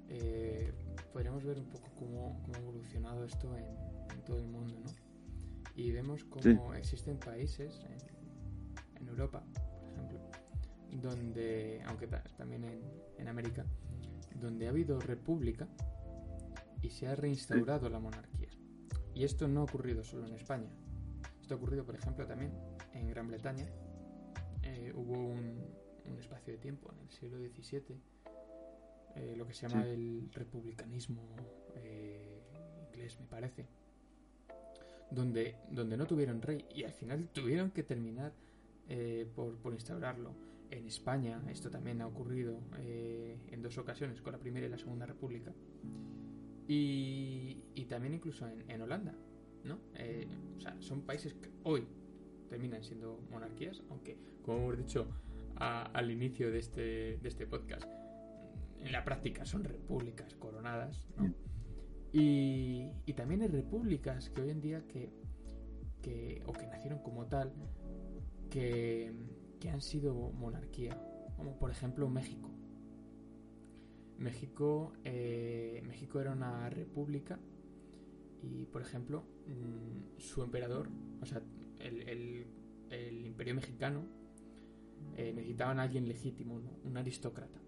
eh, 0.10 0.74
podríamos 1.14 1.46
ver 1.46 1.58
un 1.58 1.70
poco 1.70 1.88
cómo, 1.98 2.42
cómo 2.44 2.56
ha 2.56 2.60
evolucionado 2.60 3.24
esto 3.24 3.56
en, 3.56 3.66
en 4.14 4.22
todo 4.26 4.38
el 4.40 4.48
mundo, 4.48 4.78
¿no? 4.84 4.92
Y 5.78 5.92
vemos 5.92 6.26
cómo 6.26 6.74
existen 6.74 7.18
países 7.18 7.82
en, 7.86 9.02
en 9.02 9.08
Europa, 9.08 9.44
por 9.80 9.90
ejemplo, 9.92 10.20
donde, 11.02 11.82
aunque 11.86 12.08
ta- 12.08 12.24
también 12.38 12.66
en, 12.66 12.82
en 13.18 13.28
América, 13.30 13.66
donde 14.42 14.68
ha 14.68 14.72
habido 14.72 15.00
república 15.00 15.70
y 16.82 16.90
se 16.90 17.08
ha 17.08 17.16
reinstaurado 17.16 17.90
la 17.90 18.00
monarquía. 18.00 18.50
Y 19.14 19.24
esto 19.24 19.48
no 19.48 19.62
ha 19.62 19.64
ocurrido 19.64 20.04
solo 20.04 20.28
en 20.28 20.34
España. 20.34 20.70
Esto 21.40 21.54
ha 21.54 21.58
ocurrido, 21.58 21.86
por 21.86 21.96
ejemplo, 21.96 22.28
también 22.28 22.52
en 22.94 23.08
Gran 23.10 23.28
Bretaña. 23.30 23.68
Eh, 24.64 24.92
hubo 24.94 25.14
un, 25.14 25.64
un 26.12 26.20
espacio 26.20 26.54
de 26.54 26.60
tiempo 26.60 26.92
en 26.92 27.00
el 27.00 27.10
siglo 27.10 27.38
XVII, 27.38 27.98
eh, 29.16 29.36
lo 29.38 29.48
que 29.48 29.54
se 29.54 29.68
llama 29.68 29.84
Sí. 29.84 29.90
el 29.90 30.30
republicanismo 30.34 31.22
eh, 31.76 32.42
inglés, 32.88 33.18
me 33.20 33.26
parece, 33.28 33.66
donde, 35.12 35.56
donde 35.72 35.98
no 35.98 36.06
tuvieron 36.06 36.42
rey 36.42 36.66
y 36.74 36.84
al 36.84 36.92
final 36.92 37.30
tuvieron 37.30 37.72
que 37.72 37.84
terminar 37.84 38.34
eh, 38.90 39.28
por, 39.36 39.56
por 39.58 39.74
instaurarlo. 39.74 40.34
En 40.72 40.86
España 40.88 41.42
esto 41.50 41.70
también 41.70 42.02
ha 42.02 42.08
ocurrido 42.08 42.60
eh, 42.80 43.38
en 43.52 43.62
dos 43.62 43.78
ocasiones, 43.78 44.22
con 44.22 44.34
la 44.34 44.40
Primera 44.40 44.66
y 44.66 44.70
la 44.70 44.78
Segunda 44.78 45.06
República. 45.06 45.54
Y, 46.68 47.62
y 47.76 47.86
también 47.86 48.16
incluso 48.16 48.48
en, 48.50 48.70
en 48.70 48.82
Holanda, 48.82 49.14
¿no? 49.64 49.76
O 50.58 50.60
sea, 50.60 50.76
son 50.82 51.02
países 51.04 51.34
que 51.36 51.52
hoy 51.64 51.86
terminan 52.50 52.84
siendo 52.84 53.20
monarquías, 53.30 53.84
aunque, 53.90 54.18
como 54.44 54.58
hemos 54.60 54.78
dicho 54.78 55.06
a- 55.58 55.84
al 55.94 56.12
inicio 56.12 56.52
de 56.52 56.60
este, 56.60 57.18
de 57.18 57.28
este 57.28 57.46
podcast, 57.48 57.86
en 58.80 58.92
la 58.92 59.04
práctica 59.04 59.46
son 59.46 59.64
repúblicas 59.64 60.36
coronadas, 60.36 61.08
¿no? 61.18 61.34
Y, 62.14 62.92
y 63.06 63.14
también 63.14 63.42
hay 63.42 63.48
repúblicas 63.50 64.30
que 64.30 64.42
hoy 64.42 64.50
en 64.52 64.62
día 64.62 64.88
que, 64.88 65.10
que 66.02 66.42
o 66.46 66.54
que 66.54 66.66
nacieron 66.68 67.00
como 67.00 67.26
tal, 67.26 67.52
que, 68.50 69.12
que 69.60 69.70
han 69.70 69.82
sido 69.82 70.14
monarquía, 70.32 70.98
como 71.36 71.58
por 71.58 71.72
ejemplo 71.72 72.08
México. 72.10 72.52
México, 74.18 74.94
eh, 75.04 75.82
México 75.86 76.22
era 76.22 76.32
una 76.32 76.70
república 76.70 77.38
y, 78.42 78.66
por 78.68 78.82
ejemplo, 78.82 79.26
mm, 79.48 80.20
su 80.20 80.42
emperador, 80.44 80.88
o 81.22 81.26
sea, 81.26 81.42
el, 81.80 82.08
el- 82.08 82.48
el 82.92 83.26
imperio 83.26 83.56
mexicano, 83.56 84.06
eh, 85.18 85.34
necesitaban 85.34 85.80
a 85.80 85.84
alguien 85.84 86.08
legítimo, 86.08 86.60
un 86.84 86.98
aristócrata. 86.98 87.60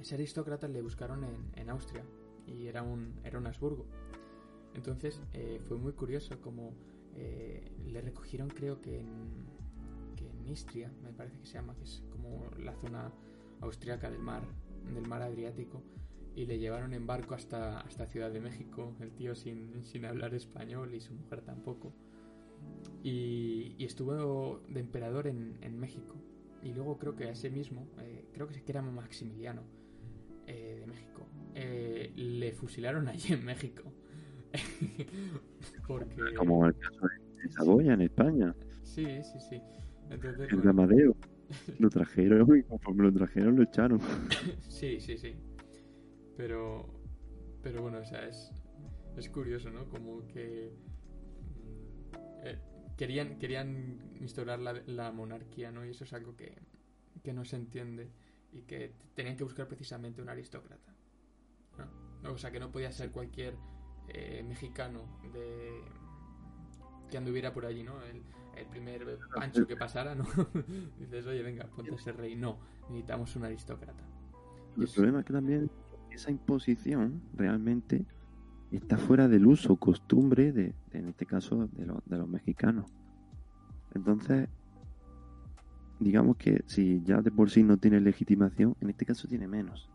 Ese 0.00 0.14
aristócrata 0.14 0.68
le 0.68 0.82
buscaron 0.82 1.24
en, 1.54 1.70
Austria 1.70 2.04
y 2.46 2.66
era 2.66 2.82
un, 2.82 3.14
era 3.24 3.38
un 3.38 3.46
Habsburgo. 3.46 3.86
Entonces 4.74 5.20
eh, 5.32 5.60
fue 5.66 5.78
muy 5.78 5.92
curioso 5.92 6.40
como 6.40 6.74
eh, 7.16 7.72
le 7.86 8.00
recogieron, 8.02 8.48
creo 8.48 8.80
que 8.80 9.00
en, 9.00 9.56
Nistria, 10.44 10.92
me 11.02 11.12
parece 11.12 11.40
que 11.40 11.46
se 11.46 11.54
llama, 11.54 11.74
que 11.74 11.82
es 11.82 12.04
como 12.10 12.48
la 12.60 12.72
zona 12.76 13.12
austriaca 13.60 14.08
del 14.08 14.20
mar, 14.20 14.44
del 14.94 15.04
mar 15.08 15.20
Adriático, 15.22 15.82
y 16.36 16.46
le 16.46 16.60
llevaron 16.60 16.94
en 16.94 17.04
barco 17.04 17.34
hasta, 17.34 17.80
hasta 17.80 18.06
Ciudad 18.06 18.30
de 18.30 18.40
México, 18.40 18.94
el 19.00 19.10
tío 19.10 19.34
sin, 19.34 19.84
sin 19.84 20.04
hablar 20.04 20.34
español 20.34 20.94
y 20.94 21.00
su 21.00 21.14
mujer 21.14 21.40
tampoco. 21.40 21.92
Y, 23.02 23.74
y 23.76 23.84
estuvo 23.86 24.60
de 24.68 24.78
emperador 24.78 25.26
en, 25.26 25.58
en, 25.62 25.78
México. 25.80 26.14
Y 26.66 26.74
luego 26.74 26.98
creo 26.98 27.14
que 27.14 27.24
a 27.24 27.30
ese 27.30 27.48
mismo, 27.48 27.86
eh, 28.00 28.26
creo 28.32 28.48
que 28.48 28.60
era 28.66 28.82
Maximiliano 28.82 29.62
eh, 30.48 30.78
de 30.80 30.86
México, 30.86 31.24
eh, 31.54 32.12
le 32.16 32.52
fusilaron 32.52 33.06
allí 33.06 33.34
en 33.34 33.44
México. 33.44 33.84
Porque... 35.86 36.34
Como 36.36 36.66
el 36.66 36.76
caso 36.76 37.06
de 37.06 37.48
Saboya 37.50 37.94
en 37.94 38.00
España. 38.00 38.52
Sí, 38.82 39.06
sí, 39.22 39.38
sí. 39.48 39.62
Entonces, 40.10 40.50
el 40.50 40.60
bueno... 40.60 41.14
Lo 41.78 41.88
trajeron 41.88 42.58
y 42.58 42.64
conforme 42.64 43.04
lo 43.04 43.12
trajeron 43.12 43.54
lo 43.54 43.62
echaron. 43.62 44.00
sí, 44.68 44.98
sí, 44.98 45.16
sí. 45.16 45.36
Pero, 46.36 46.88
pero 47.62 47.82
bueno, 47.82 47.98
o 47.98 48.04
sea, 48.04 48.26
es, 48.26 48.50
es 49.16 49.30
curioso, 49.30 49.70
¿no? 49.70 49.88
Como 49.88 50.26
que 50.26 50.72
mm, 51.44 52.46
eh, 52.48 52.58
querían, 52.96 53.38
querían 53.38 53.98
instaurar 54.20 54.58
la, 54.58 54.72
la, 54.86 55.12
monarquía, 55.12 55.70
¿no? 55.70 55.84
Y 55.84 55.90
eso 55.90 56.04
es 56.04 56.12
algo 56.12 56.36
que, 56.36 56.54
que, 57.22 57.32
no 57.32 57.44
se 57.44 57.56
entiende 57.56 58.10
y 58.52 58.62
que 58.62 58.92
tenían 59.14 59.36
que 59.36 59.44
buscar 59.44 59.68
precisamente 59.68 60.22
un 60.22 60.28
aristócrata. 60.28 60.94
¿no? 62.22 62.32
O 62.32 62.38
sea, 62.38 62.50
que 62.50 62.58
no 62.58 62.72
podía 62.72 62.90
ser 62.92 63.10
cualquier 63.10 63.54
eh, 64.08 64.42
mexicano 64.46 65.18
de 65.32 65.82
que 67.10 67.18
anduviera 67.18 67.52
por 67.52 67.66
allí, 67.66 67.82
¿no? 67.82 68.02
El, 68.02 68.22
el 68.56 68.66
primer 68.66 69.18
pancho 69.34 69.66
que 69.66 69.76
pasara, 69.76 70.14
¿no? 70.14 70.24
Dices, 70.98 71.26
oye, 71.26 71.42
venga, 71.42 71.66
ponte 71.66 71.94
ese 71.94 72.12
rey. 72.12 72.34
No, 72.34 72.58
necesitamos 72.88 73.36
un 73.36 73.44
aristócrata. 73.44 74.04
El 74.76 74.88
problema 74.88 75.20
es 75.20 75.26
que 75.26 75.32
también 75.32 75.70
esa 76.10 76.30
imposición 76.30 77.22
realmente 77.34 78.04
está 78.76 78.96
fuera 78.96 79.28
del 79.28 79.46
uso, 79.46 79.76
costumbre 79.76 80.52
de, 80.52 80.74
en 80.92 81.08
este 81.08 81.26
caso, 81.26 81.68
de, 81.72 81.86
de 82.04 82.18
los 82.18 82.28
mexicanos. 82.28 82.90
Entonces, 83.94 84.48
digamos 86.00 86.36
que 86.36 86.62
si 86.66 87.02
ya 87.02 87.22
de 87.22 87.30
por 87.30 87.50
sí 87.50 87.62
no 87.62 87.76
tiene 87.76 88.00
legitimación, 88.00 88.76
en 88.80 88.90
este 88.90 89.06
caso 89.06 89.28
tiene 89.28 89.48
menos. 89.48 89.88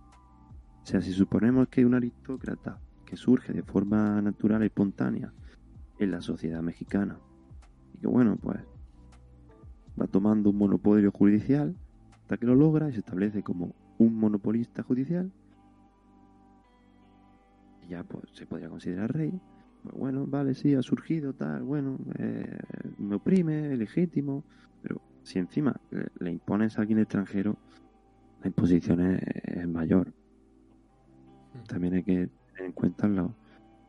O 0.84 0.86
sea, 0.86 1.02
si 1.02 1.12
suponemos 1.12 1.68
que 1.68 1.86
un 1.86 1.94
aristócrata 1.94 2.80
que 3.06 3.16
surge 3.16 3.54
de 3.54 3.64
forma 3.64 4.22
natural 4.22 4.64
y 4.64 4.68
espontánea 4.68 5.32
en 6.00 6.12
la 6.12 6.22
sociedad 6.22 6.62
mexicana, 6.62 7.20
y 7.94 8.00
que 8.00 8.08
bueno, 8.08 8.38
pues 8.42 8.60
va 10.00 10.08
tomando 10.08 10.50
un 10.50 10.58
monopolio 10.58 11.12
judicial 11.12 11.76
hasta 12.12 12.38
que 12.38 12.46
lo 12.46 12.56
logra 12.56 12.90
y 12.90 12.94
se 12.94 13.00
establece 13.00 13.44
como 13.44 13.76
un 13.98 14.16
monopolista 14.16 14.82
judicial, 14.82 15.32
ya 17.88 18.04
pues 18.04 18.26
se 18.34 18.46
podría 18.46 18.70
considerar 18.70 19.12
rey. 19.14 19.40
Pues 19.84 19.96
bueno, 19.96 20.26
vale, 20.28 20.54
sí, 20.54 20.76
ha 20.76 20.82
surgido, 20.82 21.34
tal, 21.34 21.64
bueno, 21.64 21.98
eh, 22.20 22.60
me 23.00 23.16
oprime, 23.16 23.74
es 23.74 23.80
legítimo, 23.80 24.44
pero 24.82 25.02
si 25.24 25.40
encima 25.40 25.76
le, 26.20 26.32
impones 26.32 26.78
a 26.78 26.82
alguien 26.82 27.00
extranjero, 27.00 27.58
la 28.42 28.48
imposición 28.48 29.02
es, 29.02 29.68
mayor. 29.68 30.14
Hmm. 31.54 31.64
También 31.68 31.96
hay 31.96 32.04
que 32.04 32.30
tener 32.54 32.66
en 32.66 32.72
cuenta 32.74 33.08
lo, 33.08 33.36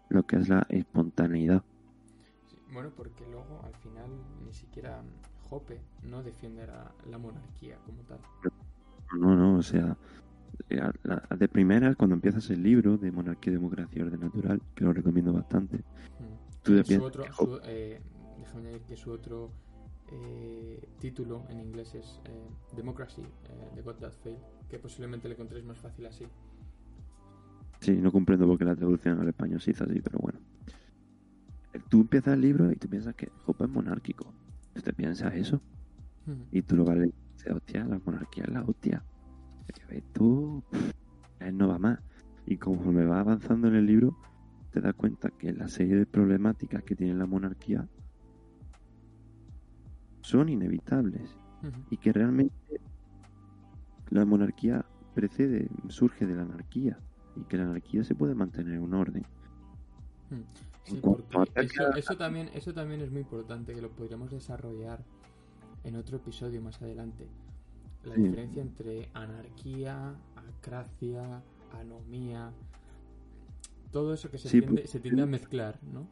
lo 0.09 0.23
que 0.25 0.37
es 0.37 0.49
la 0.49 0.67
espontaneidad. 0.71 1.63
bueno, 2.73 2.91
porque 2.97 3.27
luego 3.27 3.61
al 3.65 3.75
final 3.75 4.11
ni 4.47 4.55
siquiera 4.55 5.03
Jope 5.51 5.79
no 6.05 6.23
defiende 6.23 6.67
la 6.67 7.19
monarquía 7.19 7.77
como 7.85 8.03
tal. 8.05 8.19
No, 9.19 9.37
no, 9.37 9.59
o 9.59 9.63
sea, 9.63 9.91
eh, 9.91 9.97
de 10.69 11.49
primera, 11.49 11.95
cuando 11.95 12.15
empiezas 12.15 12.49
el 12.51 12.63
libro 12.63 12.97
de 12.97 13.11
Monarquía, 13.11 13.53
Democracia 13.53 13.99
y 13.99 14.03
Orden 14.03 14.21
Natural, 14.21 14.61
que 14.75 14.85
lo 14.85 14.93
recomiendo 14.93 15.33
bastante, 15.33 15.77
mm. 15.79 16.63
tú 16.63 16.85
su 16.85 17.03
otro, 17.03 17.25
su, 17.33 17.61
eh, 17.65 18.01
déjame 18.39 18.69
añadir 18.69 18.83
que 18.83 18.97
su 18.97 19.11
otro 19.11 19.51
eh, 20.11 20.89
título 20.99 21.45
en 21.49 21.61
inglés 21.61 21.95
es 21.95 22.21
eh, 22.25 22.49
Democracy, 22.77 23.23
The 23.75 23.83
God 23.83 23.97
That 23.97 24.13
Failed, 24.23 24.41
que 24.69 24.79
posiblemente 24.79 25.29
le 25.29 25.35
encontréis 25.35 25.65
más 25.65 25.79
fácil 25.79 26.07
así. 26.07 26.27
Sí, 27.81 27.93
no 27.93 28.13
comprendo 28.13 28.47
por 28.47 28.59
qué 28.59 28.65
la 28.65 28.77
traducción 28.77 29.21
al 29.21 29.29
español 29.29 29.61
se 29.61 29.73
hizo 29.73 29.85
así, 29.85 30.01
pero 30.01 30.19
bueno. 30.21 30.39
Tú 31.89 32.03
empiezas 32.03 32.35
el 32.35 32.43
libro 32.43 32.71
y 32.71 32.77
tú 32.77 32.89
piensas 32.89 33.15
que 33.15 33.31
Hope 33.47 33.65
es 33.65 33.71
monárquico. 33.71 34.33
¿Tú 34.75 34.83
te 34.83 34.93
piensas 34.93 35.35
eso? 35.35 35.61
Y 36.53 36.63
tú 36.63 36.77
lo 36.77 36.85
vas 36.85 36.97
a 36.97 37.01
leer 37.01 37.13
hostia, 37.51 37.85
la 37.85 38.01
monarquía 38.05 38.45
es 38.45 38.51
la 38.51 38.63
hostia 38.63 39.03
él 41.41 41.57
no 41.57 41.69
va 41.69 41.79
más. 41.79 41.99
Y 42.47 42.57
conforme 42.57 43.05
va 43.05 43.21
avanzando 43.21 43.69
en 43.69 43.77
el 43.77 43.87
libro, 43.87 44.17
te 44.73 44.81
das 44.81 44.95
cuenta 44.95 45.31
que 45.31 45.53
la 45.53 45.69
serie 45.69 45.97
de 45.97 46.07
problemáticas 46.07 46.83
que 46.83 46.97
tiene 46.97 47.15
la 47.15 47.27
monarquía 47.27 47.87
son 50.23 50.49
inevitables. 50.49 51.37
Y 51.91 51.97
que 51.97 52.13
realmente 52.13 52.81
la 54.11 54.25
monarquía 54.25 54.85
precede, 55.15 55.69
surge 55.89 56.27
de 56.27 56.35
la 56.35 56.43
anarquía. 56.43 56.99
Y 57.37 57.45
que 57.45 57.57
la 57.57 57.65
anarquía 57.65 58.03
se 58.03 58.15
puede 58.15 58.35
mantener 58.35 58.75
en 58.75 58.83
un 58.83 58.95
orden. 58.95 59.25
eso, 61.55 62.17
también, 62.17 62.51
eso 62.53 62.75
también 62.75 63.01
es 63.01 63.11
muy 63.13 63.21
importante, 63.21 63.75
que 63.75 63.81
lo 63.81 63.91
podríamos 63.91 64.31
desarrollar 64.31 65.05
en 65.85 65.97
otro 65.97 66.17
episodio 66.17 66.61
más 66.61 66.81
adelante 66.83 67.29
la 68.05 68.15
diferencia 68.15 68.63
entre 68.63 69.09
anarquía, 69.15 70.15
acracia, 70.37 71.43
anomía, 71.73 72.53
todo 73.93 74.15
eso 74.15 74.31
que 74.31 74.39
se, 74.39 74.49
tiende, 74.49 74.87
se 74.87 75.01
tiende 75.01 75.23
a 75.23 75.27
mezclar, 75.27 75.79
¿no? 75.93 76.07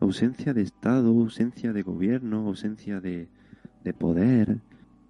Ausencia 0.00 0.52
de 0.52 0.62
Estado, 0.62 1.08
ausencia 1.08 1.72
de 1.72 1.82
gobierno, 1.82 2.46
ausencia 2.46 3.00
de, 3.00 3.28
poder, 3.98 4.58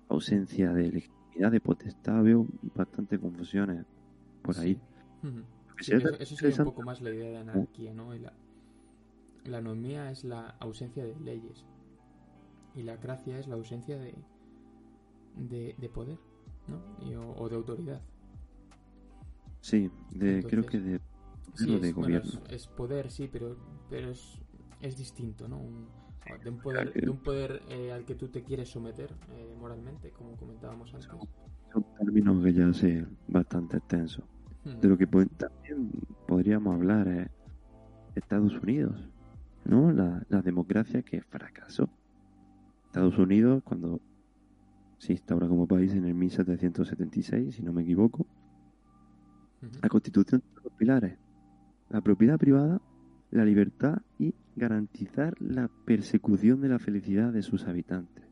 ausencia 0.09 0.73
de 0.73 0.93
legitimidad, 0.93 1.51
de 1.51 1.61
potestad, 1.61 2.23
veo 2.23 2.47
bastante 2.75 3.19
confusiones 3.19 3.85
por 4.43 4.59
ahí. 4.59 4.79
eso, 5.79 6.37
sería 6.37 6.57
un 6.59 6.65
poco 6.65 6.83
más 6.83 7.01
la 7.01 7.11
idea 7.11 7.31
de 7.31 7.37
anarquía, 7.39 7.93
¿no? 7.95 8.15
la, 8.15 8.33
la 9.45 9.59
anomía 9.59 10.11
es 10.11 10.25
la 10.25 10.55
ausencia 10.61 11.05
de 11.05 11.19
leyes. 11.21 11.65
Y 12.77 12.83
la 12.83 12.93
acracia 12.93 13.39
es 13.39 13.49
la 13.49 13.57
ausencia 13.57 13.99
de, 13.99 14.15
de, 15.37 15.91
poder, 15.93 16.19
¿no? 16.69 17.33
o, 17.33 17.49
de 17.49 17.57
autoridad. 17.57 18.01
Sí, 19.61 19.91
de, 20.11 20.43
creo 20.43 20.65
que 20.65 20.79
de, 20.79 21.01
de 21.57 21.93
gobierno. 21.93 22.41
es, 22.49 22.67
poder, 22.67 23.11
sí, 23.11 23.29
pero, 23.31 23.57
pero 23.89 24.11
es, 24.11 24.41
es 24.81 24.97
distinto, 24.97 25.49
¿no? 25.49 25.61
de 26.45 26.51
un 26.51 26.59
poder, 26.59 26.93
de 26.93 27.11
un 27.11 27.19
poder 27.19 27.63
eh, 27.69 27.93
al 27.93 28.05
que 28.05 28.15
tú 28.15 28.29
te 28.29 28.43
quieres 28.43 28.69
someter 28.69 29.11
eh, 29.33 29.55
moralmente, 29.59 30.11
como 30.11 30.37
comentábamos 30.37 30.93
antes. 30.95 31.09
Es 31.69 31.75
un 31.75 31.85
término 31.99 32.43
que 32.43 32.53
ya 32.53 32.73
sé 32.73 33.07
bastante 33.29 33.79
extenso. 33.79 34.23
De 34.65 34.89
lo 34.89 34.99
que 34.99 35.07
también 35.07 35.91
podríamos 36.29 36.75
hablar 36.75 37.09
es 37.09 37.31
Estados 38.15 38.53
Unidos, 38.61 39.09
¿no? 39.65 39.91
La, 39.91 40.23
la 40.29 40.43
democracia 40.43 41.03
que 41.03 41.23
fracasó. 41.23 41.89
Estados 42.87 43.17
Unidos, 43.19 43.63
cuando 43.65 44.01
se 45.01 45.13
instaura 45.13 45.49
como 45.49 45.67
país 45.67 45.95
en 45.95 46.05
el 46.05 46.15
1776, 46.15 47.55
si 47.55 47.63
no 47.63 47.73
me 47.73 47.83
equivoco. 47.83 48.27
La 49.83 49.89
Constitución 49.89 50.43
tiene 50.43 50.61
dos 50.63 50.73
pilares. 50.75 51.17
La 51.89 52.03
propiedad 52.03 52.39
privada, 52.39 52.83
la 53.31 53.47
libertad 53.47 54.03
y 54.19 54.35
garantizar 54.57 55.41
la 55.41 55.69
persecución 55.87 56.61
de 56.61 56.69
la 56.69 56.79
felicidad 56.79 57.33
de 57.33 57.43
sus 57.43 57.67
habitantes. 57.67 58.25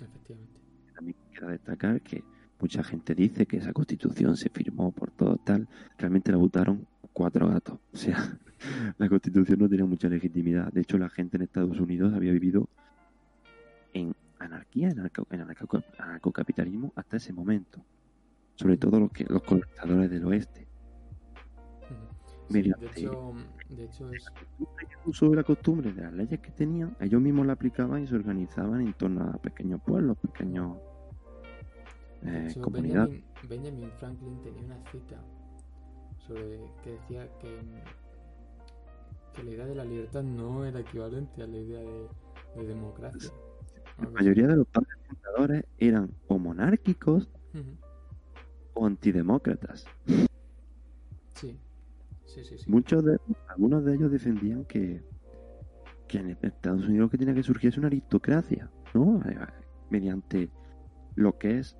Efectivamente. 0.00 0.60
También 0.92 1.16
quiero 1.30 1.48
destacar 1.48 2.00
que 2.00 2.24
mucha 2.60 2.82
gente 2.82 3.14
dice 3.14 3.46
que 3.46 3.58
esa 3.58 3.72
constitución 3.72 4.36
se 4.36 4.48
firmó 4.48 4.90
por 4.90 5.12
todo 5.12 5.36
tal. 5.36 5.68
Realmente 5.98 6.32
la 6.32 6.38
votaron 6.38 6.84
cuatro 7.12 7.48
gatos. 7.48 7.78
O 7.92 7.96
sea, 7.96 8.16
la 8.98 9.08
constitución 9.08 9.60
no 9.60 9.68
tenía 9.68 9.86
mucha 9.86 10.08
legitimidad. 10.08 10.72
De 10.72 10.80
hecho, 10.80 10.98
la 10.98 11.08
gente 11.08 11.36
en 11.36 11.44
Estados 11.44 11.78
Unidos 11.78 12.12
había 12.12 12.32
vivido 12.32 12.68
en 13.92 14.16
anarquía, 14.44 14.88
en 14.88 15.40
anarcocapitalismo 15.98 16.92
hasta 16.96 17.16
ese 17.16 17.32
momento. 17.32 17.84
Sobre 18.54 18.76
todo 18.76 19.00
los, 19.00 19.10
que, 19.10 19.24
los 19.24 19.42
colonizadores 19.42 20.10
del 20.10 20.24
oeste. 20.26 20.68
de 22.48 22.60
hecho, 22.60 23.32
de 23.70 23.84
hecho 23.84 24.12
es... 24.12 24.26
uso 25.06 25.30
de 25.30 25.36
la 25.36 25.42
costumbre 25.42 25.92
de 25.92 26.02
las 26.02 26.12
leyes 26.12 26.40
que 26.40 26.50
tenían, 26.50 26.96
ellos 27.00 27.20
mismos 27.20 27.46
la 27.46 27.54
aplicaban 27.54 28.02
y 28.02 28.06
se 28.06 28.14
organizaban 28.14 28.82
en 28.82 28.92
torno 28.92 29.24
a 29.24 29.32
pequeños 29.38 29.80
pueblos, 29.82 30.18
pequeños 30.18 30.76
eh, 32.24 32.54
comunidades. 32.60 33.22
Benjamin, 33.48 33.90
Franklin 33.98 34.40
tenía 34.42 34.62
una 34.64 34.90
cita 34.90 35.16
sobre 36.26 36.60
que 36.84 36.90
decía 36.92 37.28
que, 37.40 37.58
que 39.34 39.42
la 39.42 39.50
idea 39.50 39.66
de 39.66 39.74
la 39.74 39.84
libertad 39.84 40.22
no 40.22 40.64
era 40.64 40.80
equivalente 40.80 41.42
a 41.42 41.46
la 41.46 41.56
idea 41.56 41.80
de 41.80 42.66
democracia. 42.66 43.30
La 44.02 44.10
mayoría 44.10 44.46
de 44.46 44.56
los 44.56 44.66
padres 44.66 44.96
dictadores 45.08 45.64
eran 45.78 46.10
o 46.28 46.38
monárquicos 46.38 47.28
o 48.74 48.86
antidemócratas. 48.86 49.86
Sí. 51.34 51.58
Sí, 52.24 52.44
sí, 52.44 52.58
sí. 52.58 52.70
Muchos 52.70 53.04
de 53.04 53.18
algunos 53.48 53.84
de 53.84 53.94
ellos 53.94 54.10
defendían 54.10 54.64
que, 54.64 55.02
que 56.08 56.18
en 56.18 56.30
Estados 56.40 56.84
Unidos 56.84 57.00
lo 57.00 57.10
que 57.10 57.18
tenía 57.18 57.34
que 57.34 57.42
surgir 57.42 57.68
es 57.68 57.78
una 57.78 57.88
aristocracia, 57.88 58.70
¿no? 58.94 59.20
Eh, 59.28 59.36
Mediante 59.90 60.48
lo 61.14 61.36
que 61.38 61.58
es 61.58 61.76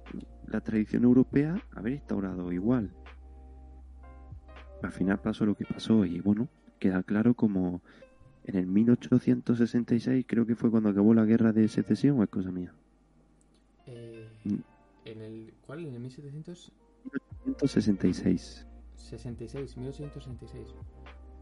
la 0.46 0.60
tradición 0.60 1.04
europea, 1.04 1.56
haber 1.74 1.94
instaurado 1.94 2.52
igual. 2.52 2.90
Al 4.82 4.92
final 4.92 5.20
pasó 5.20 5.46
lo 5.46 5.54
que 5.54 5.64
pasó 5.64 6.04
y 6.04 6.20
bueno, 6.20 6.48
queda 6.78 7.02
claro 7.02 7.34
como 7.34 7.80
en 8.45 8.57
el 8.57 8.66
1866 8.66 10.24
creo 10.28 10.47
que 10.47 10.57
fue 10.57 10.70
cuando 10.70 10.88
acabó 10.88 11.14
la 11.14 11.24
guerra 11.24 11.53
de 11.53 11.68
secesión 11.68 12.18
o 12.18 12.22
es 12.22 12.28
cosa 12.28 12.51
mía. 12.51 12.72
Eh, 13.86 14.28
Mm. 14.45 14.57
en 15.05 15.20
el, 15.22 15.55
¿Cuál? 15.66 15.80
En 15.86 15.95
el 15.95 16.01
1766. 16.01 16.72
1866, 17.47 19.76
1866. 19.76 20.74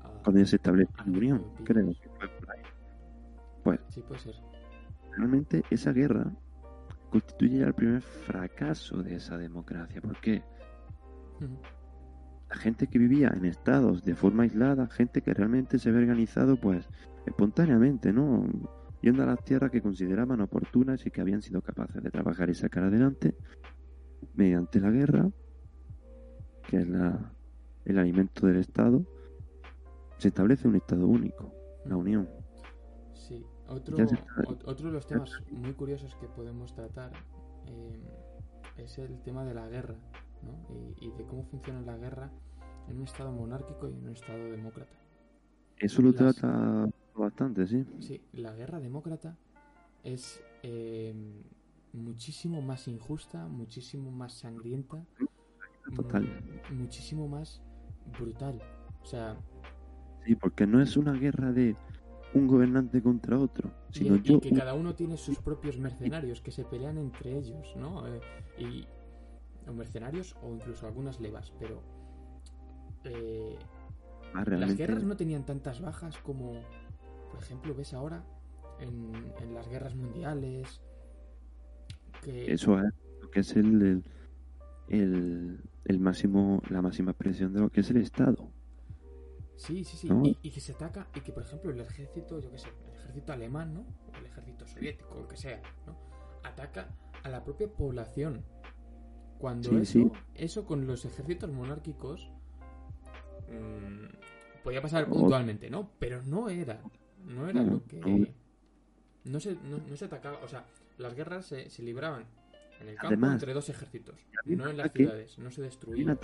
Ah, 0.03 0.11
cuando 0.25 0.41
ya 0.41 0.47
se 0.47 0.57
establece 0.57 0.91
Ah, 0.97 1.05
la 1.07 1.13
unión, 1.19 1.45
creo 1.65 1.87
pillas. 1.87 2.01
que 2.01 2.09
fue 2.11 2.29
por 2.29 2.51
ahí. 2.51 2.63
Pues 3.65 3.81
sí, 3.91 4.03
puede 4.03 4.21
ser. 4.21 4.35
realmente 5.17 5.63
esa 5.71 5.93
guerra 5.93 6.33
constituye 7.11 7.59
ya 7.59 7.67
el 7.67 7.75
primer 7.75 8.01
fracaso 8.03 9.03
de 9.03 9.17
esa 9.17 9.37
democracia. 9.37 10.01
¿Por 10.01 10.19
qué? 10.21 10.43
La 11.41 11.49
gente 12.51 12.87
que 12.89 12.99
vivía 12.99 13.33
en 13.35 13.45
estados 13.45 14.05
de 14.05 14.15
forma 14.15 14.43
aislada, 14.43 14.89
gente 14.89 15.23
que 15.23 15.35
realmente 15.35 15.79
se 15.79 15.89
había 15.89 16.01
organizado 16.01 16.57
pues 16.57 16.89
espontáneamente, 17.27 18.13
¿no? 18.13 18.47
Yendo 19.03 19.23
a 19.23 19.27
las 19.27 19.43
tierras 19.45 19.71
que 19.71 19.81
consideraban 19.81 20.41
oportunas 20.41 21.07
y 21.07 21.11
que 21.11 21.21
habían 21.21 21.43
sido 21.43 21.63
capaces 21.63 22.03
de 22.03 22.11
trabajar 22.11 22.51
y 22.51 22.55
sacar 22.55 22.85
adelante 22.85 23.35
mediante 24.35 24.81
la 24.81 24.91
guerra, 24.91 25.31
que 26.69 26.79
es 26.79 26.89
la, 26.89 27.33
el 27.85 27.99
alimento 27.99 28.47
del 28.47 28.57
Estado, 28.57 29.07
se 30.19 30.29
establece 30.29 30.69
un 30.69 30.77
Estado 30.77 31.07
único, 31.07 31.55
la 31.87 31.97
Unión. 31.97 32.29
Sí, 33.15 33.45
otro, 33.69 33.97
otro 34.65 34.87
de 34.89 34.93
los 34.93 35.07
temas 35.07 35.31
muy 35.51 35.73
curiosos 35.73 36.15
que 36.17 36.27
podemos 36.27 36.75
tratar 36.75 37.13
eh, 37.67 38.03
es 38.77 38.99
el 38.99 39.23
tema 39.23 39.45
de 39.45 39.55
la 39.55 39.67
guerra, 39.69 39.95
¿no? 40.43 40.53
Y, 41.01 41.07
y 41.07 41.11
de 41.13 41.25
cómo 41.25 41.45
funciona 41.45 41.81
la 41.81 41.97
guerra 41.97 42.31
en 42.89 42.97
un 42.99 43.05
estado 43.05 43.31
monárquico 43.33 43.89
y 43.89 43.93
en 43.93 44.05
un 44.07 44.13
estado 44.15 44.51
demócrata. 44.51 44.97
Eso 45.79 46.03
lo 46.03 46.13
Las- 46.13 46.37
trata 46.37 46.89
bastante, 47.15 47.67
sí. 47.67 47.85
Sí, 48.01 48.21
la 48.33 48.55
guerra 48.55 48.81
demócrata 48.81 49.37
es 50.05 50.43
eh, 50.63 51.15
muchísimo 51.93 52.63
más 52.63 52.89
injusta, 52.89 53.47
muchísimo 53.49 54.11
más 54.11 54.35
sangrienta, 54.35 55.05
Total. 55.95 56.23
mu- 56.71 56.77
muchísimo 56.83 57.29
más 57.29 57.61
brutal. 58.19 58.61
O 59.03 59.07
sea, 59.07 59.37
Sí, 60.27 60.35
porque 60.37 60.67
no 60.67 60.83
es 60.83 60.97
una 60.99 61.13
guerra 61.15 61.51
de 61.51 61.75
un 62.35 62.47
gobernante 62.47 63.03
contra 63.03 63.39
otro, 63.39 63.71
y, 63.91 63.99
sino 63.99 64.17
y 64.17 64.23
yo 64.23 64.39
que 64.41 64.53
cada 64.53 64.75
uno 64.75 64.95
tiene 64.95 65.17
sus 65.17 65.39
propios 65.39 65.79
mercenarios 65.79 66.41
que 66.43 66.51
se 66.53 66.65
pelean 66.65 66.99
entre 66.99 67.39
ellos, 67.39 67.75
¿no? 67.77 68.07
Eh, 68.07 68.21
y 68.59 68.87
o 69.69 69.73
mercenarios 69.73 70.37
o 70.43 70.55
incluso 70.55 70.87
algunas 70.87 71.21
levas, 71.21 71.53
pero 71.59 71.83
eh, 73.05 73.59
Ah, 74.35 74.45
las 74.47 74.77
guerras 74.77 75.03
no 75.03 75.17
tenían 75.17 75.45
tantas 75.45 75.81
bajas 75.81 76.17
como, 76.19 76.53
por 77.33 77.43
ejemplo, 77.43 77.75
ves 77.75 77.95
ahora 77.95 78.25
en, 78.79 79.13
en 79.41 79.55
las 79.55 79.69
guerras 79.69 79.95
mundiales. 79.95 80.81
Que 82.23 82.53
eso 82.53 82.79
es 82.79 82.95
lo 83.21 83.31
que 83.31 83.41
es 83.41 83.57
el, 83.57 83.83
el, 83.83 84.05
el, 84.89 85.61
el 85.85 85.99
máximo, 85.99 86.63
la 86.71 86.81
máxima 86.83 87.11
expresión 87.11 87.53
de 87.53 87.61
lo 87.61 87.71
que 87.71 87.81
es 87.81 87.91
el 87.91 87.97
Estado. 87.97 88.53
Sí, 89.57 89.85
sí, 89.85 89.97
sí. 89.97 90.09
¿no? 90.09 90.25
Y, 90.25 90.39
y 90.43 90.51
que 90.51 90.61
se 90.61 90.73
ataca, 90.73 91.09
y 91.15 91.21
que 91.21 91.33
por 91.33 91.43
ejemplo 91.43 91.71
el 91.71 91.81
ejército, 91.81 92.39
yo 92.41 92.51
qué 92.51 92.59
sé, 92.59 92.69
el 92.87 92.93
ejército 92.95 93.33
alemán, 93.33 93.75
¿no? 93.75 93.81
O 93.81 94.17
el 94.17 94.27
ejército 94.27 94.67
soviético, 94.67 95.17
o 95.17 95.23
el 95.23 95.27
que 95.27 95.37
sea, 95.37 95.61
¿no? 95.87 95.97
Ataca 96.45 96.89
a 97.23 97.29
la 97.29 97.43
propia 97.43 97.69
población. 97.69 98.45
Cuando 99.41 99.71
Sí, 99.71 99.77
eso, 99.77 99.93
sí. 99.93 100.11
eso 100.35 100.65
con 100.67 100.87
los 100.87 101.05
ejércitos 101.05 101.51
monárquicos 101.51 102.31
mm, 103.49 104.63
podía 104.63 104.83
pasar 104.83 105.09
puntualmente, 105.09 105.71
¿no? 105.71 105.91
Pero 105.99 106.23
no 106.23 106.49
era, 106.49 106.81
no 107.27 107.49
era 107.49 107.63
lo 107.63 107.85
que... 107.87 108.33
no. 109.25 109.41
Se, 109.41 109.55
no, 109.55 109.79
no 109.89 109.97
se 109.97 110.05
atacaba, 110.05 110.39
o 110.45 110.49
sea, 110.49 110.65
las 110.99 111.15
guerras 111.15 111.47
se, 111.47 111.71
se 111.71 111.83
libraban 111.83 112.25
en 112.81 112.89
el 112.89 112.95
campo 112.97 113.09
Además, 113.09 113.33
entre 113.35 113.55
dos 113.55 113.69
ejércitos, 113.69 114.17
no 114.45 114.69
en 114.69 114.77
las 114.77 114.87
ataque- 114.87 115.05
ciudades, 115.05 115.39
no 115.39 115.51
se 115.51 115.63
destruían. 115.63 116.19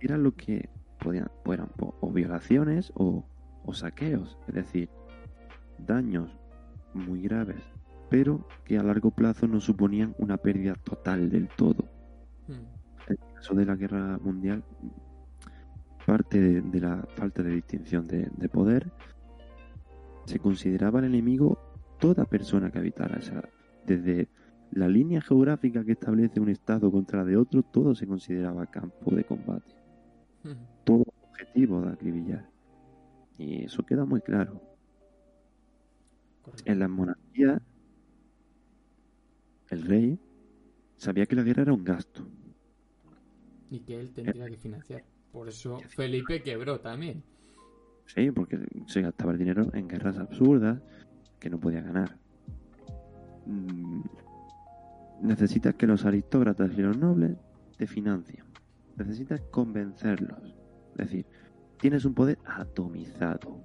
era 0.00 0.16
lo 0.18 0.34
que 0.34 0.68
podían, 0.98 1.30
eran 1.46 1.70
o 1.78 2.10
violaciones 2.10 2.92
o, 2.94 3.24
o 3.64 3.74
saqueos, 3.74 4.36
es 4.48 4.54
decir, 4.54 4.88
daños 5.78 6.30
muy 6.94 7.20
graves, 7.22 7.62
pero 8.10 8.46
que 8.64 8.78
a 8.78 8.82
largo 8.82 9.10
plazo 9.10 9.46
no 9.46 9.60
suponían 9.60 10.14
una 10.18 10.36
pérdida 10.38 10.74
total 10.74 11.28
del 11.30 11.48
todo. 11.48 11.84
Mm, 12.48 12.52
En 12.52 12.66
el 13.08 13.18
caso 13.34 13.54
de 13.54 13.64
la 13.66 13.76
guerra 13.76 14.18
mundial, 14.18 14.64
parte 16.06 16.40
de, 16.40 16.60
de 16.62 16.80
la 16.80 17.02
falta 17.16 17.42
de 17.42 17.50
distinción 17.50 18.06
de, 18.06 18.30
de 18.36 18.48
poder, 18.48 18.92
se 20.26 20.38
consideraba 20.38 20.98
el 21.00 21.06
enemigo 21.06 21.58
toda 21.98 22.24
persona 22.24 22.70
que 22.70 22.78
habitara 22.78 23.18
esa. 23.18 23.42
Desde 23.86 24.28
la 24.72 24.88
línea 24.88 25.20
geográfica 25.20 25.84
que 25.84 25.92
establece 25.92 26.40
un 26.40 26.48
estado 26.48 26.90
contra 26.90 27.20
la 27.20 27.24
de 27.24 27.36
otro, 27.36 27.62
todo 27.62 27.94
se 27.94 28.06
consideraba 28.06 28.66
campo 28.66 29.14
de 29.14 29.24
combate, 29.24 29.72
mm. 30.44 30.84
todo 30.84 31.04
objetivo 31.30 31.80
de 31.82 31.92
acribillar. 31.92 32.50
Y 33.38 33.64
eso 33.64 33.84
queda 33.84 34.04
muy 34.04 34.20
claro. 34.20 34.60
Correcto. 36.42 36.72
En 36.72 36.78
las 36.78 36.88
monarquías, 36.90 37.60
el 39.70 39.82
rey 39.82 40.18
sabía 40.96 41.26
que 41.26 41.36
la 41.36 41.42
guerra 41.42 41.62
era 41.62 41.72
un 41.72 41.84
gasto. 41.84 42.26
Y 43.70 43.80
que 43.80 44.00
él 44.00 44.12
tendría 44.12 44.46
que 44.46 44.56
financiar. 44.56 45.02
Por 45.32 45.48
eso 45.48 45.78
Felipe 45.88 46.42
quebró 46.42 46.80
también. 46.80 47.22
Sí, 48.06 48.30
porque 48.30 48.58
se 48.86 49.02
gastaba 49.02 49.32
el 49.32 49.38
dinero 49.38 49.68
en 49.74 49.88
guerras 49.88 50.18
absurdas 50.18 50.80
que 51.40 51.50
no 51.50 51.58
podía 51.58 51.80
ganar. 51.80 52.16
Mm, 53.44 54.02
Necesitas 55.22 55.74
que 55.74 55.86
los 55.86 56.04
aristócratas 56.04 56.70
y 56.76 56.82
los 56.82 56.96
nobles 56.96 57.36
te 57.76 57.86
financien. 57.86 58.44
Necesitas 58.96 59.40
convencerlos. 59.50 60.54
Es 60.92 60.96
decir, 60.96 61.26
tienes 61.78 62.04
un 62.04 62.14
poder 62.14 62.38
atomizado. 62.44 63.60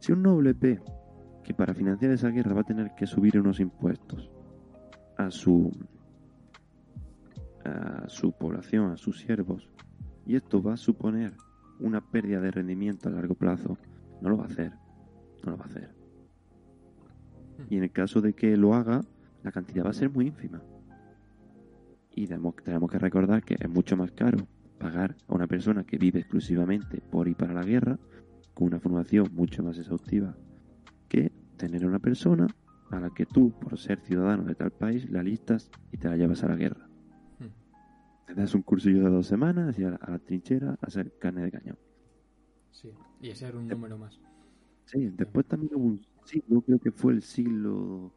Si 0.00 0.12
un 0.12 0.22
noble 0.22 0.52
ve 0.54 0.80
que 1.44 1.54
para 1.54 1.72
financiar 1.74 2.12
esa 2.12 2.30
guerra 2.30 2.54
va 2.54 2.60
a 2.62 2.64
tener 2.64 2.94
que 2.96 3.06
subir 3.06 3.38
unos 3.38 3.60
impuestos 3.60 4.30
a 5.18 5.30
su 5.30 5.70
a 7.64 8.08
su 8.08 8.32
población, 8.32 8.92
a 8.92 8.96
sus 8.96 9.18
siervos, 9.18 9.68
y 10.24 10.36
esto 10.36 10.62
va 10.62 10.74
a 10.74 10.76
suponer 10.78 11.34
una 11.80 12.00
pérdida 12.00 12.40
de 12.40 12.50
rendimiento 12.50 13.08
a 13.08 13.12
largo 13.12 13.34
plazo, 13.34 13.76
no 14.20 14.30
lo 14.30 14.38
va 14.38 14.44
a 14.44 14.46
hacer. 14.46 14.72
No 15.44 15.52
lo 15.52 15.58
va 15.58 15.64
a 15.64 15.68
hacer. 15.68 15.94
Y 17.70 17.76
en 17.76 17.84
el 17.84 17.90
caso 17.90 18.20
de 18.20 18.32
que 18.32 18.56
lo 18.56 18.74
haga, 18.74 19.00
la 19.42 19.52
cantidad 19.52 19.84
va 19.84 19.90
a 19.90 19.94
ser 19.94 20.10
muy 20.10 20.26
ínfima. 20.26 20.62
Y 22.14 22.26
tenemos, 22.26 22.54
que 22.90 22.98
recordar 22.98 23.44
que 23.44 23.56
es 23.58 23.70
mucho 23.70 23.96
más 23.96 24.10
caro 24.12 24.46
pagar 24.78 25.16
a 25.28 25.34
una 25.34 25.46
persona 25.46 25.84
que 25.84 25.98
vive 25.98 26.20
exclusivamente 26.20 27.00
por 27.00 27.28
y 27.28 27.34
para 27.34 27.54
la 27.54 27.62
guerra, 27.62 27.98
con 28.54 28.68
una 28.68 28.80
formación 28.80 29.28
mucho 29.32 29.62
más 29.62 29.78
exhaustiva, 29.78 30.36
que 31.08 31.30
tener 31.56 31.84
a 31.84 31.86
una 31.86 32.00
persona 32.00 32.48
a 32.90 33.00
la 33.00 33.10
que 33.10 33.26
tú, 33.26 33.50
por 33.50 33.78
ser 33.78 34.00
ciudadano 34.00 34.44
de 34.44 34.54
tal 34.54 34.70
país, 34.70 35.08
la 35.10 35.22
listas 35.22 35.70
y 35.92 35.98
te 35.98 36.08
la 36.08 36.16
llevas 36.16 36.42
a 36.44 36.48
la 36.48 36.56
guerra. 36.56 36.88
Mm, 37.38 38.26
Te 38.26 38.34
das 38.34 38.54
un 38.54 38.62
cursillo 38.62 39.04
de 39.04 39.10
dos 39.10 39.26
semanas 39.26 39.78
y 39.78 39.84
a 39.84 39.90
la, 39.90 39.96
a 39.96 40.10
la 40.12 40.18
trinchera 40.18 40.70
a 40.70 40.86
hacer 40.86 41.16
carne 41.18 41.42
de 41.42 41.50
cañón. 41.50 41.78
Sí. 42.70 42.92
Y 43.20 43.30
ese 43.30 43.46
era 43.46 43.58
un 43.58 43.68
número 43.68 43.98
más. 43.98 44.20
Sí, 44.86 45.10
después 45.16 45.44
también 45.46 45.72
hubo 45.74 45.84
un 45.84 46.00
siglo, 46.24 46.62
creo 46.62 46.78
que 46.78 46.90
fue 46.92 47.12
el 47.12 47.22
siglo 47.22 48.12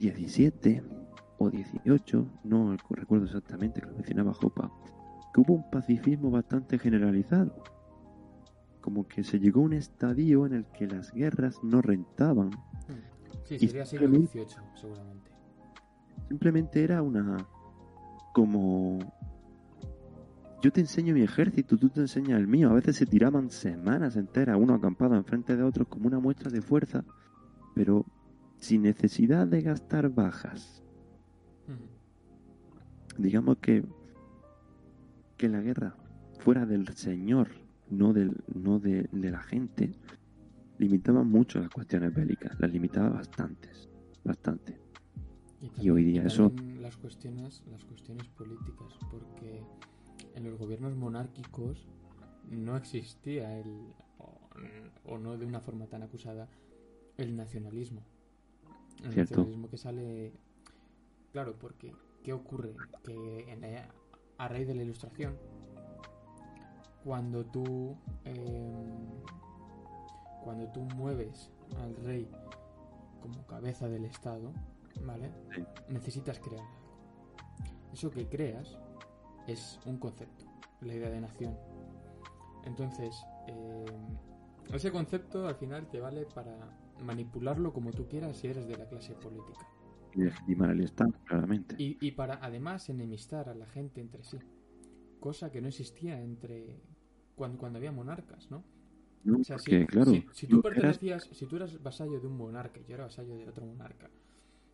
XVII 0.00 0.82
o 1.38 1.48
XVIII, 1.50 2.26
no 2.44 2.76
recuerdo 2.90 3.24
exactamente, 3.24 3.80
que 3.80 3.86
lo 3.86 3.94
mencionaba 3.94 4.34
Jopa, 4.34 4.70
que 5.32 5.40
hubo 5.40 5.54
un 5.54 5.70
pacifismo 5.70 6.30
bastante 6.30 6.78
generalizado. 6.78 7.62
Como 8.80 9.06
que 9.06 9.22
se 9.24 9.38
llegó 9.38 9.60
a 9.60 9.64
un 9.64 9.72
estadio 9.72 10.44
en 10.44 10.54
el 10.54 10.64
que 10.66 10.86
las 10.88 11.12
guerras 11.12 11.62
no 11.62 11.80
rentaban. 11.80 12.50
Sí, 13.58 13.68
sería 13.68 13.84
siglo 13.86 14.06
simplemente- 14.06 14.44
XVIII, 14.44 14.66
seguramente. 14.74 15.30
Simplemente 16.28 16.84
era 16.84 17.02
una... 17.02 17.46
como... 18.32 18.98
Yo 20.62 20.70
te 20.72 20.80
enseño 20.80 21.12
mi 21.14 21.22
ejército, 21.22 21.76
tú 21.76 21.88
te 21.88 22.00
enseñas 22.00 22.38
el 22.38 22.46
mío. 22.46 22.70
A 22.70 22.74
veces 22.74 22.94
se 22.96 23.04
tiraban 23.04 23.50
semanas 23.50 24.16
enteras, 24.16 24.56
uno 24.60 24.74
acampado 24.74 25.16
enfrente 25.16 25.56
de 25.56 25.62
otros 25.64 25.88
como 25.88 26.06
una 26.06 26.20
muestra 26.20 26.50
de 26.52 26.62
fuerza, 26.62 27.04
pero 27.74 28.06
sin 28.58 28.82
necesidad 28.82 29.46
de 29.48 29.60
gastar 29.62 30.08
bajas. 30.08 30.82
Digamos 33.18 33.58
que, 33.58 33.84
que 35.36 35.48
la 35.48 35.60
guerra 35.60 35.96
fuera 36.38 36.64
del 36.64 36.88
señor, 36.94 37.48
no, 37.90 38.12
del, 38.12 38.36
no 38.54 38.78
de, 38.78 39.08
de 39.10 39.30
la 39.32 39.40
gente, 39.42 39.92
limitaba 40.78 41.22
mucho 41.22 41.60
las 41.60 41.70
cuestiones 41.70 42.14
bélicas, 42.14 42.58
las 42.58 42.70
limitaba 42.70 43.10
bastantes, 43.10 43.88
bastante. 44.24 44.78
Y, 45.80 45.90
hoy 45.90 46.04
día 46.04 46.24
eso... 46.24 46.52
Las 46.80 46.96
cuestiones, 46.96 47.62
las 47.70 47.84
cuestiones 47.84 48.26
políticas, 48.28 48.92
porque 49.10 49.62
en 50.34 50.44
los 50.44 50.58
gobiernos 50.58 50.96
monárquicos 50.96 51.88
no 52.50 52.76
existía 52.76 53.58
el, 53.58 53.92
o, 55.04 55.18
no 55.18 55.38
de 55.38 55.46
una 55.46 55.60
forma 55.60 55.86
tan 55.86 56.02
acusada, 56.02 56.48
el 57.16 57.36
nacionalismo. 57.36 58.02
El 59.04 59.16
nacionalismo 59.16 59.68
que 59.68 59.76
sale... 59.76 60.32
Claro, 61.30 61.56
porque 61.58 61.94
¿qué 62.22 62.32
ocurre? 62.32 62.74
Que 63.04 63.52
en 63.52 63.62
a 64.38 64.48
raíz 64.48 64.66
de 64.66 64.74
la 64.74 64.82
ilustración, 64.82 65.36
cuando 67.04 67.44
tú... 67.46 67.96
Em, 68.24 69.22
cuando 70.42 70.68
tú 70.68 70.80
mueves 70.96 71.50
al 71.80 71.94
rey 71.96 72.28
como 73.20 73.46
cabeza 73.46 73.88
del 73.88 74.04
Estado, 74.04 74.52
¿vale? 75.04 75.30
Necesitas 75.88 76.38
crear 76.38 76.64
algo. 76.64 76.82
Eso 77.92 78.10
que 78.10 78.26
creas 78.26 78.78
es 79.46 79.78
un 79.86 79.98
concepto, 79.98 80.44
la 80.80 80.94
idea 80.94 81.10
de 81.10 81.20
nación. 81.20 81.56
Entonces, 82.64 83.14
eh, 83.48 83.84
ese 84.72 84.90
concepto 84.90 85.46
al 85.46 85.56
final 85.56 85.88
te 85.88 86.00
vale 86.00 86.26
para 86.34 86.78
manipularlo 87.04 87.72
como 87.72 87.90
tú 87.90 88.06
quieras 88.06 88.36
si 88.36 88.48
eres 88.48 88.66
de 88.66 88.76
la 88.76 88.88
clase 88.88 89.14
política. 89.14 89.66
Y 90.14 90.22
legitimar 90.22 90.70
el 90.70 90.80
Estado, 90.80 91.12
claramente. 91.24 91.74
Y, 91.78 91.96
y 92.00 92.12
para 92.12 92.34
además 92.42 92.88
enemistar 92.88 93.48
a 93.48 93.54
la 93.54 93.66
gente 93.66 94.00
entre 94.00 94.24
sí. 94.24 94.38
Cosa 95.20 95.50
que 95.50 95.60
no 95.60 95.68
existía 95.68 96.20
entre 96.20 96.82
cuando, 97.34 97.58
cuando 97.58 97.78
había 97.78 97.92
monarcas, 97.92 98.50
¿no? 98.50 98.64
O 99.26 99.44
sea, 99.44 99.58
si, 99.58 99.86
claro, 99.86 100.12
si, 100.32 100.46
tú 100.46 100.60
pertenecías, 100.60 101.28
si 101.32 101.46
tú 101.46 101.56
eras 101.56 101.82
vasallo 101.82 102.20
de 102.20 102.26
un 102.26 102.36
monarca 102.36 102.80
y 102.80 102.84
yo 102.84 102.94
era 102.94 103.04
vasallo 103.04 103.36
de 103.36 103.48
otro 103.48 103.64
monarca, 103.64 104.10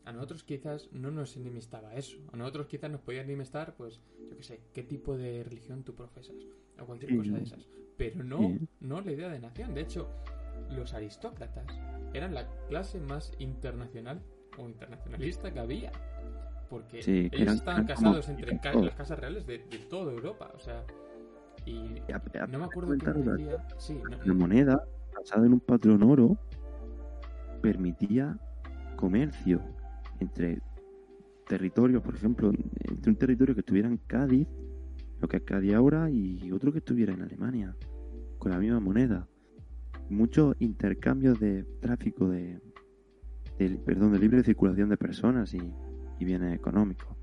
a 0.04 0.12
nosotros 0.12 0.42
quizás 0.42 0.88
no 0.90 1.10
nos 1.10 1.36
enemistaba 1.36 1.94
eso. 1.94 2.16
A 2.32 2.36
nosotros 2.38 2.66
quizás 2.66 2.90
nos 2.90 3.02
podía 3.02 3.20
enemistar, 3.20 3.74
pues, 3.76 4.00
yo 4.30 4.36
qué 4.38 4.42
sé, 4.42 4.60
qué 4.72 4.82
tipo 4.82 5.18
de 5.18 5.44
religión 5.44 5.82
tú 5.82 5.94
profesas 5.94 6.36
o 6.80 6.86
cualquier 6.86 7.14
cosa 7.14 7.32
de 7.32 7.42
esas. 7.42 7.68
Pero 7.98 8.24
no, 8.24 8.56
no 8.80 9.02
la 9.02 9.12
idea 9.12 9.28
de 9.28 9.38
nación. 9.38 9.74
De 9.74 9.82
hecho, 9.82 10.08
los 10.70 10.94
aristócratas 10.94 11.66
eran 12.14 12.32
la 12.32 12.48
clase 12.68 13.00
más 13.00 13.34
internacional 13.38 14.22
o 14.56 14.66
internacionalista 14.66 15.52
que 15.52 15.60
había. 15.60 15.92
Porque 16.70 17.00
ellos 17.32 17.54
estaban 17.54 17.86
casados 17.86 18.30
entre 18.30 18.58
las 18.58 18.94
casas 18.94 19.18
reales 19.18 19.46
de, 19.46 19.58
de 19.58 19.78
toda 19.90 20.12
Europa. 20.12 20.50
O 20.54 20.58
sea, 20.58 20.86
y 21.66 22.00
no 22.50 22.58
me 22.58 22.64
acuerdo 22.64 22.96
qué 22.96 23.10
decía. 23.12 23.66
Sí, 23.78 24.00
La 24.24 24.34
moneda, 24.34 24.84
basada 25.14 25.46
en 25.46 25.54
un 25.54 25.60
patrón 25.60 26.02
oro, 26.02 26.38
permitía 27.60 28.38
comercio 28.96 29.60
entre 30.20 30.60
territorios, 31.46 32.02
por 32.02 32.14
ejemplo, 32.14 32.52
entre 32.84 33.10
un 33.10 33.16
territorio 33.16 33.54
que 33.54 33.60
estuviera 33.60 33.88
en 33.88 33.98
Cádiz, 33.98 34.46
lo 35.20 35.28
que 35.28 35.38
es 35.38 35.42
Cádiz 35.42 35.74
ahora, 35.74 36.10
y 36.10 36.50
otro 36.52 36.72
que 36.72 36.78
estuviera 36.78 37.12
en 37.12 37.22
Alemania, 37.22 37.74
con 38.38 38.52
la 38.52 38.58
misma 38.58 38.80
moneda. 38.80 39.28
Muchos 40.10 40.56
intercambios 40.58 41.38
de 41.38 41.64
tráfico 41.80 42.28
de, 42.28 42.60
perdón, 43.84 44.12
de 44.12 44.18
libre 44.18 44.42
circulación 44.42 44.88
de 44.88 44.96
personas 44.96 45.52
y, 45.54 45.60
y 46.18 46.24
bienes 46.24 46.54
económicos. 46.54 47.16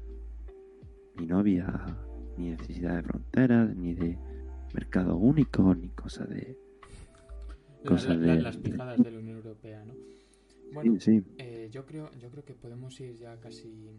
Y 1.20 1.26
no 1.26 1.40
había 1.40 1.98
ni 2.38 2.50
necesidad 2.52 2.96
de 2.96 3.04
fronteras, 3.04 3.76
ni 3.76 3.94
de 3.94 4.18
mercado 4.74 5.16
único 5.18 5.74
ni 5.74 5.90
cosa 5.90 6.26
de 6.26 6.58
cosas 7.86 8.20
de 8.20 8.42
las 8.42 8.58
pijadas 8.58 8.98
de 9.02 9.12
la 9.12 9.20
Unión 9.20 9.38
Europea, 9.38 9.84
¿no? 9.86 9.94
Bueno, 10.74 11.00
sí, 11.00 11.24
Eh, 11.38 11.70
yo 11.72 11.86
creo 11.86 12.10
yo 12.20 12.30
creo 12.30 12.44
que 12.44 12.54
podemos 12.54 13.00
ir 13.00 13.16
ya 13.16 13.40
casi 13.40 13.90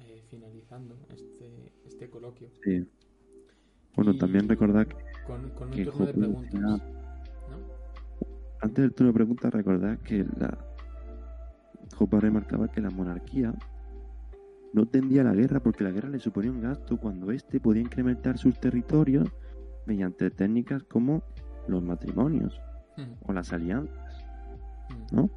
eh, 0.00 0.22
finalizando 0.28 0.98
este 1.08 1.72
este 1.86 2.10
coloquio. 2.10 2.50
Sí. 2.62 2.86
Bueno, 3.94 4.16
también 4.18 4.48
recordad 4.48 4.86
que 4.86 4.96
con, 5.26 5.50
con 5.50 5.72
un 5.72 5.84
turno 5.84 6.06
de 6.06 6.12
preguntas, 6.12 6.60
¿no? 6.60 6.80
Antes 8.60 8.82
del 8.82 8.92
turno 8.92 9.12
de 9.12 9.14
preguntas, 9.14 9.54
recordad 9.54 9.98
que 10.00 10.24
la 10.38 10.58
Jopa 11.94 12.20
remarcaba 12.20 12.68
que 12.70 12.80
la 12.80 12.90
monarquía 12.90 13.54
no 14.76 14.84
tendía 14.84 15.24
la 15.24 15.32
guerra 15.32 15.60
porque 15.60 15.84
la 15.84 15.90
guerra 15.90 16.10
le 16.10 16.18
suponía 16.18 16.50
un 16.50 16.60
gasto 16.60 16.98
cuando 16.98 17.32
éste 17.32 17.60
podía 17.60 17.80
incrementar 17.80 18.36
sus 18.36 18.60
territorios 18.60 19.26
mediante 19.86 20.30
técnicas 20.30 20.82
como 20.84 21.22
los 21.66 21.82
matrimonios 21.82 22.60
o 23.22 23.32
las 23.32 23.54
alianzas, 23.54 24.22
¿no? 25.10 25.30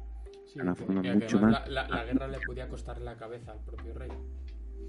mucho 1.14 1.40
más... 1.40 1.66
La, 1.70 2.04
guerra 2.04 2.28
le 2.28 2.38
podía 2.40 2.68
costar 2.68 3.00
la 3.00 3.16
cabeza 3.16 3.52
al 3.52 3.60
propio 3.60 3.94
rey. 3.94 4.10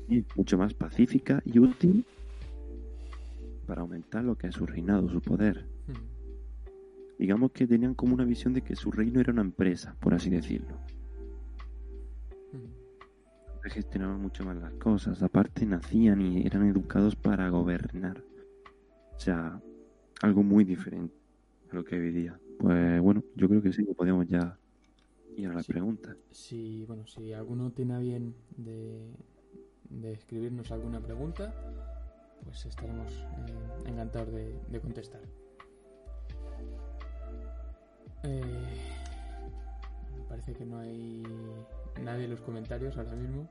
Y 0.09 0.25
mucho 0.35 0.57
más 0.57 0.73
pacífica 0.73 1.41
y 1.45 1.57
útil 1.57 2.05
para 3.65 3.83
aumentar 3.83 4.25
lo 4.25 4.37
que 4.37 4.47
es 4.47 4.55
su 4.55 4.65
reinado, 4.65 5.09
su 5.09 5.21
poder. 5.21 5.65
Digamos 7.17 7.51
que 7.53 7.67
tenían 7.67 7.93
como 7.93 8.15
una 8.15 8.25
visión 8.25 8.53
de 8.53 8.63
que 8.63 8.75
su 8.75 8.91
reino 8.91 9.21
era 9.21 9.31
una 9.31 9.43
empresa, 9.43 9.95
por 10.01 10.13
así 10.13 10.29
decirlo. 10.29 10.77
Gestionaban 13.63 14.21
mucho 14.21 14.43
más 14.43 14.57
las 14.57 14.73
cosas, 14.73 15.21
aparte 15.21 15.65
nacían 15.65 16.21
y 16.21 16.45
eran 16.45 16.67
educados 16.67 17.15
para 17.15 17.47
gobernar. 17.49 18.23
O 19.15 19.19
sea, 19.19 19.61
algo 20.21 20.43
muy 20.43 20.63
diferente 20.63 21.13
a 21.71 21.75
lo 21.75 21.85
que 21.85 21.97
hoy 21.97 22.31
Pues 22.59 23.01
bueno, 23.01 23.23
yo 23.35 23.47
creo 23.47 23.61
que 23.61 23.71
sí, 23.71 23.85
que 23.85 23.93
podemos 23.93 24.27
ya 24.27 24.57
ir 25.35 25.47
a 25.47 25.53
las 25.53 25.67
preguntas. 25.67 26.17
Sí, 26.31 26.85
bueno, 26.87 27.07
si 27.07 27.33
alguno 27.33 27.71
tiene 27.71 27.93
a 27.93 27.99
bien 27.99 28.35
de, 28.57 29.13
escribirnos 30.11 30.71
alguna 30.71 30.99
pregunta, 30.99 31.53
pues 32.43 32.65
estaremos 32.65 33.11
eh, 33.13 33.89
encantados 33.89 34.33
de, 34.33 34.79
contestar. 34.81 35.21
Eh, 38.23 39.00
parece 40.31 40.53
que 40.53 40.63
no 40.63 40.79
hay 40.79 41.23
nadie 42.01 42.23
en 42.23 42.31
los 42.31 42.39
comentarios 42.41 42.97
ahora 42.97 43.15
mismo. 43.15 43.49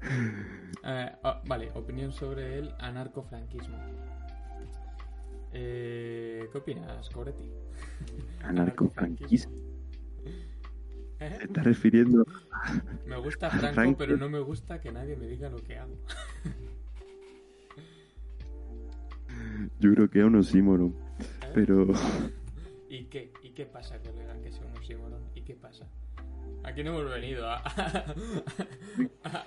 Eh, 0.84 1.12
ah, 1.24 1.42
vale, 1.44 1.70
opinión 1.74 2.12
sobre 2.12 2.56
el 2.56 2.72
anarcofranquismo. 2.78 3.76
Eh, 5.52 6.48
¿Qué 6.50 6.58
opinas, 6.58 7.10
Cobretti? 7.10 7.50
Anarcofranquismo. 8.42 9.52
¿Eh? 11.20 11.34
¿Te 11.38 11.44
estás 11.44 11.64
refiriendo? 11.64 12.24
Me 13.06 13.18
gusta 13.18 13.50
Franco, 13.50 13.98
pero 13.98 14.16
no 14.16 14.28
me 14.30 14.38
gusta 14.38 14.80
que 14.80 14.92
nadie 14.92 15.16
me 15.16 15.26
diga 15.26 15.50
lo 15.50 15.58
que 15.58 15.76
hago. 15.76 15.98
Yo 19.80 19.92
creo 19.94 20.08
que 20.08 20.20
es 20.20 20.24
un 20.24 20.36
oxímoron. 20.36 20.94
¿Eh? 21.18 21.50
Pero. 21.54 21.88
¿Y 22.88 23.04
qué? 23.06 23.32
¿Y 23.58 23.62
qué 23.62 23.66
pasa 23.66 24.00
que 24.00 24.12
le 24.12 24.40
que 24.40 24.52
sea 24.52 24.64
un 24.66 24.76
oxímoron? 24.76 25.20
¿Y 25.34 25.42
qué 25.42 25.56
pasa? 25.56 25.84
Aquí 26.62 26.84
no 26.84 26.90
hemos 26.90 27.10
venido 27.10 27.44
a. 27.44 27.56
a, 27.56 28.14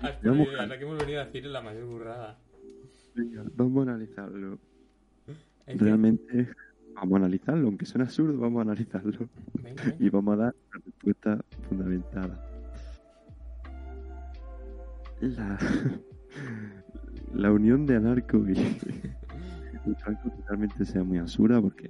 aquí 0.05 0.27
hemos 0.27 0.99
venido 0.99 1.21
a 1.21 1.25
decir 1.25 1.45
la 1.45 1.61
mayor 1.61 1.85
burrada. 1.85 2.37
Venga, 3.15 3.45
vamos 3.55 3.87
a 3.87 3.91
analizarlo. 3.91 4.59
Realmente, 5.65 6.49
vamos 6.93 7.13
a 7.13 7.17
analizarlo, 7.19 7.67
aunque 7.67 7.85
suene 7.85 8.03
absurdo, 8.03 8.37
vamos 8.37 8.59
a 8.59 8.63
analizarlo. 8.63 9.29
Y 9.97 10.09
vamos 10.09 10.33
a 10.33 10.37
dar 10.43 10.55
una 10.73 10.83
respuesta 10.83 11.39
fundamentada. 11.69 12.67
La, 15.21 15.57
la 17.33 17.49
unión 17.49 17.85
de 17.85 17.95
Anarco 17.95 18.39
y, 18.39 18.51
y 19.85 19.95
Franco 19.99 20.29
totalmente 20.31 20.83
sea 20.83 21.01
muy 21.01 21.17
absurda 21.17 21.61
porque, 21.61 21.89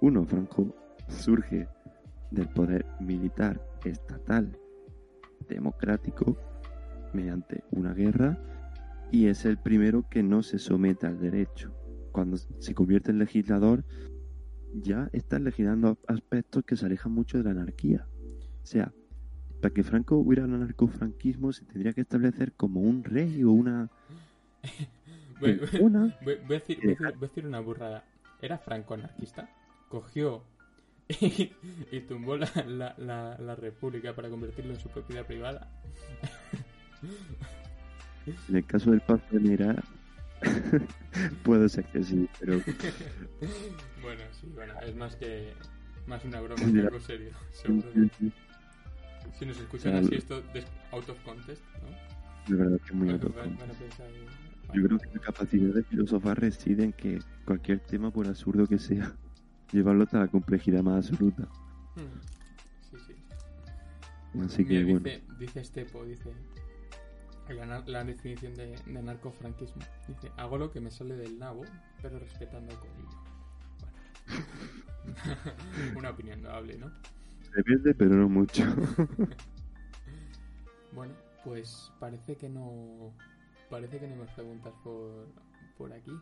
uno, 0.00 0.24
Franco 0.24 0.72
surge 1.08 1.68
del 2.30 2.48
poder 2.48 2.86
militar 3.00 3.60
estatal 3.84 4.58
democrático 5.48 6.36
mediante 7.12 7.64
una 7.70 7.94
guerra 7.94 8.38
y 9.10 9.26
es 9.26 9.44
el 9.44 9.56
primero 9.56 10.06
que 10.08 10.22
no 10.22 10.42
se 10.42 10.58
somete 10.58 11.06
al 11.06 11.18
derecho. 11.18 11.74
Cuando 12.12 12.36
se 12.36 12.74
convierte 12.74 13.10
en 13.10 13.18
legislador 13.18 13.84
ya 14.74 15.08
está 15.12 15.38
legislando 15.38 15.98
aspectos 16.06 16.64
que 16.64 16.76
se 16.76 16.86
alejan 16.86 17.12
mucho 17.12 17.38
de 17.38 17.44
la 17.44 17.50
anarquía. 17.50 18.06
O 18.62 18.66
sea, 18.66 18.92
para 19.60 19.72
que 19.72 19.82
Franco 19.82 20.16
hubiera 20.16 20.44
un 20.44 20.54
anarcofranquismo 20.54 21.52
se 21.52 21.64
tendría 21.64 21.92
que 21.92 22.02
establecer 22.02 22.52
como 22.52 22.80
un 22.80 23.02
rey 23.02 23.42
o 23.44 23.50
una... 23.50 23.90
voy, 25.40 25.52
a 25.52 26.42
decir, 26.48 26.78
voy 26.82 27.06
a 27.06 27.12
decir 27.18 27.46
una 27.46 27.60
burrada. 27.60 28.04
¿Era 28.42 28.58
Franco 28.58 28.94
anarquista? 28.94 29.48
Cogió 29.88 30.42
y, 31.90 32.00
tumbó 32.00 32.36
la, 32.36 32.50
la, 32.98 33.36
la, 33.38 33.54
república 33.54 34.14
para 34.14 34.28
convertirlo 34.28 34.74
en 34.74 34.80
su 34.80 34.88
propiedad 34.88 35.26
privada. 35.26 35.70
En 38.48 38.56
el 38.56 38.64
caso 38.66 38.90
del 38.90 39.00
Paz 39.00 39.22
de 39.30 39.40
Mira, 39.40 39.82
puede 41.44 41.68
ser 41.68 41.84
que 41.86 42.02
sí, 42.02 42.28
pero... 42.38 42.60
bueno, 44.02 44.22
sí, 44.32 44.52
bueno, 44.54 44.74
es 44.82 44.94
más 44.94 45.16
que 45.16 45.54
más 46.06 46.24
una 46.24 46.40
broma 46.40 46.62
que 46.62 46.80
algo 46.80 47.00
serio, 47.00 47.30
seguro. 47.52 47.88
Si 49.38 49.46
nos 49.46 49.58
escuchan 49.58 49.94
así 49.94 50.14
esto 50.14 50.42
de 50.52 50.64
out 50.92 51.08
of 51.08 51.18
contest, 51.22 51.62
¿no? 51.82 52.54
De 52.54 52.62
verdad 52.62 52.78
que 52.80 52.86
es 52.86 52.94
muy 52.94 53.10
out 53.10 53.24
of 53.24 53.34
Yo 54.74 54.82
creo 54.82 54.98
que 54.98 55.10
la 55.14 55.20
capacidad 55.20 55.74
de 55.74 55.82
filosofar 55.84 56.40
reside 56.40 56.84
en 56.84 56.92
que 56.92 57.18
cualquier 57.44 57.80
tema, 57.80 58.10
por 58.10 58.26
absurdo 58.26 58.66
que 58.66 58.78
sea, 58.78 59.14
llevarlo 59.72 60.04
hasta 60.04 60.20
la 60.20 60.28
complejidad 60.28 60.82
más 60.82 61.06
absoluta. 61.06 61.42
Hmm. 61.96 62.20
Sí, 62.90 62.96
sí. 63.06 63.14
Así 64.44 64.64
que, 64.64 64.84
bueno. 64.84 65.00
Dice, 65.00 65.22
dice 65.38 65.60
Estepo, 65.60 66.04
dice 66.04 66.32
la, 67.54 67.82
la 67.86 68.04
definición 68.04 68.54
de, 68.54 68.76
de, 68.86 69.02
narcofranquismo. 69.02 69.82
Dice, 70.06 70.30
hago 70.36 70.58
lo 70.58 70.70
que 70.70 70.80
me 70.80 70.90
sale 70.90 71.16
del 71.16 71.38
nabo, 71.38 71.64
pero 72.02 72.18
respetando 72.18 72.72
el 72.72 72.78
codillo. 72.78 73.18
Bueno. 74.32 74.46
Una 75.98 76.10
opinión 76.10 76.44
hable, 76.46 76.76
¿no? 76.78 76.90
Depende, 77.54 77.94
pero 77.94 78.16
no 78.16 78.28
mucho. 78.28 78.64
bueno, 80.92 81.14
pues 81.44 81.92
parece 81.98 82.36
que 82.36 82.48
no. 82.48 83.12
Parece 83.70 83.98
que 83.98 84.06
no 84.06 84.14
hay 84.14 84.20
más 84.20 84.34
preguntas 84.34 84.72
por, 84.82 85.26
por 85.76 85.92
aquí. 85.92 86.12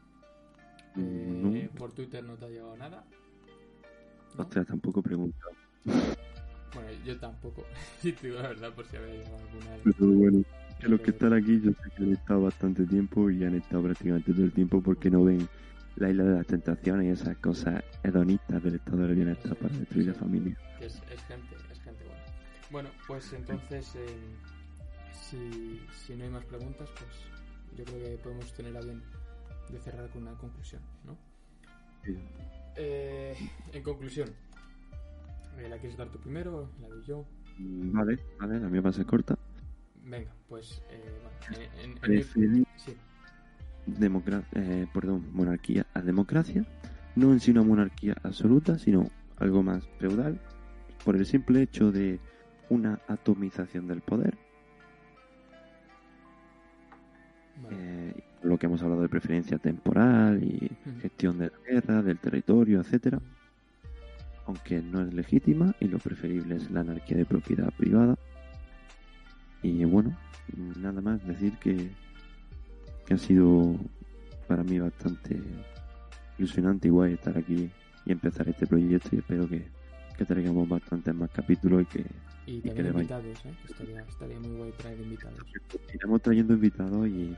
Eh, 0.96 1.70
por 1.76 1.92
Twitter 1.92 2.24
no 2.24 2.36
te 2.36 2.46
ha 2.46 2.48
llegado 2.48 2.76
nada. 2.76 3.04
¿No? 4.36 4.42
Ostras, 4.42 4.66
tampoco 4.66 5.00
he 5.00 5.02
preguntado. 5.02 5.52
Bueno, 5.84 6.90
yo 7.04 7.18
tampoco. 7.18 7.64
Si 8.00 8.12
te 8.12 8.28
digo 8.28 8.40
la 8.40 8.48
verdad, 8.48 8.74
por 8.74 8.86
si 8.86 8.96
había 8.96 9.14
llegado 9.14 9.36
alguna. 9.36 9.76
Pero 9.84 10.12
bueno, 10.12 10.44
que 10.80 10.88
los 10.88 11.00
que 11.00 11.10
están 11.10 11.32
aquí, 11.32 11.60
yo 11.60 11.70
sé 11.72 11.90
que 11.96 12.02
han 12.02 12.12
estado 12.12 12.42
bastante 12.42 12.84
tiempo 12.84 13.30
y 13.30 13.44
han 13.44 13.54
estado 13.54 13.84
prácticamente 13.84 14.32
todo 14.32 14.44
el 14.44 14.52
tiempo 14.52 14.82
porque 14.82 15.10
no 15.10 15.24
ven 15.24 15.48
la 15.96 16.10
isla 16.10 16.24
de 16.24 16.36
las 16.36 16.46
tentaciones 16.46 17.06
y 17.06 17.22
esas 17.22 17.36
cosas 17.38 17.82
hedonistas 18.02 18.62
del 18.62 18.74
estado 18.74 18.98
del 18.98 19.14
bienestar 19.14 19.56
para 19.56 19.74
destruir 19.74 20.08
la 20.08 20.14
familia. 20.14 20.56
Es, 20.80 20.96
es, 21.10 21.22
gente, 21.24 21.56
es 21.72 21.80
gente 21.80 22.04
buena. 22.04 22.22
Bueno, 22.70 22.90
pues 23.06 23.32
entonces, 23.32 23.94
eh, 23.94 24.06
si, 25.12 25.80
si 26.04 26.14
no 26.14 26.24
hay 26.24 26.30
más 26.30 26.44
preguntas, 26.44 26.88
pues 26.98 27.10
yo 27.78 27.84
creo 27.84 28.04
que 28.04 28.22
podemos 28.22 28.52
tener 28.52 28.76
a 28.76 28.80
bien 28.80 29.02
de 29.70 29.78
cerrar 29.80 30.08
con 30.10 30.22
una 30.22 30.34
conclusión, 30.34 30.82
¿no? 31.04 31.16
Eh, 32.76 33.34
en 33.72 33.82
conclusión, 33.82 34.28
eh, 35.58 35.68
¿la 35.68 35.78
quieres 35.78 35.96
dar 35.96 36.10
tú 36.10 36.18
primero? 36.18 36.70
¿La 36.80 36.88
doy 36.88 37.02
yo? 37.04 37.26
Vale, 37.58 38.18
vale, 38.38 38.60
la 38.60 38.68
mía 38.68 38.82
va 38.82 38.90
a 38.90 38.92
ser 38.92 39.06
corta. 39.06 39.38
Venga, 40.02 40.30
pues 40.48 40.82
eh, 40.90 41.20
en, 41.82 42.26
sí. 42.76 42.96
eh, 44.54 44.86
perdón, 44.92 45.28
monarquía 45.32 45.86
a 45.94 46.02
democracia, 46.02 46.64
no 47.16 47.32
en 47.32 47.40
sí 47.40 47.50
una 47.50 47.62
monarquía 47.62 48.16
absoluta, 48.22 48.78
sino 48.78 49.10
algo 49.38 49.62
más 49.62 49.88
feudal, 49.98 50.38
por 51.04 51.16
el 51.16 51.24
simple 51.26 51.62
hecho 51.62 51.92
de 51.92 52.20
una 52.68 53.00
atomización 53.08 53.86
del 53.88 54.02
poder. 54.02 54.36
Eh, 57.70 58.14
lo 58.46 58.58
que 58.58 58.66
hemos 58.66 58.82
hablado 58.82 59.02
de 59.02 59.08
preferencia 59.08 59.58
temporal 59.58 60.42
y 60.42 60.70
gestión 61.02 61.38
de 61.38 61.46
la 61.46 61.58
guerra, 61.68 62.02
del 62.02 62.18
territorio, 62.18 62.80
etcétera. 62.80 63.20
Aunque 64.46 64.80
no 64.80 65.02
es 65.02 65.12
legítima 65.12 65.74
y 65.80 65.88
lo 65.88 65.98
preferible 65.98 66.56
es 66.56 66.70
la 66.70 66.80
anarquía 66.80 67.16
de 67.16 67.24
propiedad 67.24 67.72
privada. 67.76 68.16
Y 69.62 69.84
bueno, 69.84 70.16
nada 70.80 71.00
más 71.00 71.26
decir 71.26 71.54
que, 71.58 71.90
que 73.06 73.14
ha 73.14 73.18
sido 73.18 73.74
para 74.46 74.62
mí 74.62 74.78
bastante 74.78 75.40
ilusionante 76.38 76.88
y 76.88 76.90
guay 76.90 77.14
estar 77.14 77.36
aquí 77.36 77.68
y 78.04 78.12
empezar 78.12 78.48
este 78.48 78.66
proyecto 78.66 79.08
y 79.12 79.18
espero 79.18 79.48
que, 79.48 79.66
que 80.16 80.24
traigamos 80.24 80.68
bastantes 80.68 81.14
más 81.14 81.30
capítulos 81.30 81.82
y 81.82 81.86
que... 81.86 82.06
Y, 82.46 82.60
que 82.60 82.80
invitados, 82.80 83.44
¿eh? 83.44 83.54
estaría, 83.68 84.02
estaría, 84.02 84.38
muy 84.38 84.56
guay 84.56 84.72
traer 84.78 85.00
invitados. 85.00 85.40
Iremos 85.92 86.22
trayendo 86.22 86.54
invitados 86.54 87.08
y, 87.08 87.36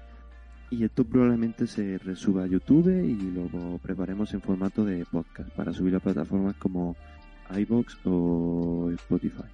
y 0.70 0.84
esto 0.84 1.04
probablemente 1.04 1.66
se 1.66 1.98
resuba 1.98 2.44
a 2.44 2.46
YouTube 2.46 2.88
y 2.88 3.14
lo 3.14 3.78
preparemos 3.78 4.32
en 4.34 4.40
formato 4.40 4.84
de 4.84 5.04
podcast 5.06 5.50
para 5.50 5.72
subir 5.72 5.94
a 5.96 6.00
plataformas 6.00 6.56
como 6.56 6.96
iBox 7.50 7.98
o 8.04 8.90
Spotify. 8.94 9.48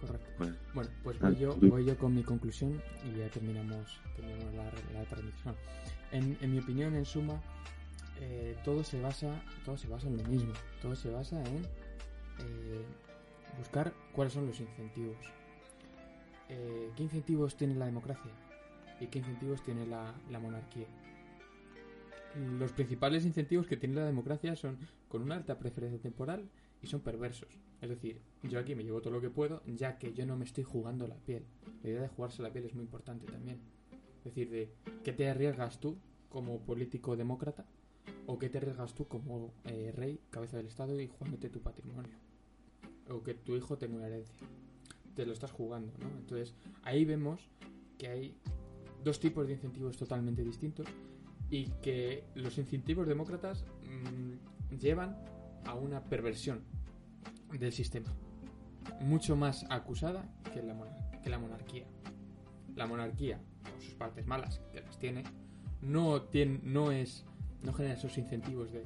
Correcto. 0.00 0.28
Bueno, 0.74 0.90
pues 1.02 1.18
voy 1.20 1.36
yo, 1.36 1.56
voy 1.56 1.84
yo 1.84 1.96
con 1.96 2.14
mi 2.14 2.22
conclusión 2.22 2.80
y 3.04 3.18
ya 3.18 3.28
terminamos, 3.28 4.00
terminamos 4.14 4.54
la, 4.54 5.04
transmisión. 5.04 5.54
En, 6.12 6.36
en, 6.40 6.52
mi 6.52 6.58
opinión, 6.58 6.94
en 6.94 7.04
suma, 7.04 7.40
eh, 8.20 8.56
todo 8.64 8.84
se 8.84 9.00
basa 9.00 9.42
todo 9.64 9.76
se 9.76 9.88
basa 9.88 10.08
en 10.08 10.18
lo 10.18 10.24
mismo. 10.24 10.52
Todo 10.82 10.94
se 10.94 11.10
basa 11.10 11.42
en 11.42 11.64
eh, 12.38 12.84
buscar 13.58 13.92
cuáles 14.12 14.34
son 14.34 14.46
los 14.46 14.60
incentivos. 14.60 15.16
Eh, 16.48 16.90
¿Qué 16.96 17.02
incentivos 17.02 17.56
tiene 17.56 17.74
la 17.74 17.86
democracia? 17.86 18.30
¿Y 19.00 19.06
qué 19.06 19.20
incentivos 19.20 19.62
tiene 19.62 19.86
la, 19.86 20.14
la 20.30 20.38
monarquía? 20.38 20.86
Los 22.58 22.72
principales 22.72 23.24
incentivos 23.24 23.66
que 23.66 23.76
tiene 23.76 23.96
la 23.96 24.06
democracia 24.06 24.54
son 24.56 24.78
con 25.08 25.22
una 25.22 25.36
alta 25.36 25.58
preferencia 25.58 26.00
temporal 26.00 26.48
y 26.82 26.86
son 26.86 27.00
perversos. 27.00 27.48
Es 27.80 27.88
decir, 27.88 28.20
yo 28.42 28.58
aquí 28.58 28.74
me 28.74 28.84
llevo 28.84 29.00
todo 29.00 29.14
lo 29.14 29.20
que 29.20 29.30
puedo, 29.30 29.62
ya 29.66 29.98
que 29.98 30.12
yo 30.12 30.26
no 30.26 30.36
me 30.36 30.44
estoy 30.44 30.64
jugando 30.64 31.06
la 31.06 31.16
piel. 31.16 31.44
La 31.82 31.90
idea 31.90 32.02
de 32.02 32.08
jugarse 32.08 32.42
la 32.42 32.52
piel 32.52 32.66
es 32.66 32.74
muy 32.74 32.84
importante 32.84 33.26
también. 33.26 33.60
Es 34.18 34.24
decir, 34.24 34.50
de 34.50 34.72
qué 35.04 35.12
te 35.12 35.28
arriesgas 35.28 35.80
tú 35.80 35.96
como 36.28 36.60
político 36.60 37.16
demócrata 37.16 37.66
o 38.26 38.38
qué 38.38 38.48
te 38.48 38.58
arriesgas 38.58 38.94
tú 38.94 39.06
como 39.06 39.52
eh, 39.64 39.92
rey, 39.94 40.20
cabeza 40.30 40.56
del 40.56 40.66
Estado 40.66 41.00
y 41.00 41.06
jugándote 41.06 41.50
tu 41.50 41.60
patrimonio. 41.60 42.16
O 43.10 43.22
que 43.22 43.34
tu 43.34 43.56
hijo 43.56 43.78
tenga 43.78 43.96
una 43.96 44.06
herencia. 44.06 44.34
Te 45.14 45.24
lo 45.24 45.32
estás 45.32 45.50
jugando, 45.50 45.92
¿no? 45.98 46.08
Entonces, 46.18 46.54
ahí 46.82 47.04
vemos 47.04 47.48
que 47.96 48.08
hay 48.08 48.36
dos 49.04 49.20
tipos 49.20 49.46
de 49.46 49.54
incentivos 49.54 49.96
totalmente 49.96 50.42
distintos 50.42 50.86
y 51.50 51.66
que 51.82 52.24
los 52.34 52.58
incentivos 52.58 53.06
demócratas 53.06 53.64
mmm, 53.82 54.76
llevan 54.76 55.16
a 55.64 55.74
una 55.74 56.04
perversión 56.04 56.60
del 57.58 57.72
sistema, 57.72 58.14
mucho 59.00 59.36
más 59.36 59.66
acusada 59.70 60.28
que 60.52 60.62
la, 60.62 60.74
que 61.22 61.30
la 61.30 61.38
monarquía. 61.38 61.86
La 62.76 62.86
monarquía, 62.86 63.40
con 63.70 63.80
sus 63.80 63.94
partes 63.94 64.26
malas, 64.26 64.60
que 64.72 64.80
las 64.80 64.98
tiene, 64.98 65.24
no, 65.80 66.22
tiene, 66.22 66.60
no, 66.62 66.92
es, 66.92 67.24
no 67.62 67.72
genera 67.72 67.94
esos 67.94 68.16
incentivos 68.18 68.70
de, 68.72 68.84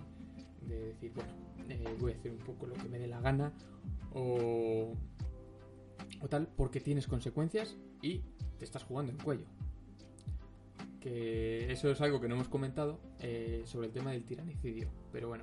de 0.66 0.86
decir, 0.86 1.12
bueno, 1.14 1.30
eh, 1.68 1.96
voy 2.00 2.12
a 2.12 2.14
hacer 2.16 2.32
un 2.32 2.38
poco 2.38 2.66
lo 2.66 2.74
que 2.74 2.88
me 2.88 2.98
dé 2.98 3.06
la 3.06 3.20
gana 3.20 3.52
o, 4.14 4.94
o 6.20 6.28
tal, 6.28 6.48
porque 6.56 6.80
tienes 6.80 7.06
consecuencias 7.06 7.76
y 8.00 8.22
te 8.58 8.64
estás 8.64 8.84
jugando 8.84 9.12
el 9.12 9.18
cuello. 9.18 9.46
Que 11.02 11.72
eso 11.72 11.90
es 11.90 12.00
algo 12.00 12.20
que 12.20 12.28
no 12.28 12.36
hemos 12.36 12.48
comentado 12.48 13.00
eh, 13.18 13.62
sobre 13.66 13.88
el 13.88 13.92
tema 13.92 14.12
del 14.12 14.22
tiranicidio, 14.22 14.88
pero 15.10 15.26
bueno, 15.26 15.42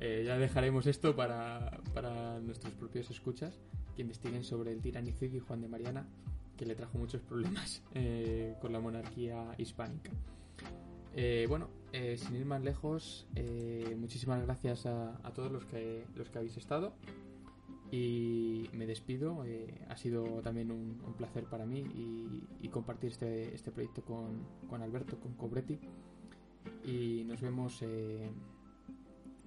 eh, 0.00 0.22
ya 0.24 0.38
dejaremos 0.38 0.86
esto 0.86 1.14
para, 1.14 1.78
para, 1.92 2.40
nuestros 2.40 2.72
propios 2.72 3.10
escuchas 3.10 3.60
que 3.94 4.02
investiguen 4.02 4.44
sobre 4.44 4.72
el 4.72 4.80
tiranicidio 4.80 5.36
y 5.36 5.40
Juan 5.40 5.60
de 5.60 5.68
Mariana, 5.68 6.06
que 6.56 6.64
le 6.64 6.74
trajo 6.74 6.96
muchos 6.96 7.20
problemas 7.20 7.82
eh, 7.94 8.54
con 8.62 8.72
la 8.72 8.80
monarquía 8.80 9.54
hispánica. 9.58 10.10
Bueno, 11.48 11.68
sin 11.92 12.36
ir 12.36 12.44
más 12.44 12.62
lejos, 12.62 13.26
muchísimas 13.96 14.40
gracias 14.42 14.86
a, 14.86 15.18
a, 15.26 15.32
todos 15.32 15.50
los 15.50 15.64
que, 15.64 16.04
los 16.14 16.30
que 16.30 16.38
habéis 16.38 16.56
estado 16.56 16.94
y 17.90 18.68
me 18.72 18.86
despido. 18.86 19.44
ha 19.88 19.96
sido 19.96 20.40
también 20.42 20.70
un, 20.70 21.00
un 21.06 21.12
placer 21.14 21.44
para 21.44 21.66
mí 21.66 21.80
y, 21.80 22.42
y 22.60 22.68
compartir 22.68 23.10
este, 23.10 23.54
este 23.54 23.70
proyecto 23.70 24.02
con, 24.02 24.46
con, 24.68 24.82
Alberto, 24.82 25.18
con 25.18 25.34
Cobretti. 25.34 25.78
Y 26.84 27.24
nos 27.26 27.40
vemos 27.40 27.82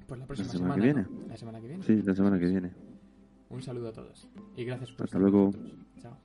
pues 0.07 0.19
la 0.19 0.25
próxima 0.25 0.49
semana, 0.49 0.75
que 0.75 0.81
viene. 0.81 1.05
La 1.29 1.37
semana 1.37 1.61
que 1.61 1.67
viene. 1.67 1.83
Sí, 1.83 2.01
la 2.01 2.15
semana 2.15 2.39
que 2.39 2.45
viene. 2.47 2.71
Un 3.49 3.61
saludo 3.61 3.89
a 3.89 3.93
todos. 3.93 4.27
Y 4.55 4.65
gracias 4.65 4.91
por 4.91 5.05
Hasta 5.05 5.19
luego. 5.19 5.51
Chao. 6.01 6.17